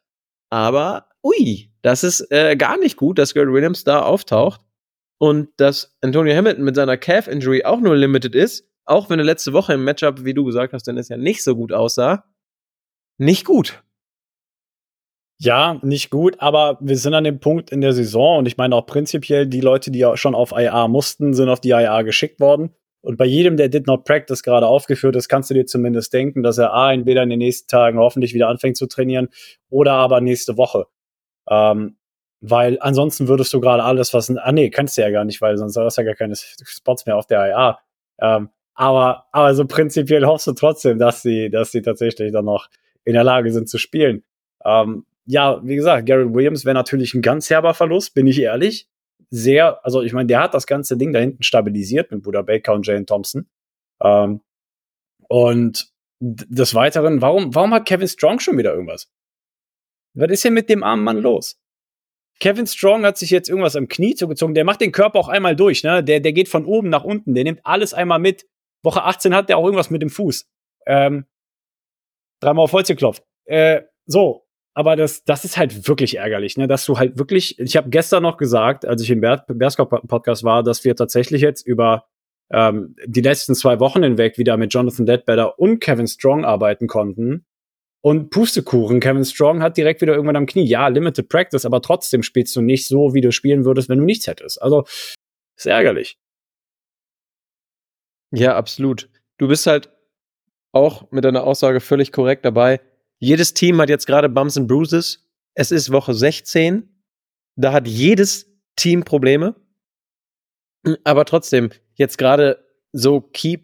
Aber, 0.49 1.07
ui, 1.24 1.71
das 1.82 2.03
ist 2.03 2.32
äh, 2.32 2.55
gar 2.55 2.78
nicht 2.78 2.97
gut, 2.97 3.17
dass 3.19 3.34
Garrett 3.34 3.53
Williams 3.53 3.84
da 3.84 4.01
auftaucht 4.01 4.61
und 5.19 5.49
dass 5.57 5.95
Antonio 6.01 6.36
Hamilton 6.36 6.63
mit 6.63 6.76
seiner 6.76 6.97
Calf-Injury 6.97 7.63
auch 7.65 7.80
nur 7.80 7.95
limited 7.95 8.36
ist, 8.36 8.69
auch 8.86 9.09
wenn 9.09 9.19
er 9.19 9.26
letzte 9.26 9.53
Woche 9.53 9.74
im 9.74 9.84
Matchup, 9.84 10.26
wie 10.26 10.34
du 10.34 10.43
gesagt 10.43 10.74
hast, 10.74 10.88
denn 10.88 10.97
es 10.97 11.09
ja 11.09 11.17
nicht 11.17 11.43
so 11.43 11.55
gut 11.55 11.71
aussah, 11.71 12.26
nicht 13.17 13.45
gut. 13.45 13.84
Ja, 15.39 15.80
nicht 15.82 16.09
gut, 16.09 16.39
aber 16.39 16.78
wir 16.80 16.97
sind 16.97 17.13
an 17.13 17.24
dem 17.24 17.39
Punkt 17.39 17.71
in 17.71 17.82
der 17.82 17.93
Saison 17.93 18.39
und 18.39 18.45
ich 18.45 18.57
meine 18.57 18.76
auch 18.76 18.86
prinzipiell, 18.86 19.47
die 19.47 19.61
Leute, 19.61 19.91
die 19.91 19.99
ja 19.99 20.15
schon 20.15 20.36
auf 20.36 20.51
IA 20.51 20.88
mussten, 20.88 21.34
sind 21.34 21.49
auf 21.49 21.59
die 21.59 21.69
IA 21.69 22.03
geschickt 22.03 22.39
worden. 22.39 22.74
Und 23.04 23.18
bei 23.18 23.26
jedem, 23.26 23.58
der 23.58 23.68
Did 23.68 23.86
Not 23.86 24.06
Practice 24.06 24.43
gerade 24.43 24.66
aufgeführt 24.66 25.18
ist, 25.18 25.28
kannst 25.28 25.49
du 25.49 25.54
dir 25.54 25.66
zumindest 25.66 26.14
denken, 26.14 26.41
dass 26.41 26.58
er 26.58 26.74
A, 26.74 26.93
entweder 26.93 27.22
in 27.22 27.30
den 27.30 27.39
nächsten 27.39 27.68
Tagen 27.68 27.99
hoffentlich 27.99 28.34
wieder 28.34 28.47
anfängt 28.47 28.78
zu 28.78 28.88
trainieren 28.88 29.28
oder 29.70 29.91
aber 29.91 30.22
nächste 30.22 30.56
Woche. 30.58 30.86
Ähm, 31.49 31.97
weil 32.39 32.78
ansonsten 32.80 33.28
würdest 33.28 33.54
du 33.54 33.60
gerade 33.60 33.84
alles, 33.84 34.14
was, 34.14 34.30
ah 34.36 34.51
nee, 34.54 34.70
kannst 34.70 34.97
du 34.97 35.01
ja 35.01 35.10
gar 35.10 35.26
nicht, 35.26 35.41
weil 35.41 35.58
sonst 35.58 35.76
hast 35.76 35.97
du 35.97 36.01
ja 36.01 36.06
gar 36.06 36.16
keine 36.16 36.36
Spots 36.36 37.06
mehr 37.06 37.18
auf 37.18 37.28
der 37.28 37.49
IA. 37.49 37.80
Ähm, 38.22 38.49
aber, 38.74 39.26
aber 39.34 39.54
so 39.54 39.66
prinzipiell 39.66 40.26
hoffst 40.26 40.47
du 40.47 40.54
trotzdem, 40.54 40.97
dass 40.97 41.22
sie, 41.22 41.49
dass 41.49 41.72
sie 41.72 41.82
tatsächlich 41.82 42.32
dann 42.32 42.45
noch 42.45 42.70
in 43.04 43.14
der 43.14 43.26
Lage 43.26 43.51
sind 43.51 43.68
zu 43.68 43.78
spielen. 43.78 44.24
Ähm, 44.64 45.06
ja, 45.26 45.60
wie 45.64 45.76
gesagt, 45.76 46.06
Garrett 46.06 46.34
Williams 46.34 46.64
wäre 46.64 46.74
natürlich 46.74 47.14
ein 47.14 47.22
ganz 47.22 47.49
herber 47.49 47.74
Verlust, 47.74 48.14
bin 48.14 48.28
ich 48.28 48.39
ehrlich. 48.39 48.88
Sehr, 49.36 49.84
also 49.84 50.03
ich 50.03 50.13
meine, 50.13 50.27
der 50.27 50.41
hat 50.41 50.53
das 50.53 50.67
ganze 50.67 50.95
Ding 50.95 51.11
da 51.11 51.19
hinten 51.19 51.41
stabilisiert 51.41 52.11
mit 52.11 52.21
Buda 52.21 52.43
Baker 52.43 52.73
und 52.73 52.86
Jane 52.86 53.07
Thompson. 53.07 53.49
Ähm, 53.99 54.41
und 55.27 55.91
des 56.19 56.75
Weiteren, 56.75 57.19
warum, 57.19 57.55
warum 57.55 57.73
hat 57.73 57.88
Kevin 57.88 58.07
Strong 58.07 58.39
schon 58.39 58.59
wieder 58.59 58.73
irgendwas? 58.73 59.11
Was 60.13 60.29
ist 60.29 60.43
denn 60.43 60.53
mit 60.53 60.69
dem 60.69 60.84
armen 60.84 61.03
Mann 61.03 61.17
los? 61.17 61.59
Kevin 62.39 62.67
Strong 62.67 63.05
hat 63.05 63.17
sich 63.17 63.31
jetzt 63.31 63.49
irgendwas 63.49 63.75
am 63.75 63.88
Knie 63.88 64.13
zugezogen. 64.13 64.53
Der 64.53 64.65
macht 64.65 64.81
den 64.81 64.91
Körper 64.91 65.17
auch 65.17 65.29
einmal 65.29 65.55
durch, 65.55 65.84
ne? 65.84 66.03
Der, 66.03 66.19
der 66.19 66.34
geht 66.34 66.47
von 66.47 66.65
oben 66.65 66.89
nach 66.89 67.03
unten. 67.03 67.34
Der 67.34 67.43
nimmt 67.43 67.65
alles 67.65 67.95
einmal 67.95 68.19
mit. 68.19 68.45
Woche 68.84 69.03
18 69.03 69.34
hat 69.34 69.49
der 69.49 69.57
auch 69.57 69.65
irgendwas 69.65 69.89
mit 69.89 70.03
dem 70.03 70.11
Fuß. 70.11 70.47
Ähm, 70.86 71.25
dreimal 72.39 72.65
auf 72.65 72.73
Holz 72.73 72.88
geklopft. 72.88 73.23
Äh, 73.45 73.81
so. 74.05 74.42
Aber 74.76 74.95
das, 74.95 75.24
das 75.24 75.45
ist 75.45 75.57
halt 75.57 75.88
wirklich 75.88 76.17
ärgerlich, 76.17 76.57
ne? 76.57 76.67
Dass 76.67 76.86
du 76.86 76.97
halt 76.97 77.17
wirklich, 77.19 77.59
ich 77.59 77.78
habe 77.78 77.89
gestern 77.89 78.24
noch 78.24 78.38
gesagt, 78.38 78.86
als 78.86 79.01
ich 79.01 79.11
im 79.11 79.21
Bearskop-Podcast 79.21 80.43
war, 80.43 80.63
dass 80.63 80.84
wir 80.84 80.95
tatsächlich 80.95 81.41
jetzt 81.41 81.65
über 81.65 82.07
ähm, 82.51 82.95
die 83.05 83.21
letzten 83.21 83.53
zwei 83.55 83.80
Wochen 83.80 84.03
hinweg 84.03 84.38
wieder 84.38 84.57
mit 84.57 84.74
Jonathan 84.74 85.05
Ledbetter 85.05 85.59
und 85.59 85.80
Kevin 85.80 86.07
Strong 86.07 86.43
arbeiten 86.43 86.88
konnten 86.88 87.45
und 88.05 88.32
Pustekuchen, 88.32 88.99
Kevin 88.99 89.24
Strong 89.24 89.63
hat 89.63 89.78
direkt 89.78 90.01
wieder 90.01 90.13
irgendwann 90.13 90.36
am 90.36 90.45
Knie. 90.45 90.65
Ja, 90.65 90.89
Limited 90.89 91.30
Practice, 91.30 91.65
aber 91.65 91.82
trotzdem 91.82 92.21
spielst 92.21 92.53
du 92.55 92.61
nicht 92.61 92.86
so, 92.88 93.13
wie 93.13 93.21
du 93.21 93.32
spielen 93.32 93.63
würdest, 93.63 93.88
wenn 93.88 93.99
du 93.99 94.03
nichts 94.03 94.28
hättest. 94.28 94.61
Also, 94.61 94.84
ist 95.55 95.67
ärgerlich. 95.67 96.17
Ja, 98.32 98.57
absolut. 98.57 99.09
Du 99.38 99.47
bist 99.47 99.67
halt 99.67 99.89
auch 100.74 101.09
mit 101.11 101.24
deiner 101.24 101.45
Aussage 101.45 101.80
völlig 101.80 102.11
korrekt 102.11 102.43
dabei. 102.43 102.82
Jedes 103.20 103.53
Team 103.53 103.80
hat 103.80 103.89
jetzt 103.89 104.07
gerade 104.07 104.30
Bumps 104.30 104.57
and 104.57 104.68
Bruises. 104.68 105.30
Es 105.55 105.72
ist 105.72 105.91
Woche 105.91 106.14
16. 106.14 106.89
Da 107.55 107.72
hat 107.72 107.88
jedes 107.88 108.47
Team 108.76 109.03
Probleme. 109.03 109.55
Aber 111.03 111.26
trotzdem, 111.26 111.70
jetzt 111.95 112.18
gerade 112.18 112.66
so 112.91 113.22
Key 113.22 113.57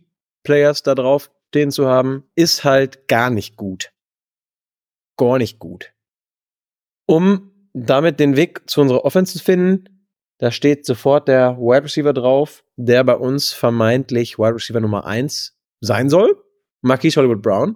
Players 0.43 0.83
da 0.83 0.95
drauf 0.95 1.31
stehen 1.49 1.71
zu 1.71 1.87
haben, 1.87 2.23
ist 2.35 2.63
halt 2.63 3.07
gar 3.07 3.29
nicht 3.29 3.57
gut 3.57 3.91
gar 5.19 5.37
nicht 5.37 5.59
gut. 5.59 5.93
Um 7.05 7.51
damit 7.73 8.19
den 8.19 8.35
Weg 8.35 8.67
zu 8.69 8.81
unserer 8.81 9.05
Offense 9.05 9.37
zu 9.37 9.43
finden, 9.43 10.07
da 10.39 10.51
steht 10.51 10.85
sofort 10.85 11.27
der 11.27 11.57
Wide 11.57 11.83
Receiver 11.83 12.13
drauf, 12.13 12.63
der 12.77 13.03
bei 13.03 13.15
uns 13.15 13.51
vermeintlich 13.51 14.39
Wide 14.39 14.55
Receiver 14.55 14.79
Nummer 14.79 15.05
1 15.05 15.57
sein 15.81 16.09
soll, 16.09 16.41
Marquise 16.81 17.19
Hollywood 17.19 17.41
Brown, 17.41 17.75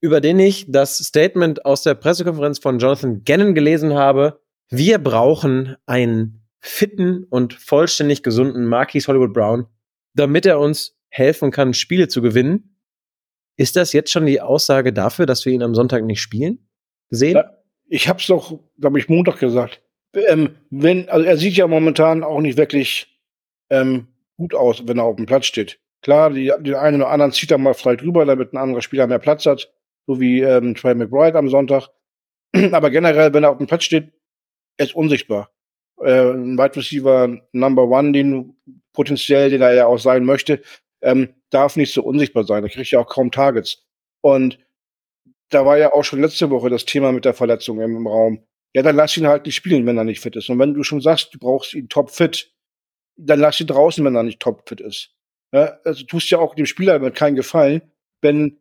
über 0.00 0.20
den 0.20 0.38
ich 0.38 0.70
das 0.70 0.98
Statement 0.98 1.64
aus 1.64 1.82
der 1.82 1.94
Pressekonferenz 1.94 2.58
von 2.58 2.78
Jonathan 2.78 3.24
Gannon 3.24 3.54
gelesen 3.54 3.94
habe. 3.94 4.40
Wir 4.70 4.98
brauchen 4.98 5.76
einen 5.86 6.46
fitten 6.60 7.24
und 7.24 7.54
vollständig 7.54 8.22
gesunden 8.22 8.66
Marquise 8.66 9.08
Hollywood 9.08 9.32
Brown, 9.32 9.66
damit 10.14 10.46
er 10.46 10.60
uns 10.60 10.96
helfen 11.08 11.50
kann, 11.50 11.74
Spiele 11.74 12.08
zu 12.08 12.22
gewinnen. 12.22 12.76
Ist 13.56 13.76
das 13.76 13.92
jetzt 13.92 14.12
schon 14.12 14.26
die 14.26 14.40
Aussage 14.40 14.92
dafür, 14.92 15.26
dass 15.26 15.44
wir 15.44 15.52
ihn 15.52 15.62
am 15.62 15.74
Sonntag 15.74 16.04
nicht 16.04 16.20
spielen? 16.20 16.68
gesehen? 17.08 17.42
Ich 17.88 18.08
habe 18.08 18.18
es 18.18 18.26
doch, 18.26 18.58
glaube 18.78 18.98
ich, 18.98 19.08
Montag 19.08 19.38
gesagt. 19.38 19.82
Ähm, 20.14 20.56
wenn, 20.70 21.08
also 21.08 21.24
er 21.24 21.36
sieht 21.36 21.54
ja 21.54 21.66
momentan 21.66 22.22
auch 22.22 22.40
nicht 22.40 22.56
wirklich 22.56 23.18
ähm, 23.70 24.08
gut 24.36 24.54
aus, 24.54 24.86
wenn 24.86 24.98
er 24.98 25.04
auf 25.04 25.16
dem 25.16 25.26
Platz 25.26 25.46
steht. 25.46 25.80
Klar, 26.02 26.30
die, 26.30 26.52
den 26.60 26.74
einen 26.74 27.02
oder 27.02 27.10
anderen 27.10 27.32
zieht 27.32 27.50
er 27.50 27.58
mal 27.58 27.74
frei 27.74 27.96
drüber, 27.96 28.24
damit 28.24 28.52
ein 28.52 28.56
anderer 28.58 28.82
Spieler 28.82 29.06
mehr 29.06 29.18
Platz 29.18 29.46
hat, 29.46 29.72
so 30.08 30.18
wie 30.18 30.40
ähm, 30.40 30.74
Trey 30.74 30.94
McBride 30.94 31.38
am 31.38 31.50
Sonntag. 31.50 31.90
Aber 32.72 32.90
generell, 32.90 33.32
wenn 33.34 33.44
er 33.44 33.50
auf 33.50 33.58
dem 33.58 33.66
Platz 33.66 33.84
steht, 33.84 34.10
er 34.78 34.86
ist 34.86 34.96
unsichtbar. 34.96 35.52
Äh, 36.00 36.30
ein 36.30 36.56
Wide 36.56 36.76
Receiver 36.76 37.38
Number 37.52 37.84
One, 37.84 38.12
den 38.12 38.56
potenziell, 38.94 39.50
den 39.50 39.60
er 39.60 39.74
ja 39.74 39.86
auch 39.86 39.98
sein 39.98 40.24
möchte, 40.24 40.62
ähm, 41.02 41.34
darf 41.50 41.76
nicht 41.76 41.92
so 41.92 42.02
unsichtbar 42.02 42.44
sein. 42.44 42.64
Er 42.64 42.70
kriegt 42.70 42.90
ja 42.90 43.00
auch 43.00 43.08
kaum 43.08 43.30
Targets. 43.30 43.86
Und 44.22 44.58
da 45.50 45.66
war 45.66 45.76
ja 45.76 45.92
auch 45.92 46.04
schon 46.04 46.22
letzte 46.22 46.48
Woche 46.50 46.70
das 46.70 46.86
Thema 46.86 47.12
mit 47.12 47.26
der 47.26 47.34
Verletzung 47.34 47.80
im, 47.80 47.96
im 47.96 48.06
Raum. 48.06 48.42
Ja, 48.74 48.82
dann 48.82 48.96
lass 48.96 49.16
ihn 49.16 49.26
halt 49.26 49.44
nicht 49.44 49.56
spielen, 49.56 49.84
wenn 49.84 49.98
er 49.98 50.04
nicht 50.04 50.20
fit 50.20 50.36
ist. 50.36 50.48
Und 50.48 50.58
wenn 50.58 50.72
du 50.72 50.82
schon 50.82 51.02
sagst, 51.02 51.34
du 51.34 51.38
brauchst 51.38 51.74
ihn 51.74 51.88
topfit, 51.90 52.50
dann 53.16 53.40
lass 53.40 53.60
ihn 53.60 53.66
draußen, 53.66 54.02
wenn 54.04 54.16
er 54.16 54.22
nicht 54.22 54.40
topfit 54.40 54.80
ist. 54.80 55.10
Ja, 55.52 55.78
also 55.84 56.04
tust 56.04 56.30
ja 56.30 56.38
auch 56.38 56.54
dem 56.54 56.66
Spieler 56.66 57.10
keinen 57.10 57.36
Gefallen, 57.36 57.82
wenn 58.22 58.58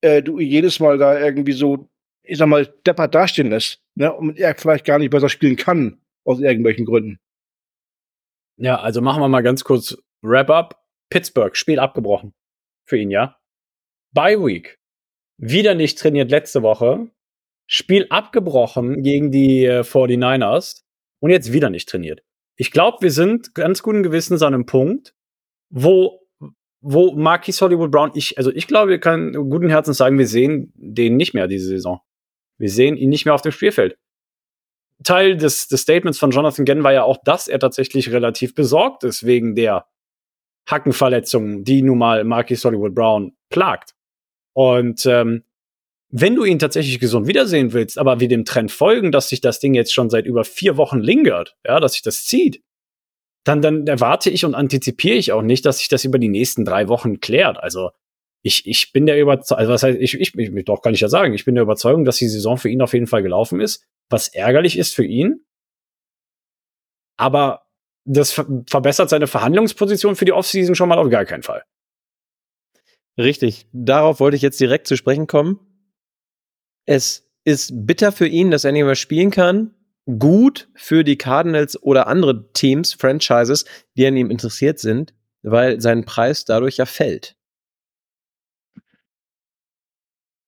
äh, 0.00 0.22
du 0.22 0.40
jedes 0.40 0.80
Mal 0.80 0.98
da 0.98 1.18
irgendwie 1.18 1.52
so, 1.52 1.88
ich 2.22 2.38
sag 2.38 2.48
mal, 2.48 2.66
deppert 2.86 3.14
dastehen 3.14 3.50
lässt. 3.50 3.82
Ne? 3.94 4.12
Und 4.12 4.38
er 4.38 4.54
vielleicht 4.56 4.84
gar 4.84 4.98
nicht 4.98 5.10
besser 5.10 5.28
spielen 5.28 5.56
kann, 5.56 6.00
aus 6.24 6.40
irgendwelchen 6.40 6.86
Gründen. 6.86 7.18
Ja, 8.58 8.80
also 8.80 9.00
machen 9.00 9.22
wir 9.22 9.28
mal 9.28 9.42
ganz 9.42 9.64
kurz 9.64 9.96
Wrap-up. 10.22 10.82
Pittsburgh, 11.10 11.56
Spiel 11.56 11.78
abgebrochen. 11.78 12.34
Für 12.84 12.96
ihn, 12.96 13.10
ja. 13.10 13.38
Bye 14.12 14.38
Week 14.38 14.78
wieder 15.38 15.74
nicht 15.74 15.98
trainiert 15.98 16.30
letzte 16.30 16.62
Woche, 16.62 17.10
Spiel 17.66 18.06
abgebrochen 18.10 19.02
gegen 19.02 19.30
die 19.30 19.64
äh, 19.64 19.80
49ers 19.80 20.82
und 21.20 21.30
jetzt 21.30 21.52
wieder 21.52 21.70
nicht 21.70 21.88
trainiert. 21.88 22.22
Ich 22.56 22.70
glaube, 22.70 22.98
wir 23.00 23.10
sind 23.10 23.54
ganz 23.54 23.82
guten 23.82 24.02
Gewissens 24.02 24.42
an 24.42 24.54
einem 24.54 24.66
Punkt, 24.66 25.14
wo 25.68 26.25
wo 26.88 27.12
Marquis 27.16 27.60
Hollywood 27.60 27.90
Brown, 27.90 28.12
ich, 28.14 28.38
also 28.38 28.52
ich 28.52 28.68
glaube, 28.68 28.90
wir 28.90 29.00
können 29.00 29.50
guten 29.50 29.68
Herzens 29.68 29.96
sagen, 29.96 30.18
wir 30.18 30.28
sehen 30.28 30.72
den 30.76 31.16
nicht 31.16 31.34
mehr 31.34 31.48
diese 31.48 31.66
Saison. 31.66 32.00
Wir 32.58 32.70
sehen 32.70 32.96
ihn 32.96 33.10
nicht 33.10 33.24
mehr 33.24 33.34
auf 33.34 33.42
dem 33.42 33.50
Spielfeld. 33.50 33.98
Teil 35.02 35.36
des, 35.36 35.66
des 35.66 35.82
Statements 35.82 36.18
von 36.18 36.30
Jonathan 36.30 36.64
Gann 36.64 36.84
war 36.84 36.92
ja 36.92 37.02
auch, 37.02 37.18
dass 37.24 37.48
er 37.48 37.58
tatsächlich 37.58 38.12
relativ 38.12 38.54
besorgt 38.54 39.02
ist 39.02 39.26
wegen 39.26 39.56
der 39.56 39.86
Hackenverletzungen, 40.70 41.64
die 41.64 41.82
nun 41.82 41.98
mal 41.98 42.22
Marquis 42.22 42.64
Hollywood 42.64 42.94
Brown 42.94 43.36
plagt. 43.50 43.94
Und 44.52 45.04
ähm, 45.06 45.42
wenn 46.08 46.36
du 46.36 46.44
ihn 46.44 46.60
tatsächlich 46.60 47.00
gesund 47.00 47.26
wiedersehen 47.26 47.72
willst, 47.72 47.98
aber 47.98 48.20
wir 48.20 48.28
dem 48.28 48.44
Trend 48.44 48.70
folgen, 48.70 49.10
dass 49.10 49.28
sich 49.28 49.40
das 49.40 49.58
Ding 49.58 49.74
jetzt 49.74 49.92
schon 49.92 50.08
seit 50.08 50.24
über 50.24 50.44
vier 50.44 50.76
Wochen 50.76 51.00
lingert, 51.00 51.56
ja, 51.66 51.80
dass 51.80 51.94
sich 51.94 52.02
das 52.02 52.24
zieht, 52.24 52.62
dann, 53.46 53.62
dann 53.62 53.86
erwarte 53.86 54.30
ich 54.30 54.44
und 54.44 54.54
antizipiere 54.54 55.16
ich 55.16 55.32
auch 55.32 55.42
nicht, 55.42 55.64
dass 55.64 55.78
sich 55.78 55.88
das 55.88 56.04
über 56.04 56.18
die 56.18 56.28
nächsten 56.28 56.64
drei 56.64 56.88
Wochen 56.88 57.20
klärt. 57.20 57.58
Also 57.58 57.90
ich, 58.42 58.66
ich 58.66 58.92
bin 58.92 59.06
der 59.06 59.20
Überzeugung, 59.20 59.60
also 59.60 59.72
was 59.72 59.82
heißt, 59.82 59.98
ich, 60.00 60.14
ich, 60.14 60.34
ich, 60.36 60.64
doch 60.64 60.82
kann 60.82 60.94
ich 60.94 61.00
ja 61.00 61.08
sagen, 61.08 61.34
ich 61.34 61.44
bin 61.44 61.54
der 61.54 61.62
Überzeugung, 61.62 62.04
dass 62.04 62.16
die 62.16 62.28
Saison 62.28 62.58
für 62.58 62.68
ihn 62.68 62.82
auf 62.82 62.92
jeden 62.92 63.06
Fall 63.06 63.22
gelaufen 63.22 63.60
ist. 63.60 63.84
Was 64.08 64.28
ärgerlich 64.28 64.78
ist 64.78 64.94
für 64.94 65.04
ihn, 65.04 65.44
aber 67.16 67.66
das 68.04 68.32
ver 68.32 68.46
verbessert 68.68 69.10
seine 69.10 69.26
Verhandlungsposition 69.26 70.16
für 70.16 70.24
die 70.24 70.32
Offseason 70.32 70.74
schon 70.74 70.88
mal 70.88 70.98
auf 70.98 71.10
gar 71.10 71.24
keinen 71.24 71.42
Fall. 71.42 71.64
Richtig. 73.18 73.66
Darauf 73.72 74.20
wollte 74.20 74.36
ich 74.36 74.42
jetzt 74.42 74.60
direkt 74.60 74.86
zu 74.86 74.96
sprechen 74.96 75.26
kommen. 75.26 75.58
Es 76.84 77.28
ist 77.44 77.72
bitter 77.86 78.12
für 78.12 78.26
ihn, 78.26 78.50
dass 78.50 78.64
er 78.64 78.72
nicht 78.72 78.84
mehr 78.84 78.94
spielen 78.94 79.30
kann. 79.30 79.74
Gut 80.06 80.68
für 80.74 81.02
die 81.02 81.18
Cardinals 81.18 81.82
oder 81.82 82.06
andere 82.06 82.52
Teams, 82.52 82.94
Franchises, 82.94 83.64
die 83.96 84.06
an 84.06 84.16
ihm 84.16 84.30
interessiert 84.30 84.78
sind, 84.78 85.14
weil 85.42 85.80
sein 85.80 86.04
Preis 86.04 86.44
dadurch 86.44 86.76
ja 86.76 86.86
fällt. 86.86 87.36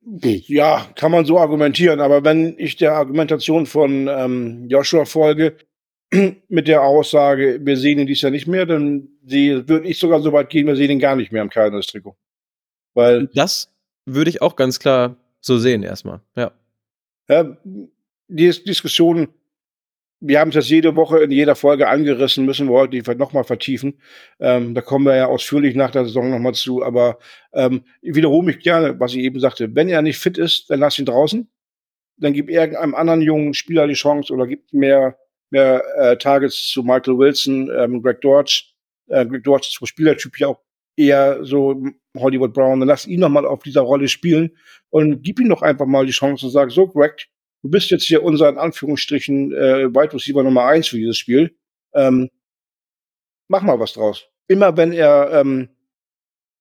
Ja, 0.00 0.88
kann 0.94 1.12
man 1.12 1.26
so 1.26 1.38
argumentieren, 1.38 2.00
aber 2.00 2.24
wenn 2.24 2.59
ich 2.59 2.76
der 2.76 2.94
Argumentation 2.94 3.66
von 3.66 4.09
ähm, 4.09 4.66
Joshua 4.68 5.04
folge, 5.04 5.56
mit 6.48 6.68
der 6.68 6.82
Aussage, 6.82 7.61
wir 7.62 7.76
sehen 7.76 7.98
ihn 7.98 8.06
dies 8.06 8.22
Jahr 8.22 8.30
nicht 8.30 8.46
mehr, 8.46 8.64
dann 8.64 9.09
würde 9.22 9.86
ich 9.86 9.98
sogar 9.98 10.22
so 10.22 10.32
weit 10.32 10.48
gehen, 10.48 10.66
wir 10.66 10.76
sehen 10.76 10.90
ihn 10.90 10.98
gar 10.98 11.16
nicht 11.16 11.32
mehr 11.32 11.42
im 11.42 11.50
Cardinals-Trikot. 11.50 12.16
Weil 12.94 13.26
das 13.34 13.74
würde 14.06 14.30
ich 14.30 14.40
auch 14.40 14.56
ganz 14.56 14.78
klar 14.78 15.16
so 15.40 15.59
sehen 15.59 15.82
erstmal, 15.82 16.20
ja. 16.34 16.52
ja 17.28 17.56
die 18.28 18.50
Diskussion, 18.64 19.28
wir 20.20 20.40
haben 20.40 20.48
es 20.48 20.56
jetzt 20.56 20.70
jede 20.70 20.96
Woche 20.96 21.18
in 21.22 21.30
jeder 21.30 21.54
Folge 21.54 21.88
angerissen, 21.88 22.44
müssen 22.44 22.68
wir 22.68 22.74
heute 22.74 23.02
vielleicht 23.02 23.18
nochmal 23.18 23.44
vertiefen. 23.44 24.00
Ähm, 24.40 24.74
da 24.74 24.80
kommen 24.80 25.06
wir 25.06 25.16
ja 25.16 25.26
ausführlich 25.26 25.76
nach 25.76 25.90
der 25.90 26.04
Saison 26.04 26.30
nochmal 26.30 26.54
zu, 26.54 26.84
aber 26.84 27.18
ähm, 27.52 27.84
ich 28.02 28.14
wiederhole 28.14 28.46
mich 28.46 28.58
gerne, 28.60 28.98
was 28.98 29.14
ich 29.14 29.20
eben 29.20 29.38
sagte. 29.38 29.74
Wenn 29.74 29.88
er 29.88 30.02
nicht 30.02 30.18
fit 30.18 30.36
ist, 30.36 30.70
dann 30.70 30.80
lass 30.80 30.98
ihn 30.98 31.06
draußen. 31.06 31.48
Dann 32.16 32.32
gib 32.32 32.50
irgendeinem 32.50 32.94
anderen 32.94 33.22
jungen 33.22 33.54
Spieler 33.54 33.86
die 33.86 33.94
Chance 33.94 34.32
oder 34.32 34.46
gib 34.46 34.72
mehr, 34.72 35.16
mehr 35.50 35.84
äh, 35.96 36.16
Targets 36.16 36.68
zu 36.68 36.82
Michael 36.82 37.16
Wilson, 37.16 37.70
ähm, 37.78 38.02
Greg 38.02 38.20
Dortch. 38.20 38.74
Äh, 39.06 39.24
Greg 39.26 39.44
Dortch 39.44 39.68
ist 39.68 39.78
vom 39.78 39.86
Spielertyp 39.86 40.38
ja 40.40 40.48
auch 40.48 40.60
eher 40.96 41.44
so 41.44 41.80
Hollywood 42.16 42.52
Brown, 42.52 42.80
dann 42.80 42.88
lass 42.88 43.06
ihn 43.06 43.20
noch 43.20 43.28
mal 43.28 43.46
auf 43.46 43.62
dieser 43.62 43.82
Rolle 43.82 44.08
spielen 44.08 44.50
und 44.90 45.22
gib 45.22 45.38
ihm 45.38 45.48
doch 45.48 45.62
einfach 45.62 45.86
mal 45.86 46.04
die 46.04 46.12
Chance 46.12 46.46
und 46.46 46.52
sag, 46.52 46.72
so 46.72 46.88
Greg, 46.88 47.28
du 47.62 47.70
bist 47.70 47.90
jetzt 47.90 48.04
hier 48.04 48.22
unser 48.22 48.48
in 48.48 48.59
Anführungsstrichen 48.59 49.52
äh, 49.52 49.88
Wide 49.88 50.12
Receiver 50.12 50.42
Nummer 50.42 50.64
eins 50.64 50.88
für 50.88 50.96
dieses 50.96 51.18
Spiel. 51.18 51.56
Ähm, 51.94 52.30
mach 53.48 53.62
mal 53.62 53.80
was 53.80 53.92
draus. 53.94 54.26
Immer 54.46 54.76
wenn 54.76 54.92
er 54.92 55.30
ähm, 55.32 55.68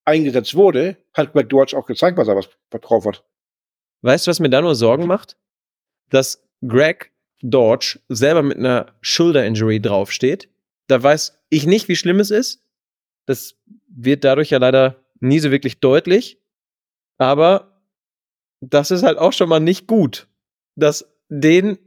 eingesetzt 0.06 0.56
wurde, 0.56 0.98
hat 1.14 1.34
Greg 1.34 1.50
Dodge 1.50 1.78
auch 1.78 1.86
gezeigt, 1.86 2.18
was 2.18 2.28
er 2.28 2.36
was, 2.36 2.50
was 2.72 2.82
drauf 2.82 3.06
hat. 3.06 3.24
Weißt 4.02 4.28
du, 4.28 4.30
was 4.30 4.40
mir 4.40 4.50
da 4.50 4.62
nur 4.62 4.76
Sorgen 4.76 5.06
macht? 5.06 5.38
Dass 6.10 6.44
Greg 6.66 7.12
Dodge 7.42 8.00
selber 8.08 8.42
mit 8.42 8.58
einer 8.58 8.94
Shoulder 9.02 9.46
Injury 9.46 9.82
draufsteht. 9.82 10.50
Da 10.88 11.02
weiß 11.02 11.40
ich 11.50 11.66
nicht, 11.66 11.88
wie 11.88 11.96
schlimm 11.96 12.20
es 12.20 12.32
ist. 12.32 12.64
Das 13.26 13.56
wird 13.88 14.24
dadurch 14.24 14.50
ja 14.50 14.58
leider 14.58 15.04
nie 15.20 15.40
so 15.40 15.52
wirklich 15.52 15.80
deutlich. 15.80 16.40
Aber 17.18 17.82
das 18.62 18.92
ist 18.92 19.04
halt 19.04 19.18
auch 19.18 19.34
schon 19.34 19.50
mal 19.50 19.60
nicht 19.60 19.88
gut, 19.88 20.28
dass 20.78 21.14
den, 21.30 21.78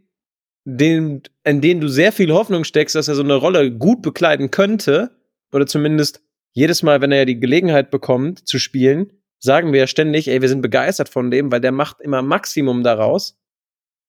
den, 0.64 1.22
in 1.44 1.60
den 1.60 1.80
du 1.80 1.88
sehr 1.88 2.12
viel 2.12 2.32
Hoffnung 2.32 2.64
steckst, 2.64 2.94
dass 2.94 3.08
er 3.08 3.14
so 3.14 3.22
eine 3.22 3.34
Rolle 3.34 3.72
gut 3.72 4.02
bekleiden 4.02 4.50
könnte, 4.50 5.16
oder 5.52 5.66
zumindest 5.66 6.22
jedes 6.52 6.82
Mal, 6.82 7.00
wenn 7.00 7.12
er 7.12 7.18
ja 7.18 7.24
die 7.24 7.40
Gelegenheit 7.40 7.90
bekommt 7.90 8.46
zu 8.46 8.58
spielen, 8.58 9.12
sagen 9.38 9.72
wir 9.72 9.80
ja 9.80 9.86
ständig, 9.86 10.28
ey, 10.28 10.42
wir 10.42 10.48
sind 10.48 10.60
begeistert 10.60 11.08
von 11.08 11.30
dem, 11.30 11.50
weil 11.50 11.60
der 11.60 11.72
macht 11.72 12.00
immer 12.00 12.22
Maximum 12.22 12.82
daraus. 12.84 13.38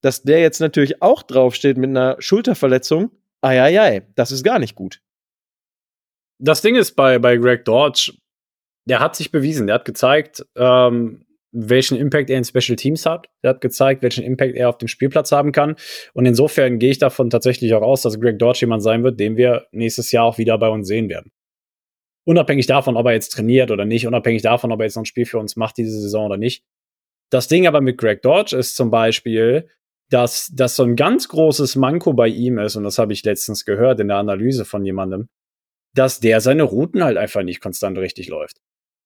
Dass 0.02 0.24
der 0.24 0.42
jetzt 0.42 0.60
natürlich 0.60 1.02
auch 1.02 1.24
draufsteht 1.24 1.78
mit 1.78 1.92
einer 1.92 2.18
Schulterverletzung, 2.20 3.12
ai, 3.42 4.06
das 4.16 4.32
ist 4.32 4.44
gar 4.44 4.60
nicht 4.60 4.76
gut 4.76 5.02
das 6.42 6.62
Ding 6.62 6.76
ist 6.76 6.96
bei, 6.96 7.20
bei 7.20 7.38
Greg 7.38 7.64
Dodge, 7.66 8.14
der 8.86 9.00
hat 9.00 9.16
sich 9.16 9.32
bewiesen, 9.32 9.68
der 9.68 9.76
hat 9.76 9.86
gezeigt, 9.86 10.46
ähm, 10.56 11.26
welchen 11.52 11.98
Impact 11.98 12.30
er 12.30 12.38
in 12.38 12.44
Special 12.44 12.76
Teams 12.76 13.06
hat. 13.06 13.28
Der 13.44 13.52
hat 13.52 13.62
gezeigt, 13.62 14.02
welchen 14.02 14.24
Impact 14.24 14.56
er 14.56 14.70
auf 14.70 14.78
dem 14.78 14.88
Spielplatz 14.88 15.32
haben 15.32 15.52
kann. 15.52 15.76
Und 16.14 16.26
insofern 16.26 16.80
gehe 16.80 16.92
ich 16.92 16.98
davon 16.98 17.30
tatsächlich 17.30 17.74
auch 17.74 17.82
aus, 17.82 18.02
dass 18.02 18.20
Greg 18.20 18.40
Dodge 18.40 18.62
jemand 18.62 18.84
sein 18.84 19.04
wird, 19.04 19.20
den 19.20 19.38
wir 19.38 19.68
nächstes 19.72 20.12
Jahr 20.12 20.26
auch 20.26 20.38
wieder 20.38 20.58
bei 20.58 20.70
uns 20.70 20.88
sehen 20.88 21.10
werden. 21.10 21.32
Unabhängig 22.24 22.68
davon, 22.68 22.98
ob 22.98 23.06
er 23.08 23.14
jetzt 23.14 23.30
trainiert 23.30 23.72
oder 23.72 23.86
nicht, 23.86 24.08
unabhängig 24.08 24.44
davon, 24.44 24.72
ob 24.72 24.80
er 24.80 24.86
jetzt 24.86 24.96
noch 24.96 25.04
ein 25.04 25.08
Spiel 25.08 25.26
für 25.26 25.40
uns 25.40 25.56
macht 25.56 25.78
diese 25.78 26.00
Saison 26.00 26.28
oder 26.28 26.38
nicht. 26.38 26.64
Das 27.32 27.48
Ding 27.48 27.66
aber 27.68 27.82
mit 27.82 27.98
Greg 27.98 28.22
Dodge 28.22 28.56
ist 28.56 28.76
zum 28.76 28.92
Beispiel, 28.92 29.68
dass 30.10 30.52
das 30.54 30.76
so 30.76 30.84
ein 30.84 30.96
ganz 30.96 31.30
großes 31.30 31.78
Manko 31.78 32.14
bei 32.14 32.28
ihm 32.28 32.60
ist, 32.60 32.76
und 32.76 32.84
das 32.84 33.00
habe 33.00 33.14
ich 33.14 33.24
letztens 33.24 33.66
gehört 33.66 34.00
in 34.00 34.10
der 34.10 34.18
Analyse 34.18 34.66
von 34.66 34.86
jemandem, 34.86 35.30
dass 35.96 36.20
der 36.20 36.42
seine 36.42 36.64
Routen 36.64 37.04
halt 37.04 37.18
einfach 37.18 37.44
nicht 37.44 37.62
konstant 37.62 37.98
richtig 37.98 38.28
läuft. 38.28 38.58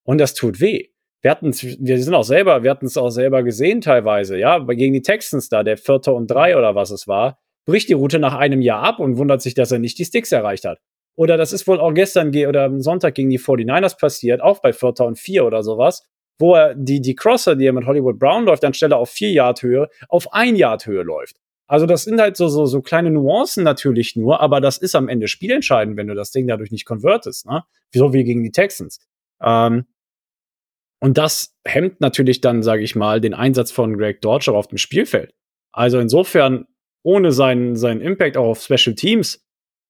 Und 0.03 0.17
das 0.19 0.33
tut 0.33 0.59
weh. 0.59 0.89
Wir 1.21 1.31
hatten, 1.31 1.51
wir 1.53 2.01
sind 2.01 2.13
auch 2.13 2.23
selber, 2.23 2.63
wir 2.63 2.69
hatten 2.69 2.85
es 2.85 2.97
auch 2.97 3.09
selber 3.09 3.43
gesehen 3.43 3.81
teilweise, 3.81 4.37
ja, 4.37 4.59
gegen 4.59 4.93
die 4.93 5.01
Texans 5.01 5.49
da, 5.49 5.63
der 5.63 5.77
Vierte 5.77 6.13
und 6.13 6.27
Drei 6.27 6.55
oder 6.57 6.75
was 6.75 6.91
es 6.91 7.07
war, 7.07 7.39
bricht 7.65 7.89
die 7.89 7.93
Route 7.93 8.19
nach 8.19 8.35
einem 8.35 8.61
Jahr 8.61 8.83
ab 8.83 8.99
und 8.99 9.17
wundert 9.17 9.41
sich, 9.41 9.55
dass 9.55 9.71
er 9.71 9.79
nicht 9.79 9.97
die 9.97 10.05
Sticks 10.05 10.31
erreicht 10.31 10.65
hat. 10.65 10.79
Oder 11.15 11.37
das 11.37 11.53
ist 11.53 11.67
wohl 11.67 11.79
auch 11.79 11.93
gestern 11.93 12.29
oder 12.29 12.65
am 12.65 12.81
Sonntag 12.81 13.15
gegen 13.15 13.29
die 13.29 13.39
49ers 13.39 13.97
passiert, 13.97 14.41
auch 14.41 14.61
bei 14.61 14.73
Vierter 14.73 15.05
und 15.05 15.17
Vier 15.17 15.45
oder 15.45 15.63
sowas, 15.63 16.03
wo 16.37 16.55
er 16.55 16.75
die, 16.75 17.01
die 17.01 17.15
Crosser, 17.15 17.55
die 17.55 17.65
er 17.65 17.73
mit 17.73 17.85
Hollywood 17.85 18.19
Brown 18.19 18.45
läuft, 18.45 18.65
anstelle 18.65 18.97
auf 18.97 19.09
vier 19.09 19.31
Yard 19.31 19.63
Höhe, 19.63 19.89
auf 20.09 20.33
ein 20.33 20.55
Yard 20.55 20.85
Höhe 20.85 21.03
läuft. 21.03 21.37
Also 21.67 21.85
das 21.85 22.03
sind 22.03 22.19
halt 22.21 22.37
so, 22.37 22.47
so, 22.47 22.65
so 22.65 22.81
kleine 22.81 23.09
Nuancen 23.09 23.63
natürlich 23.63 24.15
nur, 24.15 24.39
aber 24.41 24.61
das 24.61 24.77
ist 24.77 24.95
am 24.95 25.07
Ende 25.07 25.27
spielentscheidend, 25.27 25.97
wenn 25.97 26.07
du 26.07 26.13
das 26.13 26.31
Ding 26.31 26.47
dadurch 26.47 26.71
nicht 26.71 26.85
konvertest, 26.85 27.47
ne? 27.47 27.63
So 27.93 28.13
wie 28.13 28.23
gegen 28.23 28.43
die 28.43 28.51
Texans. 28.51 28.99
Ähm, 29.41 29.85
und 30.99 31.17
das 31.17 31.55
hemmt 31.65 32.01
natürlich 32.01 32.41
dann, 32.41 32.63
sage 32.63 32.83
ich 32.83 32.95
mal, 32.95 33.21
den 33.21 33.33
Einsatz 33.33 33.71
von 33.71 33.97
Greg 33.97 34.21
Dodge 34.21 34.51
auf 34.51 34.67
dem 34.67 34.77
Spielfeld. 34.77 35.33
Also 35.71 35.99
insofern, 35.99 36.65
ohne 37.03 37.31
seinen, 37.31 37.75
seinen 37.75 38.01
Impact 38.01 38.37
auch 38.37 38.47
auf 38.47 38.61
Special 38.61 38.95
Teams 38.95 39.45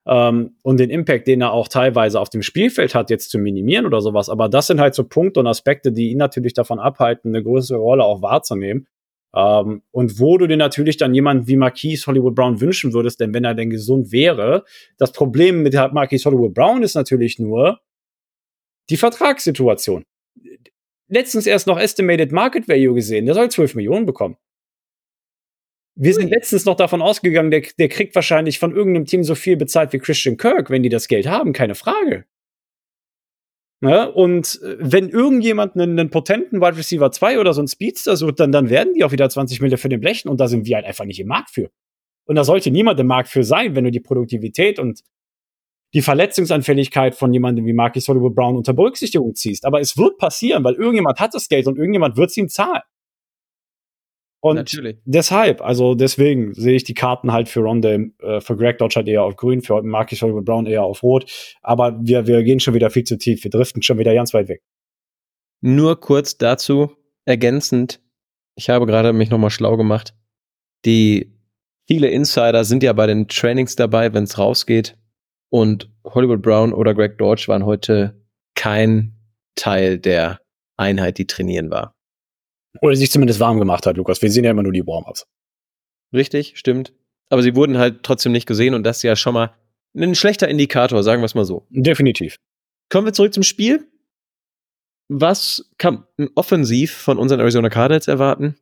ähm, 0.08 0.56
und 0.64 0.80
den 0.80 0.89
Impact, 0.89 1.28
den 1.28 1.41
er 1.41 1.51
auch 1.51 1.68
teilweise 1.68 2.20
auf 2.20 2.30
dem 2.30 2.41
Spielfeld 2.41 2.95
hat, 2.95 3.10
jetzt 3.10 3.30
zu 3.30 3.38
minimieren 3.38 3.86
oder 3.86 4.01
sowas. 4.01 4.30
Aber 4.30 4.49
das 4.49 4.68
sind 4.68 4.80
halt 4.80 4.95
so 4.95 5.03
Punkte 5.03 5.39
und 5.39 5.47
Aspekte, 5.47 5.91
die 5.91 6.12
ihn 6.12 6.18
natürlich 6.18 6.53
davon 6.53 6.80
abhalten, 6.80 7.34
eine 7.34 7.43
größere 7.43 7.78
Rolle 7.78 8.03
auch 8.03 8.22
wahrzunehmen. 8.22 8.88
Ähm, 9.36 9.84
und 9.91 10.20
wo 10.20 10.38
du 10.38 10.47
dir 10.47 10.58
natürlich 10.58 10.97
dann 10.97 11.14
jemanden 11.14 11.47
wie 11.47 11.58
Marquise 11.58 12.08
Hollywood 12.08 12.36
Brown 12.36 12.62
wünschen 12.62 12.93
würdest, 12.93 13.20
denn 13.20 13.34
wenn 13.34 13.43
er 13.43 13.53
denn 13.53 13.70
gesund 13.70 14.12
wäre, 14.12 14.64
das 14.97 15.12
Problem 15.12 15.62
mit 15.62 15.74
Marquise 15.74 16.26
Hollywood 16.26 16.53
Brown 16.53 16.84
ist 16.84 16.95
natürlich 16.95 17.38
nur 17.38 17.80
die 18.89 18.97
Vertragssituation. 18.97 20.06
Letztens 21.08 21.45
erst 21.45 21.68
noch 21.68 21.80
Estimated 21.80 22.32
Market 22.32 22.68
Value 22.68 22.95
gesehen, 22.95 23.26
der 23.26 23.36
soll 23.36 23.49
12 23.49 23.76
Millionen 23.76 24.06
bekommen. 24.06 24.38
Wir 25.97 26.14
sind 26.14 26.30
letztens 26.30 26.66
noch 26.66 26.76
davon 26.76 27.01
ausgegangen, 27.01 27.51
der, 27.51 27.62
der 27.80 27.88
kriegt 27.88 28.16
wahrscheinlich 28.16 28.60
von 28.60 28.76
irgendeinem 28.76 29.06
Team 29.06 29.24
so 29.24 29.34
viel 29.34 29.56
bezahlt 29.56 29.93
wie 29.93 29.99
Christian 29.99 30.36
Kirk, 30.36 30.70
wenn 30.70 30.84
die 30.84 30.89
das 30.89 31.08
Geld 31.08 31.28
haben, 31.28 31.53
keine 31.53 31.76
Frage. 31.76 32.26
Ne? 33.82 34.12
Und 34.12 34.60
äh, 34.64 34.78
wenn 34.80 35.10
irgendjemand 35.10 35.76
einen, 35.76 35.97
einen 35.97 36.10
potenten 36.10 36.60
Wide 36.60 36.78
Receiver 36.78 37.12
2 37.12 37.39
oder 37.39 37.53
so 37.53 37.62
einen 37.62 37.68
Speedster 37.68 38.18
sucht, 38.18 38.39
dann, 38.39 38.51
dann 38.51 38.70
werden 38.70 38.93
die 38.93 39.03
auch 39.03 39.12
wieder 39.12 39.30
20 39.30 39.62
Mille 39.62 39.78
für 39.78 39.89
den 39.89 40.01
Blechen 40.01 40.30
und 40.30 40.39
da 40.39 40.47
sind 40.47 40.66
wir 40.66 40.78
halt 40.78 40.86
einfach 40.86 41.06
nicht 41.06 41.20
im 41.20 41.28
Markt 41.28 41.51
für. 41.51 41.70
Und 42.26 42.36
da 42.36 42.43
sollte 42.43 42.72
niemand 42.72 42.99
im 42.99 43.08
Markt 43.08 43.30
für 43.30 43.43
sein, 43.43 43.76
wenn 43.76 43.84
du 43.84 43.91
die 43.91 43.99
Produktivität 43.99 44.80
und 44.80 45.01
die 45.96 46.02
Verletzungsanfälligkeit 46.02 47.16
von 47.16 47.34
jemandem 47.34 47.66
wie 47.66 47.74
Marcus 47.74 48.08
Hollywood 48.10 48.36
Brown 48.36 48.58
unter 48.58 48.74
Berücksichtigung 48.74 49.34
ziehst. 49.34 49.66
Aber 49.66 49.80
es 49.80 49.98
wird 49.98 50.18
passieren, 50.18 50.64
weil 50.66 50.76
irgendjemand 50.76 51.20
hat 51.22 51.34
das 51.34 51.48
Geld 51.48 51.68
und 51.68 51.78
irgendjemand 51.78 52.18
wird 52.18 52.30
es 52.30 52.38
ihm 52.38 52.50
zahlen. 52.50 52.82
Und 54.41 54.58
Natürlich. 54.58 54.98
deshalb, 55.06 55.62
also 55.62 55.96
deswegen 55.96 56.54
sehe 56.54 56.76
ich 56.76 56.84
die 56.84 56.93
Karten 56.93 57.32
halt 57.32 57.48
für 57.48 57.62
Ronde, 57.62 58.12
äh, 58.22 58.41
für 58.41 58.58
Greg 58.58 58.78
Dodge 58.78 58.98
halt 58.98 59.08
eher 59.08 59.24
auf 59.24 59.38
grün, 59.38 59.62
für 59.62 59.82
Marcus 59.82 60.22
Hollywood 60.22 60.46
Brown 60.46 60.68
eher 60.68 60.84
auf 60.84 61.02
rot. 61.02 61.32
Aber 61.62 61.98
wir, 62.00 62.28
wir 62.28 62.43
gehen 62.43 62.60
schon 62.60 62.74
wieder 62.74 62.89
viel 62.89 63.06
zu 63.06 63.18
tief. 63.18 63.43
Wir 63.46 63.50
driften 63.50 63.82
schon 63.82 63.98
wieder 63.98 64.14
ganz 64.14 64.34
weit 64.34 64.50
weg. 64.50 64.62
Nur 65.62 66.00
kurz 66.00 66.38
dazu 66.38 66.91
ergänzend. 67.24 68.02
Ich 68.56 68.70
habe 68.70 68.86
gerade 68.86 69.14
mich 69.14 69.30
nochmal 69.30 69.50
schlau 69.50 69.78
gemacht. 69.78 70.14
Die 70.84 71.34
viele 71.88 72.10
Insider 72.10 72.66
sind 72.66 72.84
ja 72.84 72.91
bei 72.91 73.08
den 73.08 73.30
Trainings 73.30 73.78
dabei, 73.78 74.14
wenn 74.14 74.26
es 74.26 74.38
rausgeht. 74.38 74.98
Und 75.56 75.89
Hollywood 76.03 76.41
Brown 76.41 76.74
oder 76.74 76.93
Greg 76.93 77.18
Dodge 77.18 77.45
waren 77.47 77.66
heute 77.66 78.22
kein 78.56 79.16
Teil 79.56 79.97
der 79.97 80.41
Einheit, 80.76 81.18
die 81.18 81.28
trainieren 81.28 81.72
war. 81.72 81.95
Oder 82.82 82.97
sich 82.97 83.10
zumindest 83.10 83.39
warm 83.39 83.58
gemacht 83.58 83.86
hat, 83.86 83.95
Lukas. 83.95 84.22
Wir 84.22 84.30
sehen 84.30 84.43
ja 84.43 84.51
immer 84.51 84.64
nur 84.64 84.74
die 84.74 84.86
Warm-ups. 84.86 85.26
Richtig, 86.14 86.60
stimmt. 86.60 86.91
Aber 87.30 87.41
sie 87.41 87.56
wurden 87.56 87.78
halt 87.78 88.03
trotzdem 88.03 88.34
nicht 88.34 88.47
gesehen 88.47 88.74
und 88.74 88.84
das 88.84 88.97
ist 88.97 89.03
ja 89.03 89.16
schon 89.16 89.34
mal 89.34 89.56
ein 89.95 90.14
schlechter 90.14 90.49
Indikator, 90.49 91.03
sagen 91.03 91.22
wir 91.22 91.26
es 91.26 91.36
mal 91.36 91.45
so. 91.45 91.66
Definitiv. 91.70 92.36
Kommen 92.89 93.08
wir 93.08 93.14
zurück 93.14 93.34
zum 93.34 93.43
Spiel. 93.43 93.89
Was 95.08 95.72
kann 95.78 96.03
ein 96.18 96.28
offensiv 96.36 96.91
von 96.93 97.18
unseren 97.18 97.39
Arizona 97.39 97.70
Cardinals 97.70 98.10
erwarten? 98.10 98.58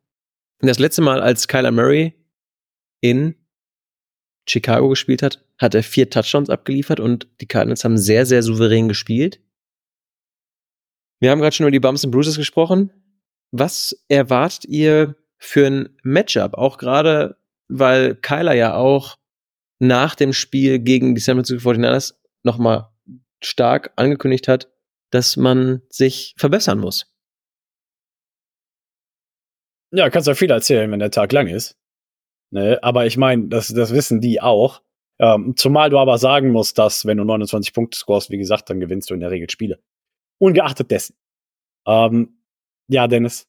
Das 0.60 0.78
letzte 0.78 1.02
Mal, 1.02 1.20
als 1.20 1.48
Kyler 1.48 1.72
Murray 1.72 2.14
in 3.00 3.34
Chicago 4.46 4.88
gespielt 4.88 5.22
hat, 5.22 5.44
hat 5.58 5.74
er 5.74 5.82
vier 5.82 6.10
Touchdowns 6.10 6.50
abgeliefert 6.50 7.00
und 7.00 7.28
die 7.40 7.46
Cardinals 7.46 7.84
haben 7.84 7.96
sehr, 7.96 8.26
sehr 8.26 8.42
souverän 8.42 8.88
gespielt. 8.88 9.40
Wir 11.20 11.30
haben 11.30 11.40
gerade 11.40 11.54
schon 11.54 11.64
über 11.64 11.70
die 11.70 11.80
Bumps 11.80 12.04
und 12.04 12.10
Bruises 12.10 12.36
gesprochen. 12.36 12.90
Was 13.50 14.04
erwartet 14.08 14.66
ihr 14.66 15.16
für 15.38 15.66
ein 15.66 15.88
Matchup? 16.02 16.54
Auch 16.54 16.76
gerade, 16.76 17.36
weil 17.68 18.14
Kyler 18.16 18.54
ja 18.54 18.74
auch 18.74 19.16
nach 19.78 20.14
dem 20.14 20.32
Spiel 20.32 20.78
gegen 20.78 21.14
die 21.14 21.20
San 21.20 21.36
Francisco 21.36 21.70
49ers 21.70 22.14
nochmal 22.42 22.88
stark 23.42 23.92
angekündigt 23.96 24.48
hat, 24.48 24.70
dass 25.10 25.36
man 25.36 25.82
sich 25.88 26.34
verbessern 26.36 26.78
muss. 26.78 27.06
Ja, 29.92 30.10
kannst 30.10 30.26
ja 30.26 30.34
viel 30.34 30.50
erzählen, 30.50 30.90
wenn 30.90 30.98
der 30.98 31.10
Tag 31.10 31.32
lang 31.32 31.46
ist. 31.46 31.78
Ne? 32.54 32.78
Aber 32.82 33.04
ich 33.04 33.16
meine, 33.16 33.48
das, 33.48 33.66
das 33.68 33.92
wissen 33.92 34.20
die 34.20 34.40
auch. 34.40 34.80
Ähm, 35.18 35.54
zumal 35.56 35.90
du 35.90 35.98
aber 35.98 36.18
sagen 36.18 36.50
musst, 36.50 36.78
dass 36.78 37.04
wenn 37.04 37.18
du 37.18 37.24
29 37.24 37.74
Punkte 37.74 37.98
scorest, 37.98 38.30
wie 38.30 38.38
gesagt, 38.38 38.70
dann 38.70 38.78
gewinnst 38.78 39.10
du 39.10 39.14
in 39.14 39.20
der 39.20 39.32
Regel 39.32 39.50
Spiele. 39.50 39.80
Ungeachtet 40.38 40.88
dessen. 40.92 41.16
Ähm, 41.84 42.38
ja, 42.86 43.08
Dennis. 43.08 43.48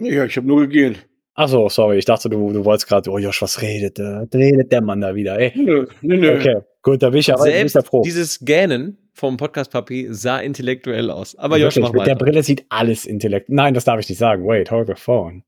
Ja, 0.00 0.26
ich 0.26 0.36
habe 0.36 0.46
nur 0.46 0.60
gegeben. 0.60 0.96
Achso, 1.34 1.70
sorry, 1.70 1.96
ich 1.96 2.04
dachte, 2.04 2.28
du, 2.28 2.52
du 2.52 2.62
wolltest 2.66 2.88
gerade, 2.88 3.10
oh 3.10 3.16
Josh, 3.16 3.40
was 3.40 3.62
redet, 3.62 3.98
äh, 3.98 4.26
redet 4.34 4.70
der 4.70 4.82
Mann 4.82 5.00
da 5.00 5.14
wieder, 5.14 5.38
ey? 5.38 5.52
Nö, 5.54 5.86
nö, 6.02 6.18
nö. 6.18 6.36
Okay, 6.36 6.60
gut, 6.82 7.02
da 7.02 7.08
bin 7.08 7.20
ich 7.20 7.28
ja 7.28 7.38
Selbst 7.38 7.56
bin 7.58 7.66
ich 7.66 7.74
ja 7.74 7.82
froh. 7.82 8.02
dieses 8.02 8.40
Gähnen 8.40 8.98
vom 9.14 9.38
Podcast 9.38 9.72
Papi 9.72 10.08
sah 10.10 10.40
intellektuell 10.40 11.10
aus. 11.10 11.36
Aber 11.36 11.56
Josh, 11.56 11.76
mach 11.76 11.92
mit 11.94 12.06
der. 12.06 12.16
Brille 12.16 12.42
sieht 12.42 12.66
alles 12.68 13.06
intellekt. 13.06 13.48
Nein, 13.48 13.72
das 13.72 13.84
darf 13.84 13.98
ich 13.98 14.10
nicht 14.10 14.18
sagen. 14.18 14.46
Wait, 14.46 14.70
hold 14.70 14.88
the 14.88 14.94
phone. 14.94 15.42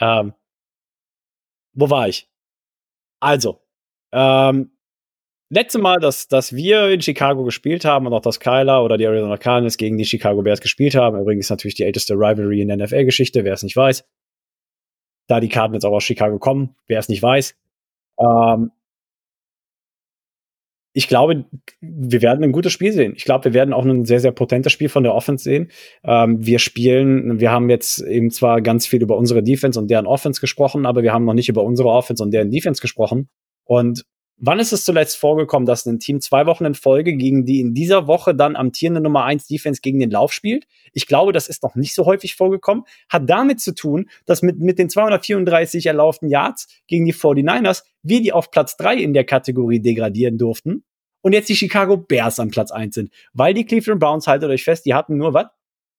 Ähm, 0.00 0.34
wo 1.74 1.90
war 1.90 2.08
ich? 2.08 2.28
Also, 3.20 3.60
ähm, 4.12 4.72
letzte 5.50 5.78
Mal, 5.78 5.98
dass, 6.00 6.28
dass 6.28 6.54
wir 6.54 6.88
in 6.88 7.00
Chicago 7.00 7.44
gespielt 7.44 7.84
haben 7.84 8.06
und 8.06 8.12
auch 8.12 8.22
dass 8.22 8.40
Kyler 8.40 8.84
oder 8.84 8.96
die 8.96 9.04
Arizona 9.04 9.36
Cardinals 9.36 9.76
gegen 9.76 9.98
die 9.98 10.04
Chicago 10.04 10.42
Bears 10.42 10.60
gespielt 10.60 10.94
haben. 10.94 11.18
Übrigens 11.20 11.50
natürlich 11.50 11.74
die 11.74 11.84
älteste 11.84 12.14
Rivalry 12.14 12.60
in 12.62 12.68
der 12.68 12.78
NFL-Geschichte, 12.78 13.44
wer 13.44 13.54
es 13.54 13.62
nicht 13.62 13.76
weiß. 13.76 14.04
Da 15.28 15.40
die 15.40 15.48
Cardinals 15.48 15.84
auch 15.84 15.92
aus 15.92 16.04
Chicago 16.04 16.38
kommen, 16.38 16.74
wer 16.86 16.98
es 16.98 17.08
nicht 17.08 17.22
weiß. 17.22 17.54
Ähm, 18.18 18.72
ich 20.92 21.08
glaube, 21.08 21.44
wir 21.80 22.22
werden 22.22 22.44
ein 22.44 22.52
gutes 22.52 22.72
Spiel 22.72 22.92
sehen. 22.92 23.14
Ich 23.16 23.24
glaube, 23.24 23.46
wir 23.46 23.54
werden 23.54 23.72
auch 23.72 23.84
ein 23.84 24.04
sehr, 24.04 24.20
sehr 24.20 24.32
potentes 24.32 24.72
Spiel 24.72 24.88
von 24.88 25.02
der 25.02 25.14
Offense 25.14 25.44
sehen. 25.44 25.70
Ähm, 26.04 26.44
wir 26.44 26.58
spielen, 26.58 27.40
wir 27.40 27.50
haben 27.50 27.70
jetzt 27.70 28.00
eben 28.00 28.30
zwar 28.30 28.60
ganz 28.60 28.86
viel 28.86 29.02
über 29.02 29.16
unsere 29.16 29.42
Defense 29.42 29.78
und 29.78 29.90
deren 29.90 30.06
Offense 30.06 30.40
gesprochen, 30.40 30.84
aber 30.84 31.02
wir 31.02 31.12
haben 31.12 31.24
noch 31.24 31.34
nicht 31.34 31.48
über 31.48 31.64
unsere 31.64 31.88
Offense 31.88 32.22
und 32.22 32.32
deren 32.32 32.50
Defense 32.50 32.80
gesprochen. 32.82 33.28
Und 33.64 34.04
wann 34.42 34.58
ist 34.58 34.72
es 34.72 34.84
zuletzt 34.84 35.16
vorgekommen, 35.16 35.66
dass 35.66 35.86
ein 35.86 36.00
Team 36.00 36.20
zwei 36.20 36.46
Wochen 36.46 36.64
in 36.64 36.74
Folge 36.74 37.14
gegen 37.16 37.46
die 37.46 37.60
in 37.60 37.74
dieser 37.74 38.06
Woche 38.06 38.34
dann 38.34 38.56
amtierende 38.56 39.00
Nummer 39.00 39.24
eins 39.24 39.46
Defense 39.46 39.80
gegen 39.80 40.00
den 40.00 40.10
Lauf 40.10 40.32
spielt? 40.32 40.66
Ich 40.92 41.06
glaube, 41.06 41.32
das 41.32 41.48
ist 41.48 41.62
noch 41.62 41.76
nicht 41.76 41.94
so 41.94 42.04
häufig 42.04 42.34
vorgekommen. 42.34 42.84
Hat 43.08 43.30
damit 43.30 43.60
zu 43.60 43.72
tun, 43.74 44.10
dass 44.26 44.42
mit, 44.42 44.58
mit 44.58 44.78
den 44.78 44.90
234 44.90 45.86
erlauften 45.86 46.28
Yards 46.28 46.68
gegen 46.88 47.06
die 47.06 47.14
49ers 47.14 47.84
wir 48.02 48.20
die 48.20 48.32
auf 48.32 48.50
Platz 48.50 48.76
drei 48.76 48.96
in 48.96 49.14
der 49.14 49.24
Kategorie 49.24 49.80
degradieren 49.80 50.36
durften 50.36 50.84
und 51.22 51.32
jetzt 51.32 51.48
die 51.48 51.56
Chicago 51.56 51.96
Bears 51.96 52.40
an 52.40 52.50
Platz 52.50 52.72
eins 52.72 52.96
sind. 52.96 53.10
Weil 53.32 53.54
die 53.54 53.64
Cleveland 53.64 54.00
Browns, 54.00 54.26
haltet 54.26 54.50
euch 54.50 54.64
fest, 54.64 54.84
die 54.84 54.94
hatten 54.94 55.16
nur 55.16 55.32
was? 55.32 55.46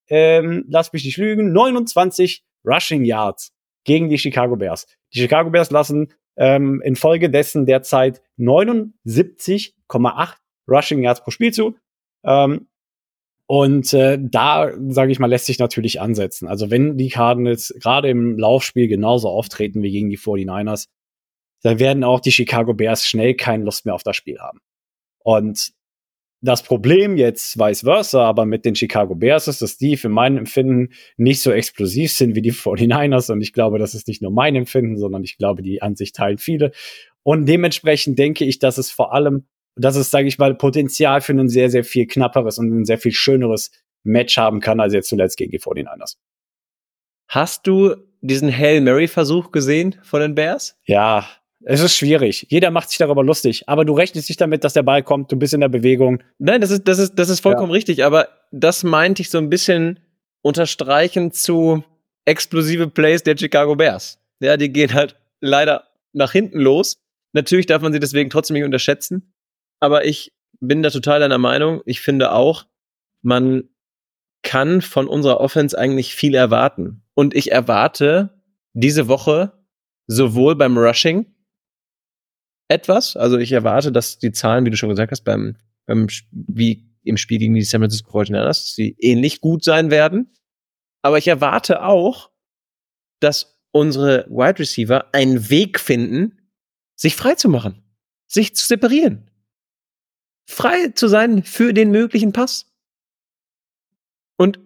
Ähm, 0.10 0.66
lasst 0.68 0.92
mich 0.92 1.06
nicht 1.06 1.18
lügen, 1.18 1.54
29 1.54 2.44
Rushing 2.66 3.06
Yards 3.06 3.54
gegen 3.86 4.10
die 4.10 4.18
Chicago 4.18 4.58
Bears. 4.58 4.86
Die 5.14 5.20
Chicago 5.20 5.50
Bears 5.50 5.72
lassen 5.72 6.14
ähm, 6.38 6.82
infolgedessen 6.84 7.66
derzeit 7.66 8.22
79,8 8.38 10.36
Rushing 10.68 11.04
Yards 11.04 11.24
pro 11.24 11.32
Spiel 11.32 11.52
zu. 11.52 11.76
Ähm, 12.24 12.68
und 13.46 13.94
äh, 13.94 14.18
da, 14.20 14.72
sage 14.90 15.12
ich 15.12 15.20
mal, 15.20 15.28
lässt 15.28 15.46
sich 15.46 15.60
natürlich 15.60 16.00
ansetzen. 16.02 16.48
Also 16.48 16.72
wenn 16.72 16.98
die 16.98 17.10
Cardinals 17.10 17.74
gerade 17.80 18.10
im 18.10 18.38
Laufspiel 18.40 18.88
genauso 18.88 19.30
auftreten 19.30 19.84
wie 19.84 19.92
gegen 19.92 20.10
die 20.10 20.18
49ers, 20.18 20.88
dann 21.62 21.80
werden 21.80 22.04
auch 22.04 22.20
die 22.20 22.32
Chicago 22.32 22.74
Bears 22.74 23.06
schnell 23.06 23.36
keine 23.36 23.64
Lust 23.64 23.86
mehr 23.86 23.96
auf 23.96 24.04
das 24.04 24.16
Spiel 24.16 24.40
haben. 24.40 24.60
Und 25.20 25.74
das 26.44 26.62
Problem 26.62 27.16
jetzt 27.16 27.58
vice 27.58 27.82
versa, 27.82 28.22
aber 28.26 28.46
mit 28.46 28.66
den 28.66 28.76
Chicago 28.76 29.16
Bears 29.16 29.48
ist, 29.48 29.62
dass 29.62 29.78
die 29.78 29.96
für 29.96 30.10
mein 30.10 30.38
Empfinden 30.38 30.90
nicht 31.16 31.42
so 31.42 31.52
explosiv 31.52 32.12
sind 32.12 32.36
wie 32.36 32.42
die 32.42 32.52
49ers. 32.52 33.32
Und 33.32 33.42
ich 33.42 33.54
glaube, 33.54 33.80
das 33.80 33.96
ist 33.96 34.10
nicht 34.10 34.22
nur 34.22 34.32
mein 34.32 34.54
Empfinden, 34.56 34.98
sondern 34.98 35.24
ich 35.24 35.38
glaube, 35.38 35.62
die 35.62 35.82
Ansicht 35.82 36.18
teilen 36.18 36.38
viele. 36.38 36.72
Und 37.24 37.46
dementsprechend 37.46 38.20
denke 38.20 38.44
ich, 38.44 38.60
dass 38.60 38.78
es 38.78 38.92
vor 38.92 39.14
allem, 39.14 39.46
dass 39.78 39.96
es, 39.96 40.12
sage 40.12 40.28
ich 40.28 40.38
mal, 40.38 40.54
Potenzial 40.54 41.22
für 41.22 41.32
ein 41.32 41.48
sehr, 41.48 41.70
sehr 41.70 41.86
viel 41.86 42.08
knapperes 42.08 42.58
und 42.58 42.82
ein 42.82 42.86
sehr 42.86 42.98
viel 42.98 43.14
schöneres 43.14 43.72
Match 44.04 44.38
haben 44.38 44.60
kann, 44.60 44.82
als 44.82 44.94
jetzt 44.94 45.08
zuletzt 45.08 45.38
gegen 45.38 45.52
die 45.52 45.62
49ers. 45.62 46.18
Hast 47.30 47.66
du 47.68 47.96
diesen 48.20 48.52
Hail 48.56 48.82
Mary-Versuch 48.82 49.52
gesehen 49.52 49.96
von 50.04 50.20
den 50.20 50.36
Bears? 50.36 50.78
Ja, 50.84 51.26
es 51.66 51.82
ist 51.82 51.96
schwierig. 51.96 52.48
Jeder 52.50 52.72
macht 52.72 52.90
sich 52.90 52.98
darüber 52.98 53.24
lustig. 53.24 53.64
Aber 53.68 53.86
du 53.86 53.94
rechnest 53.94 54.30
nicht 54.30 54.42
damit, 54.42 54.64
dass 54.64 54.74
der 54.74 54.84
Ball 54.84 55.04
kommt, 55.04 55.32
du 55.32 55.38
bist 55.38 55.54
in 55.54 55.62
der 55.62 55.70
Bewegung. 55.70 56.22
Nein, 56.38 56.62
das 56.62 56.72
ist, 56.72 56.88
das 56.88 57.00
ist, 57.00 57.16
das 57.16 57.30
ist 57.30 57.40
vollkommen 57.40 57.72
richtig, 57.72 58.04
aber 58.04 58.28
das 58.52 58.84
meinte 58.84 59.22
ich 59.22 59.30
so 59.30 59.38
ein 59.38 59.50
bisschen 59.50 60.00
unterstreichen 60.42 61.32
zu 61.32 61.84
explosive 62.26 62.88
Plays 62.88 63.24
der 63.24 63.38
Chicago 63.38 63.76
Bears. 63.76 64.20
Ja, 64.40 64.58
die 64.58 64.72
gehen 64.72 64.94
halt 64.94 65.16
leider 65.40 65.86
nach 66.12 66.32
hinten 66.32 66.60
los. 66.60 66.96
Natürlich 67.32 67.66
darf 67.66 67.82
man 67.82 67.94
sie 67.94 68.00
deswegen 68.00 68.30
trotzdem 68.30 68.56
nicht 68.56 68.66
unterschätzen. 68.66 69.34
Aber 69.80 70.06
ich 70.06 70.34
bin 70.60 70.84
da 70.84 70.90
total 70.90 71.20
deiner 71.20 71.38
Meinung. 71.38 71.82
Ich 71.86 72.02
finde 72.02 72.34
auch, 72.34 72.66
man 73.22 73.70
kann 74.44 74.82
von 74.82 75.08
unserer 75.08 75.40
Offense 75.40 75.78
eigentlich 75.78 76.14
viel 76.14 76.36
erwarten. 76.36 77.04
Und 77.14 77.34
ich 77.34 77.52
erwarte 77.52 78.42
diese 78.74 79.08
Woche 79.08 79.54
sowohl 80.08 80.56
beim 80.56 80.78
Rushing 80.78 81.33
etwas, 82.68 83.16
also 83.16 83.38
ich 83.38 83.52
erwarte, 83.52 83.92
dass 83.92 84.18
die 84.18 84.32
Zahlen, 84.32 84.66
wie 84.66 84.70
du 84.70 84.78
schon 84.78 84.90
gesagt 84.90 85.12
hast, 85.12 85.24
beim, 85.24 85.58
beim 85.86 86.08
wie 86.32 86.90
im 87.04 87.18
Spiel 87.18 87.40
gegen 87.40 87.54
die 87.54 87.64
San 87.64 87.82
Francisco 87.82 88.20
49ers, 88.20 88.44
dass 88.46 88.74
sie 88.74 88.96
ähnlich 89.00 89.42
gut 89.42 89.64
sein 89.64 89.92
werden. 89.92 90.34
Aber 91.02 91.18
ich 91.18 91.28
erwarte 91.28 91.84
auch, 91.84 92.32
dass 93.20 93.60
unsere 93.72 94.26
Wide 94.30 94.60
Receiver 94.60 95.14
einen 95.14 95.50
Weg 95.50 95.80
finden, 95.80 96.40
sich 96.96 97.16
frei 97.16 97.36
zu 97.36 97.50
machen, 97.50 97.84
sich 98.28 98.56
zu 98.56 98.66
separieren, 98.66 99.30
frei 100.48 100.90
zu 100.90 101.08
sein 101.08 101.44
für 101.44 101.74
den 101.74 101.92
möglichen 101.92 102.32
Pass. 102.32 102.72
Und 104.38 104.60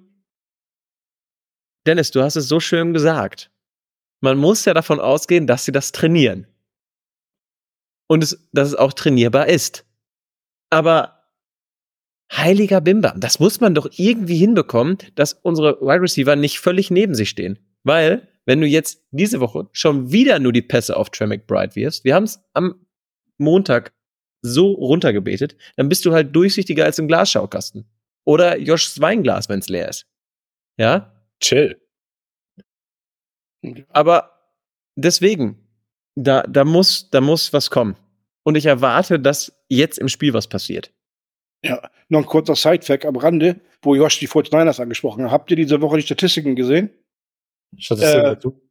Dennis, 1.87 2.11
du 2.11 2.21
hast 2.21 2.35
es 2.35 2.47
so 2.47 2.59
schön 2.59 2.93
gesagt. 2.93 3.49
Man 4.19 4.37
muss 4.37 4.65
ja 4.65 4.73
davon 4.73 4.99
ausgehen, 4.99 5.47
dass 5.47 5.65
sie 5.65 5.71
das 5.71 5.91
trainieren. 5.91 6.47
Und 8.07 8.23
es, 8.23 8.47
dass 8.53 8.69
es 8.69 8.75
auch 8.75 8.93
trainierbar 8.93 9.47
ist. 9.47 9.85
Aber 10.69 11.23
heiliger 12.31 12.81
Bimbam, 12.81 13.19
das 13.19 13.39
muss 13.39 13.59
man 13.59 13.75
doch 13.75 13.89
irgendwie 13.97 14.37
hinbekommen, 14.37 14.97
dass 15.15 15.33
unsere 15.33 15.79
Wide 15.81 16.01
Receiver 16.01 16.35
nicht 16.35 16.59
völlig 16.59 16.91
neben 16.91 17.15
sich 17.15 17.29
stehen. 17.29 17.59
Weil, 17.83 18.27
wenn 18.45 18.61
du 18.61 18.67
jetzt 18.67 19.05
diese 19.11 19.39
Woche 19.39 19.67
schon 19.71 20.11
wieder 20.11 20.39
nur 20.39 20.53
die 20.53 20.61
Pässe 20.61 20.95
auf 20.97 21.09
Trey 21.09 21.27
McBride 21.27 21.75
wirfst, 21.75 22.03
wir 22.03 22.15
haben 22.15 22.23
es 22.23 22.39
am 22.53 22.85
Montag 23.37 23.93
so 24.41 24.71
runtergebetet, 24.71 25.57
dann 25.75 25.89
bist 25.89 26.05
du 26.05 26.13
halt 26.13 26.35
durchsichtiger 26.35 26.85
als 26.85 26.99
im 26.99 27.07
Glasschaukasten. 27.07 27.89
Oder 28.25 28.57
Joshs 28.57 28.99
Weinglas, 28.99 29.49
wenn 29.49 29.59
es 29.59 29.69
leer 29.69 29.89
ist. 29.89 30.05
Ja? 30.77 31.25
Chill. 31.39 31.81
Aber 33.89 34.53
deswegen, 34.95 35.66
da, 36.17 36.41
da, 36.43 36.65
muss, 36.65 37.09
da 37.11 37.21
muss 37.21 37.53
was 37.53 37.69
kommen. 37.69 37.95
Und 38.43 38.55
ich 38.55 38.65
erwarte, 38.65 39.19
dass 39.19 39.55
jetzt 39.69 39.99
im 39.99 40.09
Spiel 40.09 40.33
was 40.33 40.47
passiert. 40.47 40.91
Ja, 41.63 41.89
noch 42.09 42.19
ein 42.19 42.25
kurzer 42.25 42.55
Sidefact 42.55 43.05
am 43.05 43.15
Rande, 43.15 43.61
wo 43.81 43.95
Josh 43.95 44.19
die 44.19 44.27
49ers 44.27 44.81
angesprochen 44.81 45.25
hat. 45.25 45.31
Habt 45.31 45.51
ihr 45.51 45.57
diese 45.57 45.81
Woche 45.81 45.97
die 45.97 46.03
Statistiken 46.03 46.55
gesehen? 46.55 46.89
Statistiken 47.77 48.25
Äh, 48.25 48.35
dazu. 48.35 48.61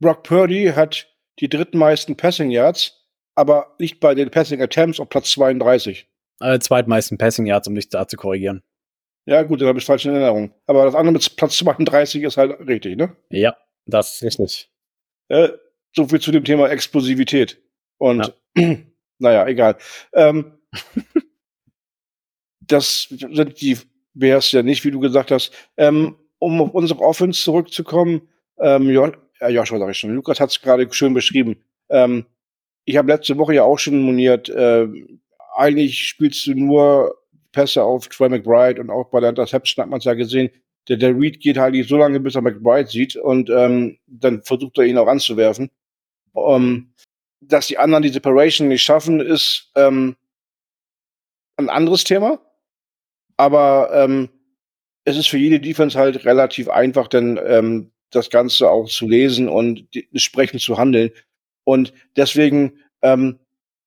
Brock 0.00 0.22
Purdy 0.22 0.72
hat 0.74 1.08
die 1.40 1.48
drittmeisten 1.48 2.16
Passing 2.16 2.50
Yards, 2.50 3.06
aber 3.34 3.74
liegt 3.78 4.00
bei 4.00 4.14
den 4.14 4.30
Passing 4.30 4.62
Attempts 4.62 5.00
auf 5.00 5.08
Platz 5.08 5.30
32. 5.32 6.08
Äh, 6.40 6.58
zweitmeisten 6.58 7.18
Passing 7.18 7.46
Yards, 7.46 7.68
um 7.68 7.74
dich 7.74 7.88
da 7.88 8.06
zu 8.06 8.16
korrigieren. 8.16 8.62
Ja, 9.26 9.42
gut, 9.42 9.60
dann 9.60 9.68
habe 9.68 9.78
ich 9.78 9.84
falsch 9.84 10.04
in 10.04 10.12
Erinnerung. 10.12 10.54
Aber 10.66 10.84
das 10.84 10.94
andere 10.94 11.14
mit 11.14 11.36
Platz 11.36 11.56
32 11.58 12.22
ist 12.22 12.36
halt 12.36 12.60
richtig, 12.66 12.96
ne? 12.96 13.16
Ja, 13.30 13.56
das 13.86 14.14
ist 14.14 14.22
richtig. 14.22 14.70
Äh, 15.28 15.48
so 15.94 16.08
viel 16.08 16.20
zu 16.20 16.32
dem 16.32 16.44
Thema 16.44 16.68
Explosivität. 16.68 17.60
Und 17.98 18.34
naja, 19.18 19.46
egal. 19.46 19.76
Ähm, 20.12 20.58
das 22.60 23.08
sind 23.08 23.60
die 23.60 23.78
Bears 24.14 24.52
ja 24.52 24.62
nicht, 24.62 24.84
wie 24.84 24.90
du 24.90 25.00
gesagt 25.00 25.30
hast. 25.30 25.52
Ähm, 25.76 26.16
um 26.38 26.60
auf 26.60 26.74
unsere 26.74 27.00
Offense 27.00 27.42
zurückzukommen, 27.42 28.28
ähm, 28.58 28.90
jo 28.90 29.12
ja, 29.40 29.48
Joshua 29.48 29.78
sag 29.78 29.90
ich 29.90 29.98
schon, 29.98 30.14
Lukas 30.14 30.40
hat 30.40 30.50
es 30.50 30.60
gerade 30.60 30.86
schön 30.92 31.14
beschrieben. 31.14 31.56
Ähm, 31.88 32.26
ich 32.84 32.96
habe 32.96 33.10
letzte 33.10 33.36
Woche 33.38 33.54
ja 33.54 33.64
auch 33.64 33.78
schon 33.78 34.00
moniert, 34.00 34.48
äh, 34.48 34.86
eigentlich 35.56 35.98
spielst 35.98 36.46
du 36.46 36.54
nur 36.54 37.16
Pässe 37.52 37.82
auf 37.82 38.08
Troy 38.08 38.28
McBride 38.28 38.80
und 38.80 38.90
auch 38.90 39.10
bei 39.10 39.20
der 39.20 39.30
Interception 39.30 39.82
hat 39.82 39.90
man 39.90 39.98
es 39.98 40.04
ja 40.04 40.14
gesehen. 40.14 40.50
Der, 40.88 40.96
der 40.96 41.18
Reed 41.18 41.40
geht 41.40 41.56
halt 41.56 41.76
so 41.88 41.96
lange, 41.96 42.20
bis 42.20 42.34
er 42.34 42.42
McBride 42.42 42.88
sieht 42.88 43.16
und 43.16 43.48
ähm, 43.48 43.98
dann 44.06 44.42
versucht 44.42 44.78
er 44.78 44.84
ihn 44.84 44.98
auch 44.98 45.06
anzuwerfen. 45.06 45.70
Ähm, 46.36 46.92
dass 47.40 47.66
die 47.66 47.78
anderen 47.78 48.02
die 48.02 48.08
Separation 48.08 48.68
nicht 48.68 48.82
schaffen, 48.82 49.20
ist 49.20 49.70
ähm, 49.76 50.16
ein 51.56 51.68
anderes 51.68 52.04
Thema. 52.04 52.40
Aber 53.36 53.90
ähm, 53.92 54.28
es 55.04 55.16
ist 55.16 55.28
für 55.28 55.38
jede 55.38 55.60
Defense 55.60 55.98
halt 55.98 56.24
relativ 56.24 56.68
einfach, 56.68 57.08
denn 57.08 57.38
ähm, 57.44 57.92
das 58.10 58.30
Ganze 58.30 58.70
auch 58.70 58.88
zu 58.88 59.08
lesen 59.08 59.48
und 59.48 59.86
entsprechend 60.12 60.60
zu 60.60 60.78
handeln. 60.78 61.10
Und 61.64 61.92
deswegen 62.16 62.78
ähm, 63.02 63.38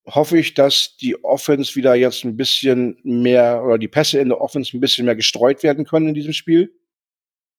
hoffe 0.06 0.38
ich, 0.38 0.54
dass 0.54 0.98
die 0.98 1.24
Offense 1.24 1.76
wieder 1.76 1.96
jetzt 1.96 2.24
ein 2.24 2.38
bisschen 2.38 2.98
mehr 3.04 3.64
oder 3.64 3.78
die 3.78 3.88
Pässe 3.88 4.20
in 4.20 4.30
der 4.30 4.42
Offense 4.42 4.76
ein 4.76 4.80
bisschen 4.80 5.06
mehr 5.06 5.16
gestreut 5.16 5.64
werden 5.64 5.86
können 5.86 6.10
in 6.10 6.14
diesem 6.14 6.34
Spiel, 6.34 6.74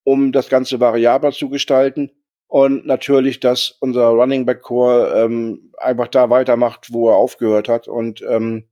um 0.03 0.31
das 0.31 0.49
Ganze 0.49 0.79
variabler 0.79 1.31
zu 1.31 1.49
gestalten. 1.49 2.11
Und 2.49 2.87
natürlich, 2.87 3.39
dass 3.39 3.77
unser 3.79 4.07
Running 4.07 4.45
Back 4.45 4.63
Core 4.63 5.13
ähm, 5.15 5.71
einfach 5.77 6.07
da 6.07 6.31
weitermacht, 6.31 6.91
wo 6.91 7.09
er 7.09 7.15
aufgehört 7.15 7.69
hat 7.69 7.87
und 7.87 8.23
ähm, 8.27 8.67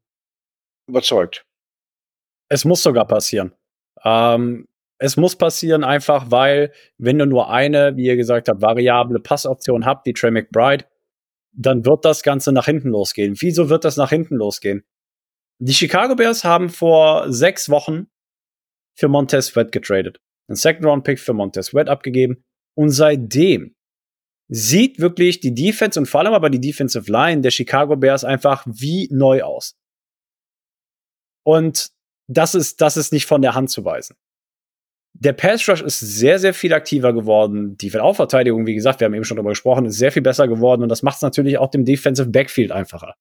überzeugt. 0.88 1.46
Es 2.50 2.66
muss 2.66 2.82
sogar 2.82 3.06
passieren. 3.06 3.54
Ähm, 4.04 4.68
es 4.98 5.16
muss 5.16 5.36
passieren 5.36 5.84
einfach, 5.84 6.32
weil 6.32 6.72
wenn 6.98 7.20
du 7.20 7.28
nur 7.28 7.52
eine, 7.52 7.96
wie 7.96 8.06
ihr 8.06 8.16
gesagt 8.16 8.50
habt, 8.50 8.62
variable 8.64 9.20
Passoption 9.20 9.86
habt, 9.86 10.08
die 10.08 10.14
Trey 10.14 10.32
McBride, 10.32 10.86
dann 11.52 11.86
wird 11.86 12.04
das 12.04 12.24
Ganze 12.24 12.52
nach 12.52 12.66
hinten 12.66 12.90
losgehen. 12.90 13.36
Wieso 13.40 13.70
wird 13.70 13.86
das 13.86 13.96
nach 13.96 14.10
hinten 14.10 14.38
losgehen? 14.38 14.84
Die 15.60 15.74
Chicago 15.74 16.16
Bears 16.16 16.44
haben 16.44 16.70
vor 16.70 17.32
sechs 17.32 17.70
Wochen 17.70 18.08
für 18.96 19.08
Montez 19.08 19.48
Sweat 19.48 19.72
getradet. 19.72 20.20
Ein 20.48 20.56
Second-Round-Pick 20.56 21.20
für 21.20 21.34
Montez 21.34 21.68
Sweat 21.68 21.90
abgegeben. 21.90 22.44
Und 22.78 22.92
seitdem 22.92 23.76
sieht 24.50 25.00
wirklich 25.00 25.40
die 25.40 25.54
Defense 25.54 26.00
und 26.00 26.06
vor 26.06 26.22
allem 26.22 26.34
aber 26.34 26.50
die 26.50 26.62
Defensive 26.62 27.12
Line 27.12 27.42
der 27.42 27.52
Chicago 27.52 27.96
Bears 27.96 28.24
einfach 28.24 28.66
wie 28.68 29.10
neu 29.12 29.44
aus. 29.44 29.76
Und 31.44 31.92
das 32.28 32.56
ist, 32.56 32.82
das 32.82 32.98
ist 32.98 33.12
nicht 33.12 33.26
von 33.26 33.42
der 33.42 33.56
Hand 33.56 33.70
zu 33.70 33.84
weisen 33.84 34.16
der 35.20 35.34
Pass 35.34 35.68
Rush 35.68 35.82
ist 35.82 36.00
sehr, 36.00 36.40
sehr 36.40 36.54
viel 36.54 36.74
aktiver 36.74 37.14
geworden. 37.14 37.78
Die 37.78 37.90
Fehlaufverteidigung, 37.90 38.66
wie 38.68 38.76
gesagt, 38.76 39.00
wir 39.00 39.06
haben 39.06 39.14
eben 39.14 39.24
schon 39.24 39.38
darüber 39.38 39.52
gesprochen, 39.52 39.86
ist 39.86 39.98
sehr 39.98 40.12
viel 40.12 40.22
besser 40.22 40.48
geworden 40.48 40.84
und 40.84 40.90
das 40.90 41.04
macht 41.04 41.18
es 41.18 41.22
natürlich 41.22 41.58
auch 41.58 41.72
dem 41.72 41.86
Defensive 41.86 42.30
Backfield 42.30 42.72
einfacher. 42.72 43.16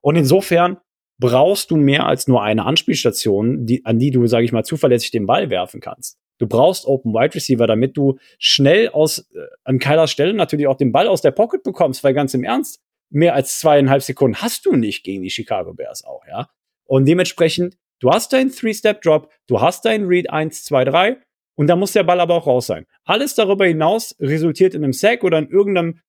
Und 0.00 0.16
insofern 0.16 0.78
brauchst 1.20 1.70
du 1.70 1.76
mehr 1.76 2.06
als 2.06 2.28
nur 2.28 2.42
eine 2.42 2.64
Anspielstation, 2.64 3.66
die, 3.66 3.84
an 3.84 3.98
die 3.98 4.10
du, 4.10 4.26
sage 4.26 4.44
ich 4.44 4.52
mal, 4.52 4.64
zuverlässig 4.64 5.10
den 5.10 5.26
Ball 5.26 5.50
werfen 5.50 5.80
kannst. 5.80 6.18
Du 6.38 6.46
brauchst 6.46 6.86
Open 6.86 7.12
Wide 7.12 7.34
Receiver, 7.34 7.66
damit 7.66 7.96
du 7.96 8.18
schnell 8.38 8.88
aus 8.88 9.18
äh, 9.34 9.40
an 9.64 9.78
Keilers 9.78 10.10
Stelle 10.10 10.34
natürlich 10.34 10.66
auch 10.66 10.76
den 10.76 10.92
Ball 10.92 11.08
aus 11.08 11.22
der 11.22 11.32
Pocket 11.32 11.62
bekommst, 11.62 12.02
weil 12.04 12.14
ganz 12.14 12.34
im 12.34 12.44
Ernst, 12.44 12.80
mehr 13.10 13.34
als 13.34 13.58
zweieinhalb 13.58 14.02
Sekunden 14.02 14.40
hast 14.42 14.66
du 14.66 14.76
nicht 14.76 15.02
gegen 15.02 15.22
die 15.22 15.30
Chicago 15.30 15.74
Bears 15.74 16.04
auch, 16.04 16.22
ja. 16.26 16.48
Und 16.84 17.06
dementsprechend, 17.06 17.76
du 18.00 18.10
hast 18.10 18.32
deinen 18.32 18.50
Three-Step-Drop, 18.50 19.30
du 19.46 19.60
hast 19.60 19.84
deinen 19.84 20.06
Read 20.06 20.30
1, 20.30 20.64
2, 20.64 20.84
3 20.84 21.16
und 21.56 21.66
da 21.66 21.76
muss 21.76 21.92
der 21.92 22.04
Ball 22.04 22.20
aber 22.20 22.34
auch 22.34 22.46
raus 22.46 22.66
sein. 22.66 22.86
Alles 23.04 23.34
darüber 23.34 23.66
hinaus 23.66 24.14
resultiert 24.20 24.74
in 24.74 24.84
einem 24.84 24.92
Sack 24.92 25.24
oder 25.24 25.38
in 25.38 25.48
irgendeinem 25.48 26.00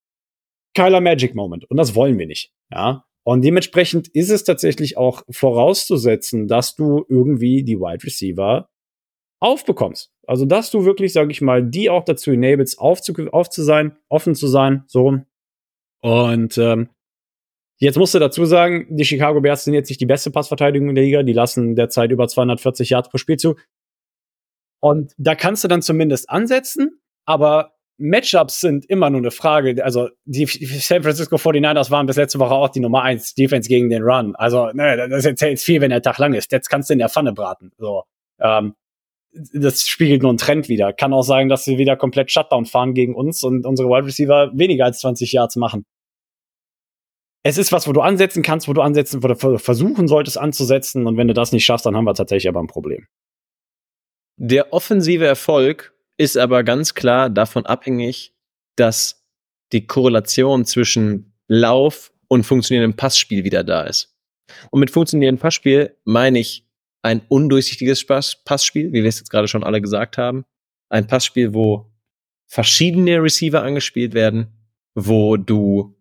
Kyler 0.75 1.01
Magic 1.01 1.35
Moment. 1.35 1.69
Und 1.69 1.77
das 1.77 1.95
wollen 1.95 2.17
wir 2.19 2.27
nicht. 2.27 2.53
Ja. 2.71 3.05
Und 3.23 3.41
dementsprechend 3.43 4.07
ist 4.09 4.29
es 4.29 4.43
tatsächlich 4.43 4.97
auch 4.97 5.23
vorauszusetzen, 5.29 6.47
dass 6.47 6.75
du 6.75 7.05
irgendwie 7.09 7.63
die 7.63 7.79
Wide 7.79 8.03
Receiver 8.03 8.69
aufbekommst. 9.39 10.11
Also, 10.29 10.45
dass 10.45 10.69
du 10.69 10.85
wirklich, 10.85 11.11
sag 11.11 11.31
ich 11.31 11.41
mal, 11.41 11.63
die 11.63 11.89
auch 11.89 12.03
dazu 12.03 12.29
enablest, 12.29 12.77
auf 12.77 13.01
zu, 13.01 13.15
auf 13.31 13.49
zu 13.49 13.63
sein, 13.63 13.97
offen 14.09 14.35
zu 14.35 14.45
sein, 14.45 14.83
so. 14.85 15.17
Und 16.03 16.55
ähm, 16.59 16.89
jetzt 17.79 17.97
musst 17.97 18.13
du 18.13 18.19
dazu 18.19 18.45
sagen, 18.45 18.85
die 18.91 19.05
Chicago 19.05 19.41
Bears 19.41 19.63
sind 19.63 19.73
jetzt 19.73 19.89
nicht 19.89 19.99
die 19.99 20.05
beste 20.05 20.29
Passverteidigung 20.29 20.89
in 20.89 20.93
der 20.93 21.03
Liga. 21.03 21.23
Die 21.23 21.33
lassen 21.33 21.75
derzeit 21.75 22.11
über 22.11 22.27
240 22.27 22.91
Yards 22.91 23.09
pro 23.09 23.17
Spiel 23.17 23.37
zu. 23.37 23.55
Und 24.81 25.13
da 25.17 25.33
kannst 25.33 25.63
du 25.63 25.67
dann 25.67 25.81
zumindest 25.81 26.29
ansetzen, 26.29 27.01
aber 27.25 27.73
Matchups 27.97 28.61
sind 28.61 28.85
immer 28.85 29.09
nur 29.09 29.21
eine 29.21 29.31
Frage. 29.31 29.83
Also 29.83 30.09
die 30.25 30.45
San 30.45 31.01
Francisco 31.01 31.37
49ers 31.37 31.89
waren 31.89 32.05
bis 32.05 32.17
letzte 32.17 32.37
Woche 32.37 32.53
auch 32.53 32.69
die 32.69 32.81
Nummer 32.81 33.01
1 33.01 33.33
Defense 33.33 33.67
gegen 33.67 33.89
den 33.89 34.03
Run. 34.03 34.35
Also 34.35 34.67
ne, 34.73 35.09
das 35.09 35.25
erzählt 35.25 35.59
viel, 35.59 35.81
wenn 35.81 35.89
der 35.89 36.03
Tag 36.03 36.19
lang 36.19 36.35
ist. 36.35 36.51
Jetzt 36.51 36.69
kannst 36.69 36.91
du 36.91 36.93
in 36.93 36.99
der 36.99 37.09
Pfanne 37.09 37.33
braten. 37.33 37.71
So, 37.79 38.03
ähm, 38.39 38.75
das 39.31 39.87
spiegelt 39.87 40.21
nur 40.21 40.31
einen 40.31 40.37
Trend 40.37 40.69
wieder. 40.69 40.93
Kann 40.93 41.13
auch 41.13 41.23
sagen, 41.23 41.49
dass 41.49 41.63
sie 41.63 41.77
wieder 41.77 41.95
komplett 41.95 42.31
Shutdown 42.31 42.65
fahren 42.65 42.93
gegen 42.93 43.15
uns 43.15 43.43
und 43.43 43.65
unsere 43.65 43.89
Wide 43.89 44.05
Receiver 44.05 44.51
weniger 44.53 44.85
als 44.85 44.99
20 44.99 45.31
Yards 45.31 45.55
machen. 45.55 45.85
Es 47.43 47.57
ist 47.57 47.71
was, 47.71 47.87
wo 47.87 47.93
du 47.93 48.01
ansetzen 48.01 48.43
kannst, 48.43 48.67
wo 48.67 48.73
du 48.73 48.81
ansetzen, 48.81 49.23
wo 49.23 49.27
du 49.27 49.57
versuchen 49.59 50.07
solltest 50.07 50.37
anzusetzen. 50.37 51.07
Und 51.07 51.17
wenn 51.17 51.27
du 51.27 51.33
das 51.33 51.51
nicht 51.51 51.63
schaffst, 51.63 51.85
dann 51.85 51.95
haben 51.95 52.05
wir 52.05 52.13
tatsächlich 52.13 52.49
aber 52.49 52.59
ein 52.59 52.67
Problem. 52.67 53.07
Der 54.37 54.73
offensive 54.73 55.25
Erfolg 55.25 55.93
ist 56.17 56.37
aber 56.37 56.63
ganz 56.63 56.95
klar 56.95 57.29
davon 57.29 57.65
abhängig, 57.65 58.33
dass 58.75 59.25
die 59.71 59.85
Korrelation 59.85 60.65
zwischen 60.65 61.33
Lauf 61.47 62.11
und 62.27 62.43
funktionierendem 62.43 62.97
Passspiel 62.97 63.43
wieder 63.43 63.63
da 63.63 63.83
ist. 63.83 64.15
Und 64.71 64.79
mit 64.79 64.91
funktionierendem 64.91 65.41
Passspiel 65.41 65.95
meine 66.03 66.39
ich 66.39 66.68
ein 67.01 67.21
undurchsichtiges 67.29 68.05
Passspiel, 68.05 68.91
wie 68.91 69.03
wir 69.03 69.09
es 69.09 69.19
jetzt 69.19 69.29
gerade 69.29 69.47
schon 69.47 69.63
alle 69.63 69.81
gesagt 69.81 70.17
haben. 70.17 70.45
Ein 70.89 71.07
Passspiel, 71.07 71.53
wo 71.53 71.91
verschiedene 72.47 73.21
Receiver 73.21 73.61
angespielt 73.63 74.13
werden, 74.13 74.47
wo 74.95 75.37
du 75.37 75.95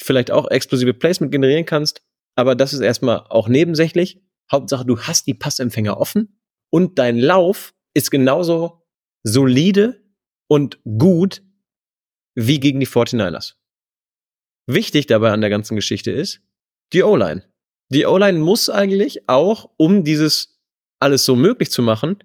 vielleicht 0.00 0.30
auch 0.30 0.50
explosive 0.50 0.94
Placement 0.94 1.32
generieren 1.32 1.66
kannst, 1.66 2.02
aber 2.36 2.54
das 2.54 2.72
ist 2.72 2.80
erstmal 2.80 3.26
auch 3.28 3.48
nebensächlich. 3.48 4.22
Hauptsache, 4.50 4.86
du 4.86 5.00
hast 5.00 5.26
die 5.26 5.34
Passempfänger 5.34 5.98
offen 5.98 6.40
und 6.70 6.98
dein 6.98 7.18
Lauf 7.18 7.74
ist 7.94 8.10
genauso 8.10 8.86
solide 9.24 10.02
und 10.46 10.78
gut 10.84 11.42
wie 12.34 12.60
gegen 12.60 12.78
die 12.78 12.86
49ers. 12.86 13.54
Wichtig 14.66 15.06
dabei 15.06 15.32
an 15.32 15.40
der 15.40 15.50
ganzen 15.50 15.74
Geschichte 15.74 16.12
ist 16.12 16.40
die 16.92 17.02
O-Line. 17.02 17.42
Die 17.90 18.06
O-Line 18.06 18.38
muss 18.38 18.68
eigentlich 18.68 19.28
auch, 19.28 19.70
um 19.76 20.04
dieses 20.04 20.60
alles 21.00 21.24
so 21.24 21.36
möglich 21.36 21.70
zu 21.70 21.82
machen, 21.82 22.18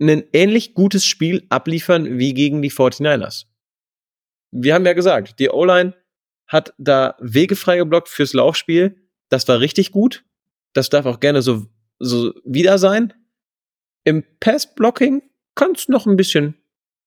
ein 0.00 0.24
ähnlich 0.32 0.74
gutes 0.74 1.04
Spiel 1.04 1.46
abliefern 1.48 2.18
wie 2.18 2.32
gegen 2.34 2.62
die 2.62 2.70
49ers. 2.70 3.46
Wir 4.52 4.74
haben 4.74 4.86
ja 4.86 4.92
gesagt, 4.92 5.38
die 5.38 5.50
O-Line 5.50 5.94
hat 6.46 6.74
da 6.78 7.16
Wege 7.20 7.54
freigeblockt 7.54 8.08
fürs 8.08 8.32
Laufspiel. 8.32 8.96
Das 9.28 9.46
war 9.46 9.60
richtig 9.60 9.92
gut. 9.92 10.24
Das 10.72 10.88
darf 10.90 11.06
auch 11.06 11.20
gerne 11.20 11.42
so, 11.42 11.66
so 11.98 12.32
wieder 12.44 12.78
sein. 12.78 13.12
Im 14.04 14.24
Pass-Blocking 14.40 15.22
kannst 15.54 15.88
du 15.88 15.92
noch 15.92 16.06
ein 16.06 16.16
bisschen 16.16 16.56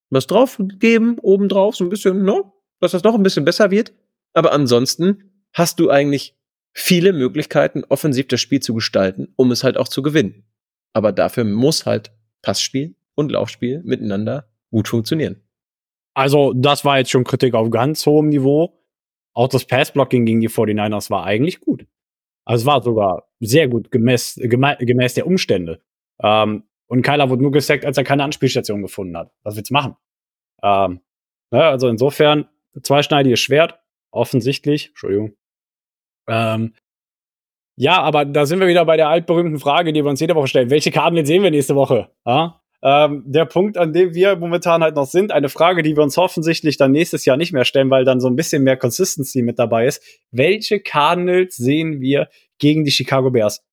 was 0.10 0.28
drauf 0.28 0.58
geben, 0.60 1.18
obendrauf, 1.20 1.76
so 1.76 1.84
ein 1.84 1.90
bisschen, 1.90 2.24
ne? 2.24 2.44
Dass 2.80 2.92
das 2.92 3.04
noch 3.04 3.16
ein 3.16 3.24
bisschen 3.24 3.46
besser 3.46 3.72
wird. 3.72 3.94
Aber 4.34 4.52
ansonsten 4.52 5.46
hast 5.54 5.80
du 5.80 5.90
eigentlich 5.90 6.38
viele 6.74 7.14
Möglichkeiten, 7.14 7.84
offensiv 7.90 8.28
das 8.28 8.42
Spiel 8.42 8.60
zu 8.60 8.74
gestalten, 8.74 9.34
um 9.36 9.52
es 9.52 9.64
halt 9.64 9.78
auch 9.78 9.88
zu 9.88 10.02
gewinnen. 10.02 10.46
Aber 10.94 11.12
dafür 11.12 11.44
muss 11.44 11.86
halt 11.86 12.12
Passspiel 12.42 12.96
und 13.16 13.32
Laufspiel 13.32 13.82
miteinander 13.84 14.48
gut 14.72 14.88
funktionieren. 14.88 15.42
Also, 16.16 16.54
das 16.54 16.86
war 16.86 17.00
jetzt 17.00 17.12
schon 17.12 17.24
Kritik 17.24 17.54
auf 17.54 17.70
ganz 17.72 18.06
hohem 18.06 18.30
Niveau. 18.30 18.80
Auch 19.34 19.48
das 19.48 19.66
Passblocking 19.66 20.26
gegen 20.26 20.42
die 20.42 20.50
49ers 20.50 21.10
war 21.10 21.24
eigentlich 21.24 21.60
gut. 21.60 21.88
Also 22.46 22.64
es 22.64 22.66
war 22.66 22.84
sogar 22.84 23.30
sehr 23.40 23.68
gut 23.68 23.90
gemäß, 23.90 24.36
gemäß 24.36 25.14
der 25.14 25.28
Umstände. 25.28 25.82
Ähm, 26.22 26.64
und 26.88 27.02
Kyler 27.02 27.30
wurde 27.30 27.42
nur 27.42 27.52
gesackt, 27.52 27.86
als 27.86 27.98
er 27.98 28.04
keine 28.04 28.24
Anspielstation 28.24 28.82
gefunden 28.82 29.18
hat. 29.18 29.32
Was 29.44 29.56
willst 29.56 29.72
du 29.72 29.74
machen? 29.74 29.96
Ähm, 30.62 31.00
ne, 31.52 31.64
also 31.64 31.88
insofern, 31.88 32.48
zweischneidiges 32.82 33.40
Schwert, 33.40 33.80
offensichtlich. 34.12 34.90
Entschuldigung. 34.90 35.36
Ähm, 36.28 36.74
ja, 37.76 38.02
aber 38.02 38.26
da 38.26 38.46
sind 38.46 38.60
wir 38.60 38.68
wieder 38.68 38.86
bei 38.86 38.98
der 38.98 39.10
altberühmten 39.10 39.60
Frage, 39.60 39.94
die 39.94 40.04
wir 40.04 40.10
uns 40.10 40.20
jede 40.20 40.36
Woche 40.36 40.48
stellen. 40.48 40.70
Welche 40.70 40.92
Karten 40.92 41.26
sehen 41.26 41.42
wir 41.42 41.52
nächste 41.52 41.76
Woche? 41.76 42.10
Ja? 42.26 42.62
Ähm, 42.84 43.24
der 43.26 43.46
Punkt, 43.46 43.78
an 43.78 43.94
dem 43.94 44.14
wir 44.14 44.36
momentan 44.36 44.84
halt 44.84 44.96
noch 44.96 45.06
sind, 45.08 45.32
eine 45.32 45.50
Frage, 45.50 45.84
die 45.84 45.96
wir 45.96 46.04
uns 46.04 46.18
hoffentlich 46.18 46.78
dann 46.78 46.92
nächstes 46.92 47.26
Jahr 47.26 47.38
nicht 47.38 47.54
mehr 47.54 47.66
stellen, 47.66 47.90
weil 47.90 48.04
dann 48.04 48.20
so 48.20 48.28
ein 48.28 48.36
bisschen 48.36 48.64
mehr 48.64 48.78
Consistency 48.78 49.42
mit 49.42 49.58
dabei 49.58 49.88
ist. 49.88 50.04
Welche 50.32 50.82
Cardinals 50.82 51.56
sehen 51.56 52.02
wir 52.02 52.28
gegen 52.60 52.84
die 52.84 52.92
Chicago 52.92 53.32
Bears? 53.32 53.64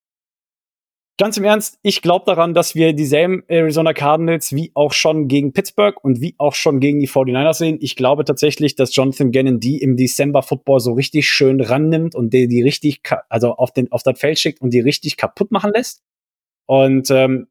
Ganz 1.21 1.37
im 1.37 1.45
Ernst, 1.45 1.79
ich 1.83 2.01
glaube 2.01 2.25
daran, 2.25 2.55
dass 2.55 2.75
wir 2.75 2.95
dieselben 2.95 3.45
Arizona 3.47 3.93
Cardinals 3.93 4.55
wie 4.55 4.73
auch 4.75 4.95
schon 4.95 5.29
gegen 5.29 5.53
Pittsburgh 5.53 6.03
und 6.03 6.23
wie 6.23 6.35
auch 6.39 6.55
schon 6.55 6.81
gegen 6.81 6.99
die 6.99 7.09
49ers 7.09 7.59
sehen. 7.59 7.79
Ich 7.83 7.95
glaube 7.95 8.25
tatsächlich, 8.25 8.75
dass 8.75 8.97
Jonathan 8.97 9.31
Gannon 9.31 9.61
die 9.61 9.83
im 9.83 9.99
December 9.99 10.43
Football 10.43 10.81
so 10.81 10.95
richtig 10.95 11.29
schön 11.29 11.61
rannimmt 11.61 12.15
und 12.15 12.33
die, 12.33 12.49
die 12.49 12.63
richtig, 12.63 13.03
also 13.29 13.55
auf, 13.55 13.71
den, 13.71 13.93
auf 13.93 14.03
das 14.03 14.19
Feld 14.19 14.39
schickt 14.39 14.63
und 14.63 14.73
die 14.73 14.81
richtig 14.81 15.19
kaputt 15.19 15.51
machen 15.53 15.73
lässt. 15.75 16.03
Und 16.67 17.11
ähm, 17.11 17.49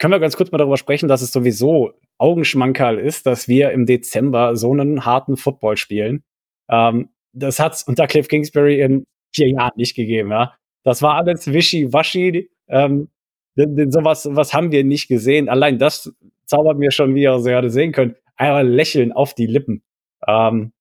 können 0.00 0.12
wir 0.12 0.18
ganz 0.18 0.36
kurz 0.36 0.50
mal 0.50 0.58
darüber 0.58 0.76
sprechen, 0.76 1.08
dass 1.08 1.22
es 1.22 1.30
sowieso 1.30 1.92
Augenschmankerl 2.18 2.98
ist, 2.98 3.26
dass 3.26 3.46
wir 3.46 3.70
im 3.70 3.86
Dezember 3.86 4.56
so 4.56 4.72
einen 4.72 5.04
harten 5.04 5.36
Football 5.36 5.76
spielen. 5.76 6.24
Ähm, 6.68 7.10
das 7.32 7.60
hat's 7.60 7.84
unter 7.84 8.08
Cliff 8.08 8.26
Kingsbury 8.26 8.80
in 8.80 9.04
vier 9.32 9.50
Jahren 9.50 9.74
nicht 9.76 9.94
gegeben, 9.94 10.32
ja. 10.32 10.54
Das 10.82 11.02
war 11.02 11.14
alles 11.14 11.46
wischiwaschi. 11.52 12.50
Ähm, 12.68 13.11
denn, 13.56 13.76
denn 13.76 13.92
sowas 13.92 14.28
was 14.30 14.54
haben 14.54 14.72
wir 14.72 14.84
nicht 14.84 15.08
gesehen. 15.08 15.48
Allein 15.48 15.78
das 15.78 16.12
zaubert 16.46 16.78
mir 16.78 16.90
schon, 16.90 17.14
wie 17.14 17.22
ihr 17.22 17.38
so 17.38 17.48
gerade 17.48 17.70
sehen 17.70 17.92
könnt, 17.92 18.16
einmal 18.36 18.68
Lächeln 18.68 19.12
auf 19.12 19.34
die 19.34 19.46
Lippen. 19.46 19.82
Ähm, 20.26 20.72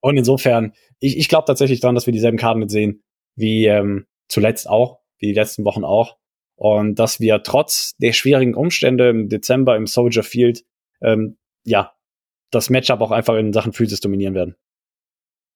und 0.00 0.16
insofern, 0.16 0.72
ich, 0.98 1.16
ich 1.16 1.28
glaube 1.28 1.46
tatsächlich 1.46 1.80
daran, 1.80 1.94
dass 1.94 2.06
wir 2.06 2.12
dieselben 2.12 2.38
Karten 2.38 2.60
mit 2.60 2.70
sehen, 2.70 3.02
wie 3.36 3.66
ähm, 3.66 4.06
zuletzt 4.28 4.68
auch, 4.68 4.98
wie 5.18 5.26
die 5.28 5.34
letzten 5.34 5.64
Wochen 5.64 5.84
auch. 5.84 6.16
Und 6.56 6.98
dass 6.98 7.20
wir 7.20 7.42
trotz 7.42 7.96
der 7.98 8.12
schwierigen 8.12 8.54
Umstände 8.54 9.08
im 9.08 9.28
Dezember 9.28 9.76
im 9.76 9.86
Soldier 9.86 10.22
Field, 10.22 10.64
ähm, 11.00 11.38
ja, 11.64 11.94
das 12.50 12.70
Matchup 12.70 13.00
auch 13.00 13.10
einfach 13.10 13.36
in 13.36 13.52
Sachen 13.52 13.72
Physis 13.72 14.00
dominieren 14.00 14.34
werden. 14.34 14.56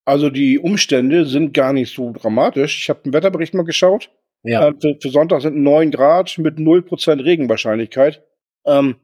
Also 0.05 0.31
die 0.31 0.59
Umstände 0.59 1.27
sind 1.27 1.53
gar 1.53 1.73
nicht 1.73 1.93
so 1.93 2.13
dramatisch. 2.13 2.81
Ich 2.81 2.89
habe 2.89 3.03
den 3.03 3.13
Wetterbericht 3.13 3.55
mal 3.55 3.65
geschaut. 3.65 4.11
Ja. 4.47 4.69
Äh, 4.69 4.75
für, 4.81 4.97
für, 5.01 5.11
Sonntag 5.11 5.43
sind 5.43 5.57
9 5.57 5.91
Grad 5.91 6.39
mit 6.39 6.57
0% 6.59 7.25
Regenwahrscheinlichkeit. 7.25 8.23
Ähm, 8.65 8.97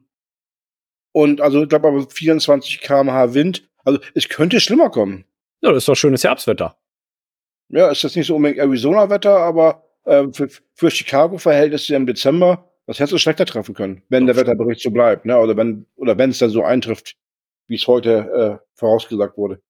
und 1.11 1.41
also 1.41 1.63
ich 1.63 1.69
glaube 1.69 1.89
aber 1.89 2.09
24 2.09 2.81
km/h 2.81 3.33
Wind. 3.33 3.69
Also 3.83 3.99
es 4.15 4.29
könnte 4.29 4.59
schlimmer 4.59 4.89
kommen. 4.89 5.25
Ja, 5.61 5.69
das 5.71 5.83
ist 5.83 5.87
doch 5.87 5.95
schönes 5.95 6.23
Herbstwetter. 6.23 6.77
Ja, 7.69 7.89
ist 7.89 8.03
jetzt 8.03 8.15
nicht 8.15 8.27
so 8.27 8.35
unbedingt 8.35 8.59
Arizona-Wetter, 8.59 9.37
aber 9.37 9.83
äh, 10.05 10.27
für, 10.31 10.49
für 10.73 10.91
Chicago-Verhältnisse 10.91 11.95
im 11.95 12.05
Dezember, 12.05 12.69
das 12.85 12.99
hätte 12.99 13.15
es 13.15 13.21
schlechter 13.21 13.45
treffen 13.45 13.73
können, 13.73 14.03
wenn 14.09 14.25
der 14.25 14.35
Wetterbericht 14.35 14.81
so 14.81 14.91
bleibt, 14.91 15.25
ne? 15.25 15.37
Oder 15.37 15.55
wenn 15.55 15.85
oder 15.95 16.17
wenn 16.17 16.31
es 16.31 16.39
dann 16.39 16.49
so 16.49 16.63
eintrifft, 16.63 17.15
wie 17.67 17.75
es 17.75 17.87
heute 17.87 18.59
äh, 18.61 18.65
vorausgesagt 18.75 19.37
wurde. 19.37 19.61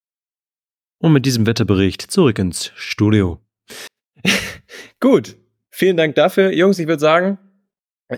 Und 0.99 1.13
mit 1.13 1.26
diesem 1.26 1.45
Wetterbericht 1.45 2.01
zurück 2.01 2.39
ins 2.39 2.71
Studio. 2.76 3.39
Gut, 4.99 5.38
vielen 5.74 5.97
Dank 5.97 6.15
dafür, 6.15 6.51
Jungs. 6.53 6.80
Ich 6.80 6.88
würde 6.88 7.01
sagen, 7.01 7.38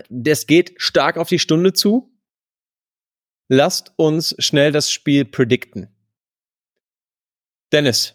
das 0.08 0.46
geht 0.46 0.74
stark 0.76 1.16
auf 1.16 1.28
die 1.28 1.38
Stunde 1.38 1.72
zu. 1.72 2.12
Lasst 3.48 3.92
uns 3.96 4.34
schnell 4.38 4.72
das 4.72 4.90
Spiel 4.90 5.24
predikten. 5.24 5.88
Dennis, 7.72 8.14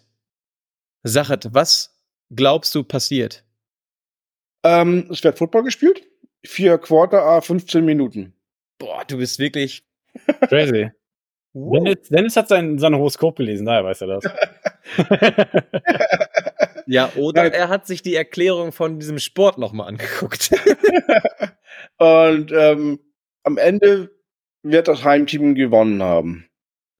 Sachet, 1.02 1.48
was 1.52 1.98
glaubst 2.30 2.74
du 2.74 2.84
passiert? 2.84 3.44
Ähm, 4.62 5.08
es 5.10 5.24
wird 5.24 5.38
Football 5.38 5.64
gespielt. 5.64 6.02
Vier 6.44 6.78
Quarter, 6.78 7.22
a 7.22 7.40
15 7.40 7.84
Minuten. 7.84 8.34
Boah, 8.78 9.04
du 9.04 9.18
bist 9.18 9.38
wirklich 9.38 9.84
crazy. 10.48 10.90
Dennis, 11.54 12.08
Dennis 12.08 12.36
hat 12.36 12.48
sein, 12.48 12.78
sein 12.78 12.94
Horoskop 12.94 13.36
gelesen, 13.36 13.66
daher 13.66 13.84
weiß 13.84 14.02
er 14.02 14.06
das. 14.06 14.24
ja, 16.86 17.12
oder 17.16 17.52
er 17.52 17.68
hat 17.68 17.86
sich 17.86 18.02
die 18.02 18.14
Erklärung 18.14 18.72
von 18.72 18.98
diesem 18.98 19.18
Sport 19.18 19.58
nochmal 19.58 19.88
angeguckt. 19.88 20.50
Und 21.98 22.52
ähm, 22.52 23.00
am 23.44 23.58
Ende 23.58 24.10
wird 24.62 24.88
das 24.88 25.04
Heimteam 25.04 25.54
gewonnen 25.54 26.02
haben. 26.02 26.48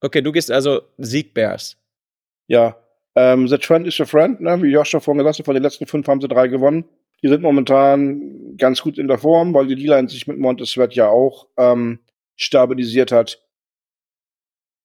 Okay, 0.01 0.21
du 0.21 0.33
gehst 0.33 0.51
also 0.51 0.83
Sieg 0.99 1.35
Bears. 1.35 1.77
Ja. 2.49 2.77
Ähm, 3.15 3.47
the 3.47 3.59
Trend 3.59 3.87
is 3.87 3.99
your 4.01 4.07
friend, 4.07 4.41
ne? 4.41 4.63
wie 4.63 4.71
Josh 4.71 4.91
vorhin 4.93 5.19
gesagt 5.19 5.39
hat, 5.39 5.45
von 5.45 5.55
den 5.55 5.63
letzten 5.63 5.87
fünf 5.87 6.07
haben 6.09 6.21
sie 6.21 6.29
drei 6.29 6.49
gewonnen. 6.49 6.85
Die 7.23 7.29
sind 7.29 7.43
momentan 7.43 8.57
ganz 8.57 8.83
gut 8.83 8.99
in 8.99 9.07
der 9.07 9.19
Form, 9.19 9.55
weil 9.55 9.67
die 9.67 9.77
D-Line 9.77 10.09
sich 10.09 10.27
mit 10.27 10.39
Montesvet 10.39 10.95
ja 10.95 11.09
auch 11.09 11.47
ähm, 11.57 12.01
stabilisiert 12.37 13.13
hat. 13.13 13.41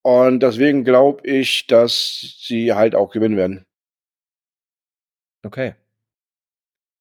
Und 0.03 0.41
deswegen 0.41 0.83
glaube 0.83 1.27
ich, 1.27 1.67
dass 1.67 2.37
sie 2.39 2.73
halt 2.73 2.95
auch 2.95 3.11
gewinnen 3.11 3.37
werden. 3.37 3.66
Okay. 5.47 5.75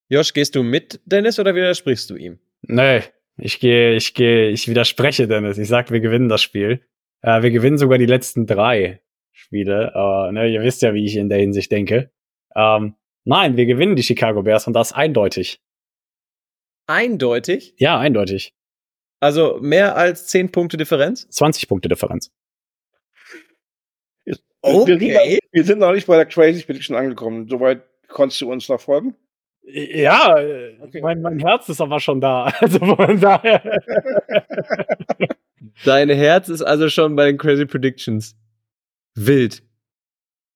Josh, 0.08 0.32
gehst 0.32 0.54
du 0.54 0.62
mit 0.62 1.00
Dennis 1.04 1.38
oder 1.40 1.54
widersprichst 1.54 2.08
du 2.10 2.16
ihm? 2.16 2.38
Nee, 2.62 3.02
ich 3.36 3.58
gehe, 3.58 3.94
ich 3.94 4.14
gehe, 4.14 4.50
ich 4.50 4.68
widerspreche 4.68 5.26
Dennis. 5.26 5.58
Ich 5.58 5.68
sag, 5.68 5.90
wir 5.90 6.00
gewinnen 6.00 6.28
das 6.28 6.42
Spiel. 6.42 6.86
Äh, 7.22 7.42
wir 7.42 7.50
gewinnen 7.50 7.76
sogar 7.76 7.98
die 7.98 8.06
letzten 8.06 8.46
drei 8.46 9.02
Spiele. 9.32 9.92
Äh, 9.94 10.32
ne, 10.32 10.48
ihr 10.48 10.62
wisst 10.62 10.82
ja, 10.82 10.94
wie 10.94 11.04
ich 11.04 11.16
in 11.16 11.28
der 11.28 11.38
Hinsicht 11.38 11.72
denke. 11.72 12.12
Ähm, 12.54 12.94
Nein, 13.28 13.56
wir 13.56 13.66
gewinnen 13.66 13.96
die 13.96 14.04
Chicago 14.04 14.44
Bears 14.44 14.68
und 14.68 14.72
das 14.72 14.92
eindeutig. 14.92 15.60
Eindeutig? 16.86 17.74
Ja, 17.76 17.98
eindeutig. 17.98 18.54
Also 19.18 19.58
mehr 19.60 19.96
als 19.96 20.28
10 20.28 20.52
Punkte 20.52 20.76
Differenz? 20.76 21.28
20 21.30 21.68
Punkte 21.68 21.88
Differenz. 21.88 22.30
Okay. 24.62 25.00
Wir 25.00 25.20
sind, 25.20 25.40
wir 25.52 25.64
sind 25.64 25.78
noch 25.80 25.92
nicht 25.92 26.06
bei 26.06 26.16
der 26.16 26.26
Crazy 26.26 26.64
Prediction 26.64 26.96
angekommen. 26.96 27.48
Soweit 27.48 27.82
konntest 28.16 28.40
du 28.40 28.50
uns 28.50 28.66
noch 28.70 28.80
folgen? 28.80 29.14
Ja, 29.62 30.36
okay. 30.80 31.02
mein, 31.02 31.20
mein 31.20 31.38
Herz 31.38 31.68
ist 31.68 31.82
aber 31.82 32.00
schon 32.00 32.20
da. 32.20 32.50
Also 32.60 32.78
von 32.78 33.20
daher. 33.20 33.82
Dein 35.84 36.08
Herz 36.08 36.48
ist 36.48 36.62
also 36.62 36.88
schon 36.88 37.14
bei 37.14 37.26
den 37.26 37.36
Crazy 37.36 37.66
Predictions. 37.66 38.34
Wild. 39.14 39.62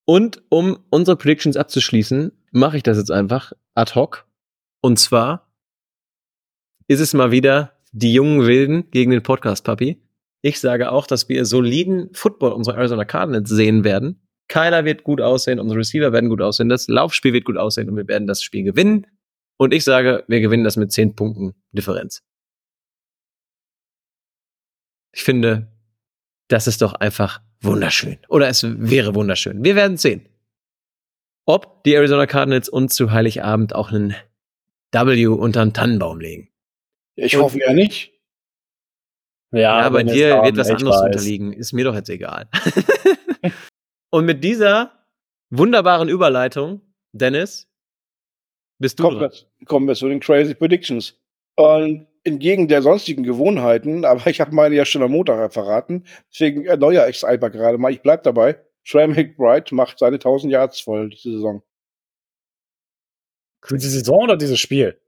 Und 0.06 0.42
um 0.48 0.78
unsere 0.88 1.18
Predictions 1.18 1.58
abzuschließen, 1.58 2.32
mache 2.50 2.78
ich 2.78 2.82
das 2.82 2.96
jetzt 2.96 3.10
einfach 3.10 3.52
ad 3.74 3.94
hoc. 3.94 4.26
Und 4.80 4.98
zwar 4.98 5.52
ist 6.88 7.00
es 7.00 7.12
mal 7.12 7.30
wieder 7.30 7.74
die 7.92 8.14
jungen 8.14 8.46
Wilden 8.46 8.90
gegen 8.90 9.10
den 9.10 9.22
Podcast 9.22 9.64
Papi. 9.64 10.00
Ich 10.40 10.60
sage 10.60 10.90
auch, 10.92 11.06
dass 11.06 11.28
wir 11.28 11.44
soliden 11.44 12.08
Football 12.14 12.52
unserer 12.52 12.78
Arizona 12.78 13.04
Cardinals 13.04 13.50
sehen 13.50 13.84
werden. 13.84 14.18
Keiner 14.50 14.84
wird 14.84 15.04
gut 15.04 15.20
aussehen, 15.20 15.60
unsere 15.60 15.78
Receiver 15.80 16.12
werden 16.12 16.28
gut 16.28 16.42
aussehen, 16.42 16.68
das 16.68 16.88
Laufspiel 16.88 17.32
wird 17.32 17.44
gut 17.44 17.56
aussehen 17.56 17.88
und 17.88 17.96
wir 17.96 18.08
werden 18.08 18.26
das 18.26 18.42
Spiel 18.42 18.64
gewinnen. 18.64 19.06
Und 19.56 19.72
ich 19.72 19.84
sage, 19.84 20.24
wir 20.26 20.40
gewinnen 20.40 20.64
das 20.64 20.76
mit 20.76 20.90
10 20.90 21.14
Punkten 21.14 21.54
Differenz. 21.72 22.22
Ich 25.12 25.22
finde, 25.22 25.70
das 26.48 26.66
ist 26.66 26.82
doch 26.82 26.94
einfach 26.94 27.40
wunderschön. 27.60 28.18
Oder 28.28 28.48
es 28.48 28.64
wäre 28.66 29.14
wunderschön. 29.14 29.62
Wir 29.64 29.76
werden 29.76 29.96
sehen 29.96 30.30
ob 31.50 31.82
die 31.82 31.94
Arizona 31.94 32.26
Cardinals 32.26 32.68
uns 32.68 32.94
zu 32.94 33.10
Heiligabend 33.10 33.74
auch 33.74 33.90
einen 33.90 34.14
W 34.92 35.26
unter 35.26 35.64
den 35.64 35.72
Tannenbaum 35.72 36.20
legen. 36.20 36.48
Ich 37.16 37.36
hoffe 37.36 37.58
ja 37.58 37.72
nicht. 37.72 38.12
Ja, 39.52 39.80
ja 39.82 39.88
bei 39.88 40.04
dir 40.04 40.42
wird 40.44 40.56
was 40.56 40.70
anderes 40.70 41.00
unterliegen. 41.00 41.52
Ist 41.52 41.72
mir 41.72 41.84
doch 41.84 41.94
jetzt 41.94 42.08
egal. 42.08 42.48
Und 44.10 44.26
mit 44.26 44.42
dieser 44.42 44.92
wunderbaren 45.50 46.08
Überleitung, 46.08 46.80
Dennis, 47.12 47.68
bist 48.78 48.98
du 48.98 49.04
kommen 49.04 49.18
dran. 49.18 49.30
Wir, 49.30 49.66
kommen 49.66 49.86
wir 49.86 49.94
zu 49.94 50.08
den 50.08 50.20
Crazy 50.20 50.54
Predictions. 50.54 51.16
Und 51.56 52.06
entgegen 52.24 52.68
der 52.68 52.82
sonstigen 52.82 53.22
Gewohnheiten, 53.22 54.04
aber 54.06 54.26
ich 54.26 54.40
habe 54.40 54.54
meine 54.54 54.74
ja 54.74 54.84
schon 54.84 55.02
am 55.02 55.12
Montag 55.12 55.52
verraten, 55.52 56.04
deswegen 56.32 56.64
erneuere 56.64 57.08
ich 57.08 57.16
es 57.16 57.24
einfach 57.24 57.52
gerade 57.52 57.78
mal. 57.78 57.92
Ich 57.92 58.02
bleib 58.02 58.22
dabei. 58.22 58.58
Trey 58.88 59.06
McBride 59.06 59.74
macht 59.74 59.98
seine 59.98 60.16
1000 60.16 60.52
Yards 60.52 60.80
voll 60.80 61.10
diese 61.10 61.32
Saison. 61.32 61.62
Diese 63.70 63.90
Saison 63.90 64.22
oder 64.22 64.36
dieses 64.38 64.58
Spiel? 64.58 64.98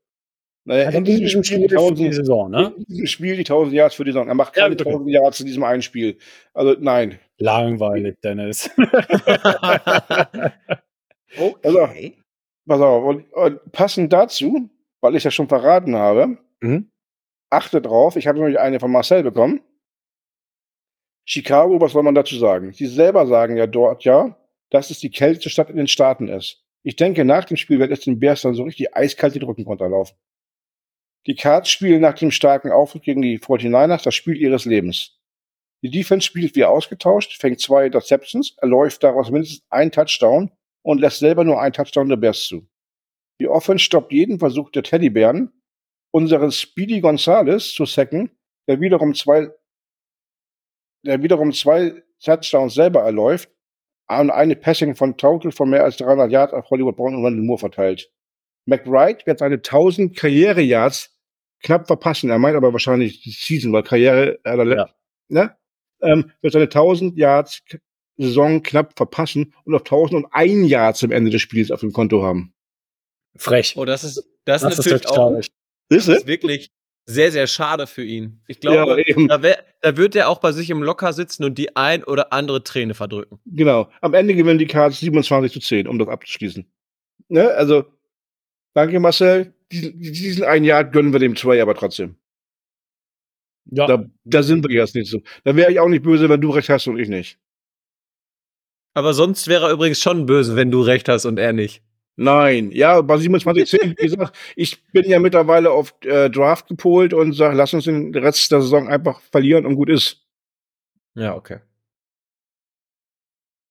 Naja, 0.65 0.87
also 0.87 0.99
in 0.99 1.05
diesem 1.05 1.43
Spiel, 1.43 1.45
Spiel 1.45 1.69
die 1.69 1.77
1000, 1.77 1.99
die 1.99 2.13
Saison, 2.13 2.51
ne? 2.51 2.75
In 2.77 2.85
diesem 2.85 3.07
Spiel 3.07 3.35
die 3.35 3.41
1000 3.41 3.75
Yards 3.75 3.95
für 3.95 4.05
die 4.05 4.13
Saison. 4.13 4.29
Er 4.29 4.35
macht 4.35 4.53
keine 4.53 4.77
ja, 4.77 4.85
1000 4.85 5.11
Yards 5.11 5.41
in 5.41 5.47
diesem 5.47 5.65
einen 5.65 5.83
Spiel. 5.83 6.19
Also 6.53 6.77
nein. 6.79 7.19
Langweilig, 7.43 8.21
Dennis. 8.23 8.71
okay. 11.37 11.57
Also, 11.65 11.89
pass 12.67 12.81
auf. 12.81 13.05
Und, 13.05 13.33
und, 13.33 13.73
passend 13.73 14.13
dazu, 14.13 14.71
weil 15.01 15.17
ich 15.17 15.25
ja 15.25 15.33
schon 15.33 15.49
verraten 15.49 15.97
habe, 15.97 16.39
mhm. 16.61 16.93
achte 17.51 17.83
drauf, 17.83 18.15
ich 18.15 18.29
habe 18.29 18.39
nämlich 18.39 18.61
eine 18.61 18.79
von 18.79 18.93
Marcel 18.93 19.25
bekommen. 19.25 19.61
Chicago, 21.25 21.81
was 21.81 21.93
soll 21.93 22.05
man 22.05 22.15
dazu 22.15 22.37
sagen? 22.37 22.73
Sie 22.73 22.87
selber 22.87 23.27
sagen 23.27 23.57
ja 23.57 23.67
dort 23.67 24.05
ja, 24.05 24.37
dass 24.71 24.91
es 24.91 25.01
die 25.01 25.11
kälteste 25.11 25.51
Stadt 25.51 25.71
in 25.71 25.77
den 25.77 25.89
Staaten 25.89 26.29
ist. 26.29 26.65
Ich 26.85 26.95
denke, 26.97 27.25
nach 27.25 27.45
dem 27.45 27.57
Spiel 27.57 27.81
wird 27.81 27.91
es 27.91 28.01
den 28.01 28.21
Bears 28.21 28.43
dann 28.43 28.55
so 28.55 28.63
richtig 28.63 28.97
eiskalt 28.97 29.35
die 29.35 29.41
Rücken 29.41 29.65
runterlaufen. 29.65 30.17
Die 31.27 31.35
Cards 31.35 31.71
spielen 31.71 32.01
nach 32.01 32.15
dem 32.15 32.31
starken 32.31 32.71
Auftritt 32.71 33.03
gegen 33.03 33.23
die 33.23 33.39
49ers 33.39 34.03
das 34.03 34.15
Spiel 34.15 34.37
ihres 34.37 34.65
Lebens. 34.65 35.22
Die 35.85 35.91
Defense 35.91 36.27
spielt 36.27 36.55
wie 36.55 36.65
ausgetauscht, 36.65 37.41
fängt 37.41 37.61
zwei 37.61 37.87
Interceptions, 37.87 38.57
erläuft 38.59 39.03
daraus 39.03 39.31
mindestens 39.31 39.65
ein 39.69 39.91
Touchdown 39.91 40.53
und 40.83 41.01
lässt 41.01 41.19
selber 41.19 41.45
nur 41.45 41.61
ein 41.61 41.73
Touchdown 41.73 42.09
der 42.09 42.17
Bears 42.17 42.45
zu. 42.47 42.69
Die 43.41 43.49
Offense 43.49 43.85
stoppt 43.85 44.13
jeden 44.13 44.39
Versuch 44.39 44.71
der 44.71 44.85
Teddybären 44.85 45.53
unseren 46.13 46.53
Speedy 46.53 47.01
Gonzales 47.01 47.73
zu 47.75 47.87
sacken, 47.87 48.31
der 48.69 48.81
wiederum 48.81 49.15
zwei, 49.15 49.51
der 51.05 51.23
wiederum 51.23 51.53
zwei 51.53 52.03
Touchdowns 52.23 52.75
selber 52.75 53.01
erläuft 53.03 53.51
und 54.09 54.31
eine 54.31 54.55
Passing 54.57 54.95
von 54.95 55.17
Total 55.17 55.51
von 55.51 55.71
mehr 55.71 55.85
als 55.85 55.97
300 55.97 56.31
Yards 56.31 56.53
auf 56.53 56.69
Hollywood 56.71 56.97
Brown 56.97 57.15
und 57.17 57.25
Randall 57.25 57.45
Moore 57.45 57.59
verteilt. 57.59 58.13
McBride 58.67 59.27
wird 59.27 59.39
seine 59.41 59.57
1000 59.57 60.17
Karriere-Yards 60.17 61.19
knapp 61.65 61.87
verpassen. 61.87 62.31
Er 62.31 62.39
meint 62.39 62.57
aber 62.57 62.73
wahrscheinlich 62.73 63.23
die 63.23 63.31
Season, 63.31 63.73
weil 63.73 63.83
Karriere, 63.83 64.39
äh, 64.45 64.77
Ja. 64.77 64.89
ne? 65.29 65.57
Ähm, 66.03 66.31
wird 66.41 66.53
seine 66.53 66.65
1000 66.65 67.17
Yards 67.17 67.63
Saison 68.19 68.63
knapp 68.63 68.93
verpassen 68.97 69.55
und 69.65 69.75
auf 69.75 69.83
1001 69.83 70.69
Yards 70.69 71.05
am 71.05 71.13
Ende 71.13 71.31
des 71.31 71.43
Spiels 71.43 71.71
auf 71.71 71.81
dem 71.81 71.93
Konto 71.93 72.23
haben. 72.23 72.53
Frech. 73.37 73.75
Oh, 73.77 73.85
das 73.85 74.05
ist, 74.05 74.23
das, 74.45 74.63
das 74.63 74.79
ist 74.79 74.87
ist 74.87 74.87
natürlich 74.87 75.03
wirklich 75.03 75.19
auch 75.19 75.41
das 75.89 76.09
ist 76.09 76.27
wirklich 76.27 76.71
sehr, 77.05 77.33
sehr 77.33 77.47
schade 77.47 77.87
für 77.87 78.05
ihn. 78.05 78.41
Ich 78.47 78.61
glaube, 78.61 79.03
Ja, 79.07 79.27
da, 79.27 79.43
wär, 79.43 79.65
da 79.81 79.97
wird 79.97 80.15
er 80.15 80.29
auch 80.29 80.39
bei 80.39 80.53
sich 80.53 80.71
im 80.71 80.83
Locker 80.83 81.13
sitzen 81.13 81.45
und 81.45 81.59
die 81.59 81.75
ein 81.77 82.05
oder 82.05 82.33
andere 82.33 82.63
Träne 82.63 82.95
verdrücken. 82.95 83.41
Genau. 83.45 83.89
Am 84.01 84.15
Ende 84.15 84.35
gewinnen 84.35 84.59
die 84.59 84.67
Cards 84.67 85.01
27 85.01 85.53
zu 85.53 85.61
10, 85.61 85.89
um 85.89 85.99
das 85.99 86.09
abzuschließen. 86.09 86.71
Ne? 87.29 87.51
Also, 87.51 87.85
danke 88.75 89.01
Marcel. 89.01 89.55
Diesen, 89.73 89.99
diesen 89.99 90.45
einen 90.45 90.65
Jahr 90.65 90.85
gönnen 90.85 91.13
wir 91.13 91.19
dem 91.19 91.35
Trey 91.35 91.61
aber 91.61 91.75
trotzdem. 91.75 92.17
Ja, 93.67 93.87
Da, 93.87 94.05
da 94.25 94.43
sind 94.43 94.67
wir 94.69 94.75
jetzt 94.75 94.95
nicht 94.95 95.09
so. 95.11 95.21
Da 95.45 95.55
wäre 95.57 95.71
ich 95.73 95.81
auch 95.81 95.89
nicht 95.89 96.03
böse, 96.03 96.29
wenn 96.29 96.41
du 96.41 96.51
recht 96.51 96.69
hast 96.69 96.87
und 96.89 96.99
ich 96.99 97.09
nicht. 97.09 97.39
Aber 98.95 99.15
sonst 99.15 99.49
wäre 99.49 99.67
er 99.67 99.73
übrigens 99.73 100.01
schon 100.03 100.27
böse, 100.27 100.55
wenn 100.57 100.71
du 100.71 100.83
recht 100.83 101.09
hast 101.09 101.25
und 101.25 101.39
er 101.39 101.53
nicht. 101.53 101.83
Nein, 102.17 102.71
ja, 102.73 103.01
bei 103.01 103.17
27 103.17 103.67
10, 103.67 103.91
wie 103.99 104.05
gesagt, 104.05 104.37
ich 104.55 104.85
bin 104.93 105.05
ja 105.09 105.19
mittlerweile 105.19 105.71
auf 105.71 105.95
äh, 106.05 106.29
Draft 106.29 106.69
gepolt 106.69 107.15
und 107.15 107.33
sage, 107.33 107.57
lass 107.57 107.73
uns 107.73 107.85
den 107.85 108.15
Rest 108.15 108.53
der 108.53 108.61
Saison 108.61 108.89
einfach 108.89 109.21
verlieren 109.33 109.65
und 109.65 109.77
gut 109.77 109.89
ist. 109.89 110.27
Ja, 111.15 111.35
okay. 111.35 111.61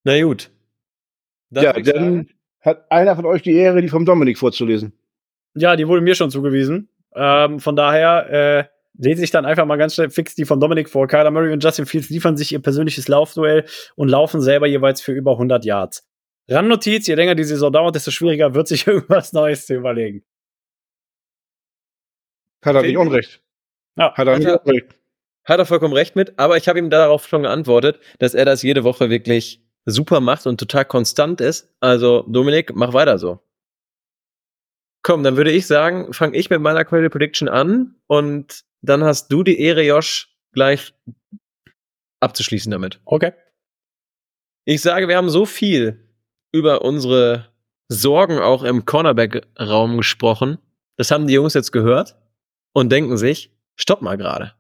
Na 0.04 0.20
gut. 0.24 0.50
Dann 1.52 1.64
ja, 1.64 1.74
dann 1.74 2.30
hat 2.62 2.90
einer 2.92 3.16
von 3.16 3.26
euch 3.26 3.44
die 3.44 3.54
Ehre, 3.54 3.82
die 3.82 3.90
vom 3.90 4.06
Dominik 4.06 4.38
vorzulesen. 4.40 4.94
ja, 5.54 5.76
die 5.76 5.88
wurde 5.88 6.02
mir 6.02 6.16
schon 6.16 6.32
zugewiesen. 6.32 6.90
Ähm, 7.14 7.60
von 7.60 7.76
daher 7.76 8.30
äh, 8.32 8.66
lese 8.98 9.24
ich 9.24 9.32
dann 9.32 9.46
einfach 9.46 9.66
mal 9.66 9.78
ganz 9.78 9.96
schnell 9.96 10.10
fix 10.10 10.36
die 10.36 10.46
von 10.46 10.60
Dominik 10.60 10.90
vor. 10.90 11.08
Kyler 11.08 11.32
Murray 11.32 11.54
und 11.54 11.64
Justin 11.64 11.86
Fields 11.86 12.10
liefern 12.10 12.38
sich 12.38 12.52
ihr 12.52 12.62
persönliches 12.62 13.08
Laufduell 13.08 13.66
und 13.96 14.10
laufen 14.10 14.42
selber 14.42 14.68
jeweils 14.68 15.02
für 15.02 15.12
über 15.14 15.32
100 15.34 15.64
Yards. 15.66 16.08
Randnotiz, 16.50 17.08
je 17.08 17.16
länger 17.16 17.36
die 17.36 17.44
Saison 17.44 17.72
dauert, 17.72 17.96
desto 17.96 18.12
schwieriger 18.12 18.54
wird 18.54 18.68
sich 18.68 18.86
irgendwas 18.88 19.32
Neues 19.34 19.66
zu 19.66 19.76
überlegen. 19.76 20.24
Hat 22.64 22.76
er 22.76 22.82
nicht 22.82 22.92
ich- 22.92 22.98
Unrecht. 22.98 23.42
Ja, 23.98 24.14
Hat 24.16 24.28
er 24.28 24.38
nicht 24.38 24.48
hat 24.48 24.62
er- 24.62 24.66
Unrecht. 24.66 24.96
hat 25.46 25.60
er 25.60 25.66
vollkommen 25.66 25.94
recht 25.94 26.16
mit, 26.16 26.38
aber 26.40 26.58
ich 26.58 26.68
habe 26.68 26.80
ihm 26.80 26.90
darauf 26.90 27.28
schon 27.28 27.44
geantwortet, 27.44 28.00
dass 28.20 28.34
er 28.34 28.46
das 28.46 28.62
jede 28.64 28.84
Woche 28.84 29.10
wirklich 29.10 29.64
super 29.86 30.20
macht 30.20 30.46
und 30.46 30.60
total 30.60 30.86
konstant 30.86 31.42
ist. 31.42 31.74
Also, 31.80 32.24
Dominik, 32.28 32.76
mach 32.76 32.94
weiter 32.94 33.18
so. 33.18 33.40
Komm, 35.04 35.24
dann 35.24 35.36
würde 35.36 35.52
ich 35.52 35.66
sagen, 35.66 36.14
fange 36.14 36.38
ich 36.38 36.50
mit 36.52 36.62
meiner 36.62 36.86
Credit 36.86 37.12
Prediction 37.12 37.48
an 37.50 37.96
und 38.06 38.64
dann 38.82 39.04
hast 39.04 39.30
du 39.30 39.44
die 39.44 39.60
Ehre, 39.60 39.84
Josh, 39.84 40.36
gleich 40.52 40.94
abzuschließen 42.20 42.72
damit. 42.72 43.00
Okay. 43.06 43.34
Ich 44.66 44.82
sage, 44.82 45.08
wir 45.08 45.18
haben 45.18 45.30
so 45.30 45.46
viel 45.46 46.08
über 46.52 46.84
unsere 46.84 47.52
Sorgen 47.90 48.40
auch 48.40 48.64
im 48.64 48.86
Cornerback-Raum 48.86 49.98
gesprochen. 49.98 50.60
Das 50.98 51.12
haben 51.12 51.28
die 51.28 51.34
Jungs 51.34 51.54
jetzt 51.54 51.72
gehört 51.72 52.16
und 52.74 52.92
denken 52.92 53.18
sich, 53.18 53.52
stopp 53.76 54.02
mal 54.02 54.18
gerade. 54.18 54.54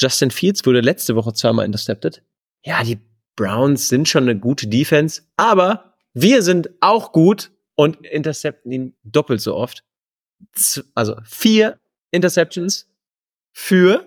Justin 0.00 0.30
Fields 0.30 0.64
wurde 0.66 0.80
letzte 0.80 1.16
Woche 1.16 1.32
zweimal 1.32 1.64
intercepted. 1.64 2.22
Ja, 2.64 2.82
die 2.82 3.00
Browns 3.36 3.88
sind 3.88 4.08
schon 4.08 4.24
eine 4.24 4.38
gute 4.38 4.68
Defense, 4.68 5.22
aber 5.36 5.94
wir 6.12 6.42
sind 6.42 6.70
auch 6.80 7.12
gut 7.12 7.50
und 7.74 8.06
intercepten 8.06 8.70
ihn 8.70 8.96
doppelt 9.02 9.40
so 9.40 9.56
oft. 9.56 9.84
Also 10.94 11.16
vier 11.24 11.78
Interceptions 12.10 12.91
für 13.52 13.98
Da, 13.98 14.04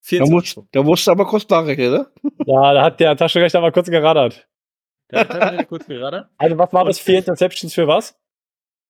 24 0.00 0.56
muss, 0.56 0.66
da 0.72 0.84
wusste 0.84 1.10
aber 1.10 1.26
kurz 1.26 1.48
Nachrechnen, 1.48 1.90
ne? 1.92 2.12
Ja, 2.46 2.74
da 2.74 2.84
hat 2.84 3.00
der 3.00 3.16
Taschenrechner 3.16 3.60
mal 3.60 3.72
kurz 3.72 3.88
geraddert. 3.90 4.48
Da 5.08 5.28
hat 5.28 5.68
kurz 5.68 5.86
gerade. 5.86 6.28
Also, 6.38 6.58
was 6.58 6.72
war 6.72 6.84
das? 6.84 6.98
Vier 6.98 7.18
Interceptions 7.18 7.74
für 7.74 7.86
was? 7.86 8.16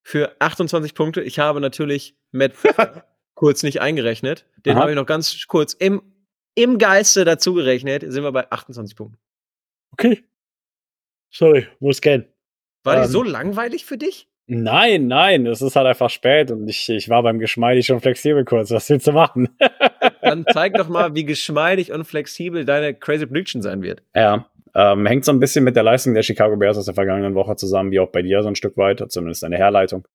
für 0.05 0.37
28 0.39 0.95
Punkte. 0.95 1.23
Ich 1.23 1.39
habe 1.39 1.61
natürlich 1.61 2.17
Matt 2.31 2.53
kurz 3.35 3.63
nicht 3.63 3.81
eingerechnet. 3.81 4.47
Den 4.65 4.77
habe 4.77 4.91
ich 4.91 4.97
noch 4.97 5.07
ganz 5.07 5.47
kurz 5.49 5.73
im, 5.73 6.03
im 6.55 6.79
Geiste 6.79 7.25
dazu 7.25 7.55
gerechnet. 7.55 8.05
Sind 8.07 8.23
wir 8.23 8.31
bei 8.33 8.51
28 8.51 8.97
Punkten. 8.97 9.19
Okay. 9.93 10.23
Sorry, 11.33 11.67
muss 11.81 12.01
gehen. 12.01 12.27
War 12.85 12.97
die 12.97 13.03
Ähm. 13.03 13.09
so 13.09 13.23
langweilig 13.23 13.87
für 13.87 13.97
dich? 13.99 14.29
Nein, 14.47 15.07
nein, 15.07 15.47
es 15.47 15.63
ist 15.63 15.75
halt 15.75 15.87
einfach 15.87 16.11
spät 16.11 16.51
und 16.51 16.69
ich, 16.69 16.89
ich 16.91 17.09
war 17.09 17.23
beim 17.23 17.39
Geschmeidig 17.39 17.87
schon 17.87 18.01
flexibel 18.01 18.45
kurz. 18.45 18.71
Was 18.71 18.91
willst 18.91 19.07
du 19.07 19.13
machen? 19.13 19.49
Dann 20.21 20.45
zeig 20.53 20.75
doch 20.75 20.89
mal, 20.89 21.15
wie 21.15 21.25
geschmeidig 21.25 21.93
und 21.93 22.05
flexibel 22.05 22.67
deine 22.67 22.95
Crazy 22.95 23.27
Prediction 23.27 23.63
sein 23.63 23.83
wird. 23.83 24.03
Ja, 24.15 24.47
ähm, 24.75 25.07
hängt 25.07 25.25
so 25.25 25.33
ein 25.33 25.41
bisschen 25.41 25.65
mit 25.65 25.77
der 25.77 25.83
Leistung 25.83 26.13
der 26.13 26.23
Chicago 26.23 26.57
Bears 26.57 26.77
aus 26.77 26.85
der 26.85 26.95
vergangenen 26.95 27.35
Woche 27.35 27.57
zusammen, 27.57 27.91
wie 27.91 28.01
auch 28.01 28.11
bei 28.11 28.21
dir 28.21 28.43
so 28.43 28.49
ein 28.49 28.55
Stück 28.55 28.77
weit, 28.77 29.03
zumindest 29.11 29.45
eine 29.45 29.57
Herleitung. 29.57 30.07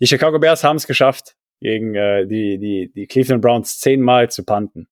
Die 0.00 0.06
Chicago 0.06 0.38
Bears 0.38 0.64
haben 0.64 0.76
es 0.76 0.86
geschafft, 0.86 1.36
gegen 1.60 1.94
äh, 1.94 2.26
die, 2.26 2.58
die, 2.58 2.92
die 2.94 3.06
Cleveland 3.06 3.40
Browns 3.40 3.78
zehnmal 3.78 4.28
zu 4.30 4.44
panten. 4.44 4.88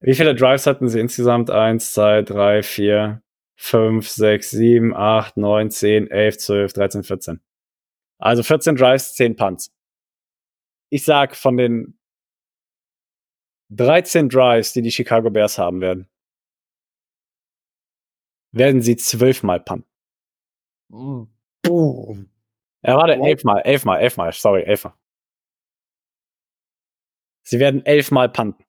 Wie 0.00 0.14
viele 0.14 0.34
Drives 0.34 0.66
hatten 0.66 0.88
sie 0.88 1.00
insgesamt? 1.00 1.50
Eins, 1.50 1.92
zwei, 1.92 2.22
drei, 2.22 2.62
vier, 2.62 3.22
fünf, 3.56 4.08
sechs, 4.08 4.50
sieben, 4.50 4.94
acht, 4.94 5.36
neun, 5.36 5.70
zehn, 5.70 6.08
elf, 6.10 6.38
zwölf, 6.38 6.72
dreizehn, 6.72 7.02
vierzehn. 7.02 7.40
Also 8.18 8.42
14 8.42 8.76
Drives, 8.76 9.14
10 9.14 9.36
Punts. 9.36 9.72
Ich 10.90 11.04
sag, 11.04 11.36
von 11.36 11.56
den 11.56 11.98
13 13.70 14.28
Drives, 14.28 14.72
die 14.72 14.82
die 14.82 14.92
Chicago 14.92 15.30
Bears 15.30 15.58
haben 15.58 15.80
werden, 15.80 16.08
werden 18.52 18.80
sie 18.80 18.96
zwölfmal 18.96 19.60
punten. 19.60 19.88
Boom. 20.88 22.30
Ja, 22.82 22.96
warte, 22.96 23.14
elfmal, 23.14 23.62
elfmal, 23.62 24.00
elfmal, 24.00 24.32
sorry, 24.32 24.62
elfmal. 24.62 24.94
Sie 27.42 27.58
werden 27.58 27.84
elfmal 27.84 28.28
punten. 28.28 28.64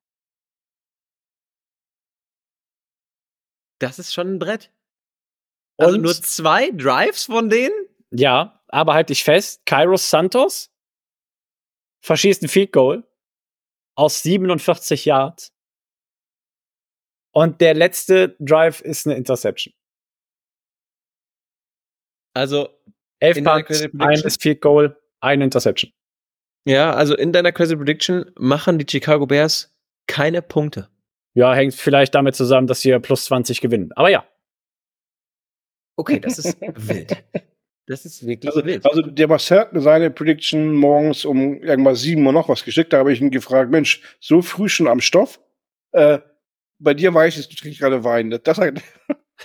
Das 3.79 3.99
ist 3.99 4.13
schon 4.13 4.35
ein 4.35 4.39
Brett. 4.39 4.71
Also 5.77 5.95
Und- 5.95 6.01
nur 6.01 6.13
zwei 6.13 6.71
Drives 6.71 7.25
von 7.25 7.49
denen? 7.49 7.73
Ja, 8.11 8.63
aber 8.67 8.93
halt 8.93 9.09
dich 9.09 9.23
fest, 9.23 9.65
Kairos 9.65 10.09
Santos 10.09 10.71
verschießt 12.03 12.43
ein 12.43 12.47
Field 12.47 12.71
Goal 12.71 13.03
aus 13.95 14.21
47 14.23 15.05
Yards. 15.05 15.51
Und 17.33 17.61
der 17.61 17.73
letzte 17.73 18.35
Drive 18.39 18.81
ist 18.81 19.05
eine 19.05 19.15
Interception. 19.15 19.73
Also, 22.35 22.69
Elf 23.19 23.43
Punts, 23.43 23.87
ein 23.99 24.29
Field 24.39 24.61
Goal, 24.61 24.99
eine 25.21 25.43
Interception. 25.43 25.91
ja, 26.67 26.91
also 26.93 27.15
in 27.15 27.31
deiner 27.33 27.51
Crazy 27.51 27.75
Prediction 27.75 28.31
machen 28.37 28.77
die 28.77 28.85
Chicago 28.89 29.25
Bears 29.25 29.73
keine 30.07 30.41
Punkte. 30.41 30.89
Ja, 31.35 31.53
hängt 31.53 31.73
vielleicht 31.75 32.15
damit 32.15 32.35
zusammen, 32.35 32.67
dass 32.67 32.81
sie 32.81 32.97
plus 32.99 33.25
20 33.25 33.61
gewinnen. 33.61 33.91
Aber 33.93 34.09
ja. 34.09 34.27
Okay, 35.97 36.19
das 36.19 36.39
ist 36.39 36.57
wild. 36.75 37.23
Das 37.87 38.05
ist 38.05 38.25
wirklich 38.25 38.49
Also, 38.53 38.65
wild. 38.65 38.85
also 38.85 39.01
der 39.01 39.27
Marcel 39.27 39.59
hat 39.59 39.73
mir 39.73 39.81
seine 39.81 40.09
Prediction 40.11 40.73
morgens 40.73 41.25
um 41.25 41.61
irgendwas 41.61 42.01
sieben 42.01 42.25
Uhr 42.25 42.33
noch 42.33 42.47
was 42.49 42.63
geschickt. 42.63 42.93
Da 42.93 42.99
habe 42.99 43.11
ich 43.11 43.19
ihn 43.19 43.31
gefragt, 43.31 43.71
Mensch, 43.71 44.01
so 44.19 44.41
früh 44.41 44.69
schon 44.69 44.87
am 44.87 45.01
Stoff? 45.01 45.39
Äh, 45.91 46.19
bei 46.79 46.93
dir 46.93 47.13
weiß 47.13 47.37
ich, 47.37 47.49
du 47.49 47.55
trinkst 47.55 47.79
gerade 47.79 48.03
Wein. 48.03 48.29
Das 48.43 48.57
hat, 48.57 48.81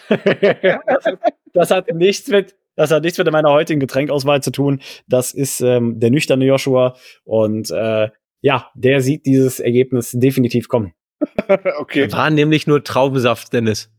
das 1.52 1.70
hat 1.70 1.94
nichts 1.94 2.28
mit, 2.28 2.54
das 2.76 2.90
hat 2.90 3.02
nichts 3.02 3.18
mit 3.18 3.30
meiner 3.30 3.50
heutigen 3.50 3.80
Getränkauswahl 3.80 4.42
zu 4.42 4.50
tun. 4.50 4.80
Das 5.06 5.32
ist 5.32 5.60
ähm, 5.60 6.00
der 6.00 6.10
nüchterne 6.10 6.44
Joshua 6.44 6.96
und 7.24 7.70
äh, 7.70 8.10
ja, 8.40 8.70
der 8.74 9.00
sieht 9.00 9.24
dieses 9.24 9.60
Ergebnis 9.60 10.10
definitiv 10.10 10.68
kommen. 10.68 10.92
okay. 11.78 12.10
War 12.12 12.30
nämlich 12.30 12.66
nur 12.66 12.82
Traubensaft, 12.82 13.52
Dennis. 13.52 13.90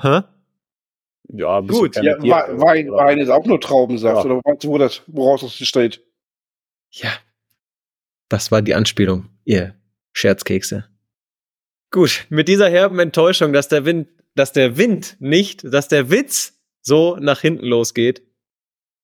Hä? 0.00 0.20
Ja, 1.28 1.60
Gut, 1.60 1.96
Ja, 1.96 2.18
Wein, 2.22 2.90
Wein, 2.90 3.18
ist 3.18 3.28
auch 3.28 3.44
nur 3.44 3.60
Traubensaft. 3.60 4.24
Ja. 4.24 4.30
Oder 4.30 4.40
weißt 4.44 4.64
du, 4.64 4.68
wo 4.68 4.78
das, 4.78 5.02
woraus 5.06 5.42
das 5.42 5.58
besteht? 5.58 6.02
Ja. 6.90 7.10
Das 8.28 8.50
war 8.50 8.62
die 8.62 8.74
Anspielung, 8.74 9.28
ihr 9.44 9.74
Scherzkekse. 10.12 10.86
Gut, 11.90 12.26
mit 12.28 12.48
dieser 12.48 12.68
herben 12.68 12.98
Enttäuschung, 12.98 13.52
dass 13.52 13.68
der 13.68 13.84
Wind, 13.84 14.08
dass 14.34 14.52
der 14.52 14.76
Wind 14.76 15.16
nicht, 15.20 15.64
dass 15.64 15.88
der 15.88 16.10
Witz 16.10 16.60
so 16.82 17.16
nach 17.16 17.40
hinten 17.40 17.66
losgeht, 17.66 18.22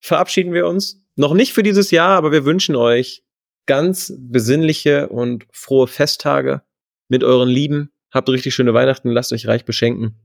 verabschieden 0.00 0.52
wir 0.52 0.66
uns 0.66 1.06
noch 1.16 1.32
nicht 1.32 1.52
für 1.52 1.62
dieses 1.62 1.90
Jahr, 1.90 2.16
aber 2.16 2.32
wir 2.32 2.44
wünschen 2.44 2.76
euch 2.76 3.24
ganz 3.66 4.12
besinnliche 4.18 5.08
und 5.08 5.46
frohe 5.52 5.86
Festtage 5.86 6.62
mit 7.08 7.24
euren 7.24 7.48
Lieben. 7.48 7.90
Habt 8.12 8.28
richtig 8.28 8.54
schöne 8.54 8.74
Weihnachten, 8.74 9.10
lasst 9.10 9.32
euch 9.32 9.46
reich 9.46 9.64
beschenken. 9.64 10.20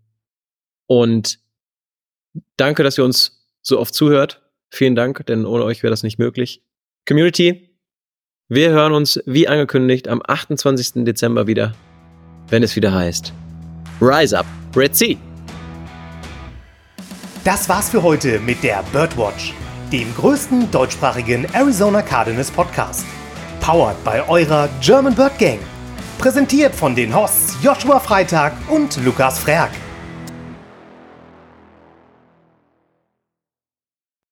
Und 0.85 1.39
danke, 2.57 2.83
dass 2.83 2.97
ihr 2.97 3.03
uns 3.03 3.45
so 3.61 3.79
oft 3.79 3.93
zuhört. 3.93 4.41
Vielen 4.69 4.95
Dank, 4.95 5.25
denn 5.25 5.45
ohne 5.45 5.63
euch 5.63 5.83
wäre 5.83 5.91
das 5.91 6.03
nicht 6.03 6.19
möglich. 6.19 6.61
Community, 7.07 7.69
wir 8.47 8.71
hören 8.71 8.93
uns 8.93 9.19
wie 9.25 9.47
angekündigt 9.47 10.07
am 10.07 10.21
28. 10.25 11.05
Dezember 11.05 11.47
wieder, 11.47 11.73
wenn 12.49 12.63
es 12.63 12.75
wieder 12.75 12.93
heißt 12.93 13.33
Rise 14.01 14.39
Up, 14.39 14.45
Red 14.75 14.95
Sea. 14.95 15.17
Das 17.43 17.67
war's 17.67 17.89
für 17.89 18.03
heute 18.03 18.39
mit 18.39 18.63
der 18.63 18.83
Birdwatch, 18.91 19.53
dem 19.91 20.13
größten 20.15 20.71
deutschsprachigen 20.71 21.45
Arizona 21.53 22.01
Cardinals 22.01 22.51
Podcast. 22.51 23.05
Powered 23.59 24.03
bei 24.03 24.27
eurer 24.27 24.69
German 24.81 25.15
Bird 25.15 25.37
Gang. 25.37 25.59
Präsentiert 26.17 26.75
von 26.75 26.95
den 26.95 27.15
Hosts 27.15 27.57
Joshua 27.61 27.99
Freitag 27.99 28.53
und 28.69 28.97
Lukas 29.03 29.39
Frerk. 29.39 29.71